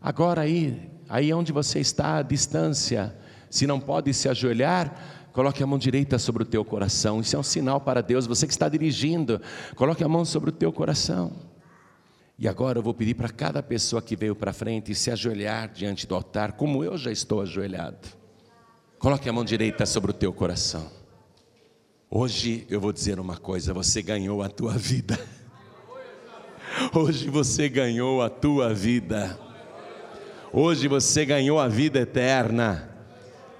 Agora 0.00 0.42
aí, 0.42 0.90
aí 1.08 1.32
onde 1.32 1.52
você 1.52 1.80
está, 1.80 2.18
à 2.18 2.22
distância, 2.22 3.16
se 3.50 3.66
não 3.66 3.80
pode 3.80 4.12
se 4.14 4.28
ajoelhar, 4.28 5.28
coloque 5.32 5.62
a 5.62 5.66
mão 5.66 5.78
direita 5.78 6.18
sobre 6.18 6.42
o 6.42 6.46
teu 6.46 6.64
coração. 6.64 7.20
Isso 7.20 7.34
é 7.34 7.38
um 7.38 7.42
sinal 7.42 7.80
para 7.80 8.02
Deus. 8.02 8.26
Você 8.26 8.46
que 8.46 8.52
está 8.52 8.68
dirigindo, 8.68 9.40
coloque 9.74 10.04
a 10.04 10.08
mão 10.08 10.24
sobre 10.24 10.50
o 10.50 10.52
teu 10.52 10.72
coração. 10.72 11.32
E 12.38 12.46
agora 12.46 12.78
eu 12.78 12.82
vou 12.82 12.94
pedir 12.94 13.14
para 13.14 13.28
cada 13.28 13.60
pessoa 13.62 14.00
que 14.00 14.14
veio 14.14 14.36
para 14.36 14.52
frente 14.52 14.94
se 14.94 15.10
ajoelhar 15.10 15.72
diante 15.72 16.06
do 16.06 16.14
altar, 16.14 16.52
como 16.52 16.84
eu 16.84 16.96
já 16.96 17.10
estou 17.10 17.40
ajoelhado. 17.40 18.08
Coloque 18.98 19.28
a 19.28 19.32
mão 19.32 19.44
direita 19.44 19.84
sobre 19.84 20.12
o 20.12 20.14
teu 20.14 20.32
coração. 20.32 20.88
Hoje 22.08 22.64
eu 22.70 22.80
vou 22.80 22.92
dizer 22.92 23.18
uma 23.18 23.36
coisa: 23.36 23.74
você 23.74 24.00
ganhou 24.02 24.40
a 24.40 24.48
tua 24.48 24.72
vida. 24.72 25.18
Hoje 26.94 27.28
você 27.28 27.68
ganhou 27.68 28.22
a 28.22 28.30
tua 28.30 28.72
vida. 28.72 29.47
Hoje 30.52 30.88
você 30.88 31.26
ganhou 31.26 31.60
a 31.60 31.68
vida 31.68 32.00
eterna. 32.00 32.88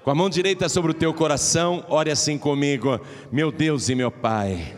Com 0.02 0.10
a 0.10 0.14
mão 0.14 0.30
direita 0.30 0.70
sobre 0.70 0.92
o 0.92 0.94
teu 0.94 1.12
coração, 1.12 1.84
ore 1.88 2.10
assim 2.10 2.38
comigo: 2.38 2.98
Meu 3.30 3.52
Deus 3.52 3.90
e 3.90 3.94
meu 3.94 4.10
Pai, 4.10 4.74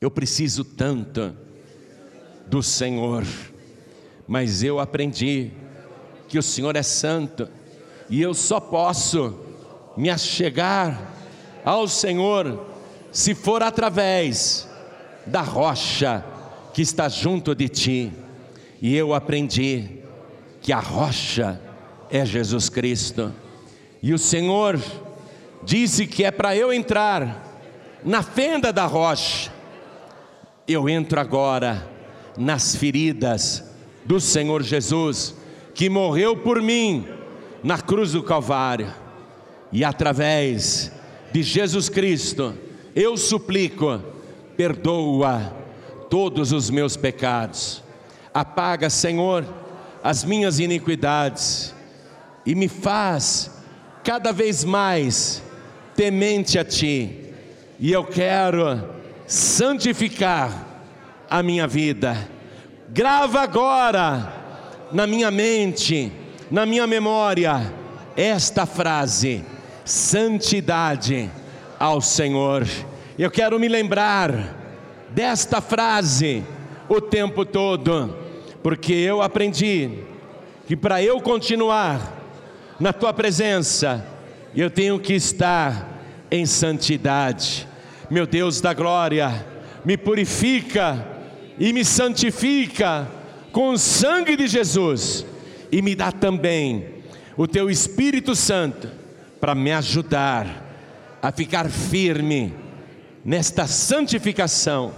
eu 0.00 0.10
preciso 0.10 0.62
tanto 0.62 1.34
do 2.46 2.62
Senhor, 2.62 3.24
mas 4.28 4.62
eu 4.62 4.78
aprendi 4.78 5.50
que 6.28 6.38
o 6.38 6.42
Senhor 6.42 6.76
é 6.76 6.82
santo 6.82 7.48
e 8.10 8.20
eu 8.20 8.34
só 8.34 8.60
posso 8.60 9.38
me 9.96 10.10
achegar 10.10 11.10
ao 11.64 11.88
Senhor 11.88 12.66
se 13.10 13.34
for 13.34 13.62
através 13.62 14.68
da 15.24 15.40
rocha 15.40 16.22
que 16.74 16.82
está 16.82 17.08
junto 17.08 17.54
de 17.54 17.68
ti. 17.70 18.12
E 18.82 18.94
eu 18.94 19.14
aprendi 19.14 20.03
que 20.64 20.72
a 20.72 20.80
rocha 20.80 21.60
é 22.10 22.24
Jesus 22.24 22.70
Cristo. 22.70 23.30
E 24.02 24.14
o 24.14 24.18
Senhor 24.18 24.80
disse 25.62 26.06
que 26.06 26.24
é 26.24 26.30
para 26.30 26.56
eu 26.56 26.72
entrar 26.72 27.60
na 28.02 28.22
fenda 28.22 28.72
da 28.72 28.86
rocha. 28.86 29.52
Eu 30.66 30.88
entro 30.88 31.20
agora 31.20 31.86
nas 32.34 32.74
feridas 32.74 33.62
do 34.06 34.18
Senhor 34.18 34.62
Jesus, 34.62 35.36
que 35.74 35.90
morreu 35.90 36.34
por 36.34 36.62
mim 36.62 37.06
na 37.62 37.78
cruz 37.78 38.12
do 38.12 38.22
Calvário. 38.22 38.90
E 39.70 39.84
através 39.84 40.90
de 41.30 41.42
Jesus 41.42 41.90
Cristo, 41.90 42.54
eu 42.96 43.18
suplico, 43.18 44.02
perdoa 44.56 45.54
todos 46.08 46.52
os 46.52 46.70
meus 46.70 46.96
pecados. 46.96 47.82
Apaga, 48.32 48.88
Senhor, 48.88 49.44
as 50.04 50.22
minhas 50.22 50.58
iniquidades 50.58 51.74
e 52.44 52.54
me 52.54 52.68
faz 52.68 53.50
cada 54.04 54.34
vez 54.34 54.62
mais 54.62 55.42
temente 55.96 56.58
a 56.58 56.64
Ti. 56.64 57.32
E 57.80 57.90
eu 57.90 58.04
quero 58.04 58.86
santificar 59.26 60.52
a 61.30 61.42
minha 61.42 61.66
vida. 61.66 62.28
Grava 62.90 63.40
agora 63.40 64.30
na 64.92 65.06
minha 65.06 65.30
mente, 65.30 66.12
na 66.50 66.66
minha 66.66 66.86
memória, 66.86 67.72
esta 68.14 68.66
frase: 68.66 69.42
santidade 69.86 71.30
ao 71.80 72.02
Senhor. 72.02 72.66
Eu 73.18 73.30
quero 73.30 73.58
me 73.58 73.68
lembrar 73.68 74.54
desta 75.14 75.62
frase 75.62 76.44
o 76.90 77.00
tempo 77.00 77.46
todo 77.46 78.23
porque 78.64 78.94
eu 78.94 79.20
aprendi 79.20 79.90
que 80.66 80.74
para 80.74 81.02
eu 81.02 81.20
continuar 81.20 82.18
na 82.80 82.94
tua 82.94 83.12
presença, 83.12 84.02
eu 84.56 84.70
tenho 84.70 84.98
que 84.98 85.12
estar 85.12 86.02
em 86.30 86.46
santidade. 86.46 87.68
Meu 88.10 88.26
Deus 88.26 88.62
da 88.62 88.72
glória, 88.72 89.46
me 89.84 89.98
purifica 89.98 91.06
e 91.58 91.74
me 91.74 91.84
santifica 91.84 93.06
com 93.52 93.68
o 93.68 93.78
sangue 93.78 94.34
de 94.34 94.46
Jesus 94.46 95.26
e 95.70 95.82
me 95.82 95.94
dá 95.94 96.10
também 96.10 96.86
o 97.36 97.46
teu 97.46 97.68
Espírito 97.68 98.34
Santo 98.34 98.88
para 99.38 99.54
me 99.54 99.72
ajudar 99.72 100.64
a 101.20 101.30
ficar 101.30 101.68
firme 101.68 102.54
nesta 103.22 103.66
santificação, 103.66 104.94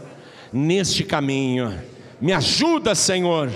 neste 0.53 1.03
caminho 1.03 1.77
me 2.21 2.33
ajuda, 2.33 2.95
Senhor, 2.95 3.51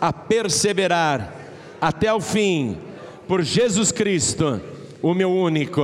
a 0.00 0.12
perseverar 0.12 1.34
até 1.80 2.12
o 2.12 2.20
fim, 2.20 2.78
por 3.26 3.42
Jesus 3.42 3.90
Cristo, 3.90 4.60
o 5.00 5.14
meu 5.14 5.30
único, 5.30 5.80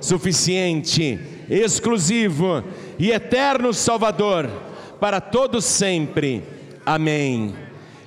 suficiente, 0.00 1.18
exclusivo 1.48 2.62
e 2.98 3.10
eterno 3.10 3.72
Salvador, 3.72 4.48
para 5.00 5.20
todos 5.20 5.64
sempre. 5.64 6.42
Amém. 6.86 7.54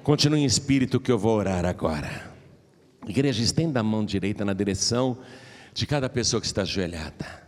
Continue 0.04 0.42
em 0.42 0.46
espírito 0.46 1.00
que 1.00 1.12
eu 1.12 1.18
vou 1.18 1.38
orar 1.38 1.66
agora. 1.66 2.34
Igreja, 3.08 3.44
estenda 3.44 3.80
a 3.80 3.84
mão 3.84 4.04
direita 4.04 4.44
na 4.46 4.54
direção 4.54 5.18
de 5.74 5.86
cada 5.86 6.10
pessoa 6.10 6.40
que 6.40 6.48
está 6.48 6.62
ajoelhada. 6.62 7.44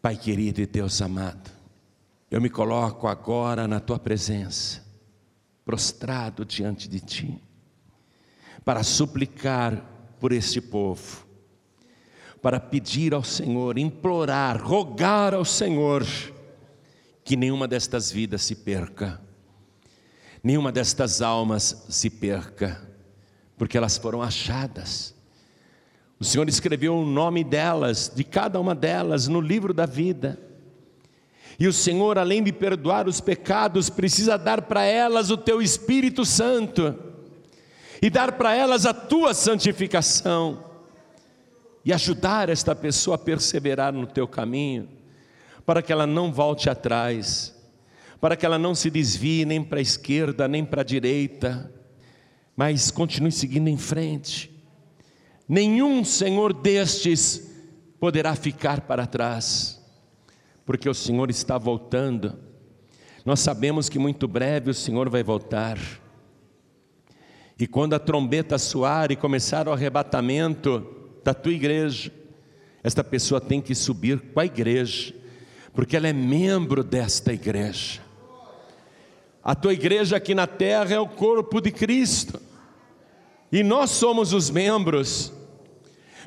Pai 0.00 0.16
querido 0.16 0.60
e 0.60 0.66
Deus 0.66 1.02
amado, 1.02 1.50
eu 2.30 2.40
me 2.40 2.48
coloco 2.48 3.06
agora 3.06 3.68
na 3.68 3.80
tua 3.80 3.98
presença 3.98 4.87
prostrado 5.68 6.46
diante 6.46 6.88
de 6.88 6.98
ti, 6.98 7.38
para 8.64 8.82
suplicar 8.82 9.84
por 10.18 10.32
este 10.32 10.62
povo, 10.62 11.26
para 12.40 12.58
pedir 12.58 13.12
ao 13.12 13.22
Senhor, 13.22 13.76
implorar, 13.76 14.58
rogar 14.58 15.34
ao 15.34 15.44
Senhor, 15.44 16.06
que 17.22 17.36
nenhuma 17.36 17.68
destas 17.68 18.10
vidas 18.10 18.44
se 18.44 18.56
perca, 18.56 19.20
nenhuma 20.42 20.72
destas 20.72 21.20
almas 21.20 21.84
se 21.90 22.08
perca, 22.08 22.80
porque 23.58 23.76
elas 23.76 23.98
foram 23.98 24.22
achadas. 24.22 25.14
O 26.18 26.24
Senhor 26.24 26.48
escreveu 26.48 26.96
o 26.96 27.04
nome 27.04 27.44
delas, 27.44 28.10
de 28.16 28.24
cada 28.24 28.58
uma 28.58 28.74
delas, 28.74 29.28
no 29.28 29.38
livro 29.42 29.74
da 29.74 29.84
vida. 29.84 30.40
E 31.58 31.66
o 31.66 31.72
Senhor, 31.72 32.16
além 32.18 32.42
de 32.42 32.52
perdoar 32.52 33.08
os 33.08 33.20
pecados, 33.20 33.90
precisa 33.90 34.38
dar 34.38 34.62
para 34.62 34.84
elas 34.84 35.30
o 35.30 35.36
teu 35.36 35.60
Espírito 35.60 36.24
Santo 36.24 36.96
e 38.00 38.08
dar 38.08 38.32
para 38.32 38.54
elas 38.54 38.86
a 38.86 38.94
tua 38.94 39.34
santificação 39.34 40.64
e 41.84 41.92
ajudar 41.92 42.48
esta 42.48 42.76
pessoa 42.76 43.16
a 43.16 43.18
perseverar 43.18 43.92
no 43.92 44.06
teu 44.06 44.28
caminho, 44.28 44.88
para 45.66 45.82
que 45.82 45.92
ela 45.92 46.06
não 46.06 46.32
volte 46.32 46.70
atrás, 46.70 47.56
para 48.20 48.36
que 48.36 48.46
ela 48.46 48.58
não 48.58 48.72
se 48.74 48.88
desvie 48.88 49.44
nem 49.44 49.62
para 49.62 49.78
a 49.78 49.82
esquerda 49.82 50.46
nem 50.46 50.64
para 50.64 50.82
a 50.82 50.84
direita, 50.84 51.72
mas 52.54 52.90
continue 52.90 53.32
seguindo 53.32 53.66
em 53.66 53.76
frente. 53.76 54.48
Nenhum 55.48 56.04
Senhor 56.04 56.52
destes 56.52 57.50
poderá 57.98 58.36
ficar 58.36 58.82
para 58.82 59.06
trás 59.06 59.77
porque 60.68 60.86
o 60.86 60.92
Senhor 60.92 61.30
está 61.30 61.56
voltando. 61.56 62.38
Nós 63.24 63.40
sabemos 63.40 63.88
que 63.88 63.98
muito 63.98 64.28
breve 64.28 64.70
o 64.70 64.74
Senhor 64.74 65.08
vai 65.08 65.22
voltar. 65.22 65.78
E 67.58 67.66
quando 67.66 67.94
a 67.94 67.98
trombeta 67.98 68.58
soar 68.58 69.10
e 69.10 69.16
começar 69.16 69.66
o 69.66 69.72
arrebatamento 69.72 70.86
da 71.24 71.32
tua 71.32 71.52
igreja, 71.52 72.12
esta 72.84 73.02
pessoa 73.02 73.40
tem 73.40 73.62
que 73.62 73.74
subir 73.74 74.20
com 74.20 74.40
a 74.40 74.44
igreja, 74.44 75.14
porque 75.72 75.96
ela 75.96 76.06
é 76.06 76.12
membro 76.12 76.84
desta 76.84 77.32
igreja. 77.32 78.02
A 79.42 79.54
tua 79.54 79.72
igreja 79.72 80.18
aqui 80.18 80.34
na 80.34 80.46
terra 80.46 80.94
é 80.94 81.00
o 81.00 81.08
corpo 81.08 81.62
de 81.62 81.70
Cristo, 81.70 82.38
e 83.50 83.62
nós 83.62 83.88
somos 83.92 84.34
os 84.34 84.50
membros. 84.50 85.32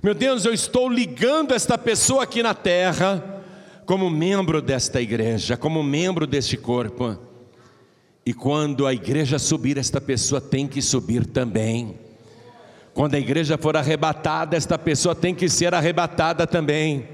Meu 0.02 0.16
Deus, 0.16 0.46
eu 0.46 0.52
estou 0.54 0.89
ligando 0.89 1.54
esta 1.54 1.78
pessoa 1.78 2.24
aqui 2.24 2.42
na 2.42 2.56
terra 2.56 3.38
como 3.86 4.09
membro 4.09 4.61
desta 4.61 5.01
igreja, 5.01 5.57
como 5.57 5.84
membro 5.84 6.27
deste 6.27 6.57
corpo. 6.57 7.17
E 8.25 8.34
quando 8.34 8.86
a 8.86 8.93
igreja 8.93 9.39
subir, 9.39 9.77
esta 9.77 9.99
pessoa 9.99 10.39
tem 10.39 10.67
que 10.67 10.82
subir 10.82 11.25
também. 11.25 11.95
Quando 12.93 13.15
a 13.15 13.19
igreja 13.19 13.57
for 13.57 13.75
arrebatada, 13.75 14.55
esta 14.55 14.77
pessoa 14.77 15.15
tem 15.15 15.34
que 15.34 15.49
ser 15.49 15.73
arrebatada 15.73 16.45
também. 16.45 17.07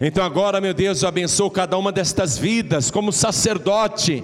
Então 0.00 0.24
agora, 0.24 0.60
meu 0.60 0.72
Deus, 0.72 1.02
eu 1.02 1.08
abençoo 1.08 1.50
cada 1.50 1.76
uma 1.76 1.90
destas 1.90 2.38
vidas 2.38 2.90
como 2.90 3.12
sacerdote. 3.12 4.22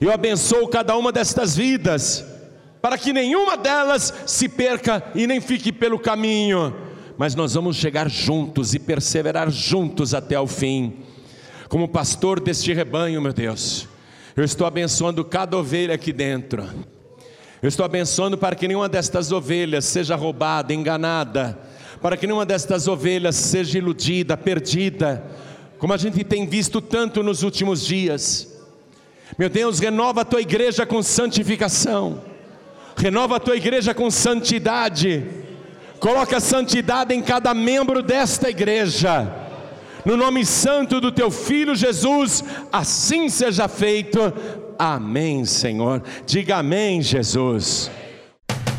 Eu 0.00 0.12
abençoo 0.12 0.68
cada 0.68 0.96
uma 0.96 1.10
destas 1.10 1.56
vidas, 1.56 2.24
para 2.80 2.96
que 2.96 3.12
nenhuma 3.12 3.56
delas 3.56 4.12
se 4.26 4.48
perca 4.48 5.02
e 5.14 5.26
nem 5.26 5.40
fique 5.40 5.72
pelo 5.72 5.98
caminho. 5.98 6.85
Mas 7.18 7.34
nós 7.34 7.54
vamos 7.54 7.76
chegar 7.76 8.10
juntos 8.10 8.74
e 8.74 8.78
perseverar 8.78 9.50
juntos 9.50 10.12
até 10.12 10.38
o 10.38 10.46
fim. 10.46 10.98
Como 11.68 11.88
pastor 11.88 12.40
deste 12.40 12.72
rebanho, 12.72 13.20
meu 13.20 13.32
Deus, 13.32 13.88
eu 14.36 14.44
estou 14.44 14.66
abençoando 14.66 15.24
cada 15.24 15.56
ovelha 15.56 15.94
aqui 15.94 16.12
dentro. 16.12 16.68
Eu 17.62 17.68
estou 17.68 17.86
abençoando 17.86 18.36
para 18.36 18.54
que 18.54 18.68
nenhuma 18.68 18.88
destas 18.88 19.32
ovelhas 19.32 19.86
seja 19.86 20.14
roubada, 20.14 20.74
enganada, 20.74 21.58
para 22.02 22.16
que 22.16 22.26
nenhuma 22.26 22.44
destas 22.44 22.86
ovelhas 22.86 23.34
seja 23.34 23.78
iludida, 23.78 24.36
perdida, 24.36 25.24
como 25.78 25.94
a 25.94 25.96
gente 25.96 26.22
tem 26.22 26.46
visto 26.46 26.80
tanto 26.80 27.22
nos 27.22 27.42
últimos 27.42 27.84
dias. 27.84 28.54
Meu 29.38 29.48
Deus, 29.48 29.78
renova 29.78 30.20
a 30.20 30.24
tua 30.24 30.42
igreja 30.42 30.84
com 30.84 31.02
santificação, 31.02 32.22
renova 32.96 33.36
a 33.36 33.40
tua 33.40 33.56
igreja 33.56 33.94
com 33.94 34.10
santidade, 34.10 35.24
coloca 35.98 36.40
santidade 36.40 37.14
em 37.14 37.22
cada 37.22 37.52
membro 37.54 38.02
desta 38.02 38.48
igreja 38.50 39.46
no 40.06 40.16
nome 40.16 40.46
santo 40.46 41.00
do 41.00 41.10
teu 41.10 41.32
filho 41.32 41.74
Jesus, 41.74 42.44
assim 42.72 43.28
seja 43.28 43.66
feito. 43.66 44.20
Amém, 44.78 45.44
Senhor. 45.44 46.00
Diga 46.24 46.58
amém, 46.58 47.02
Jesus. 47.02 47.90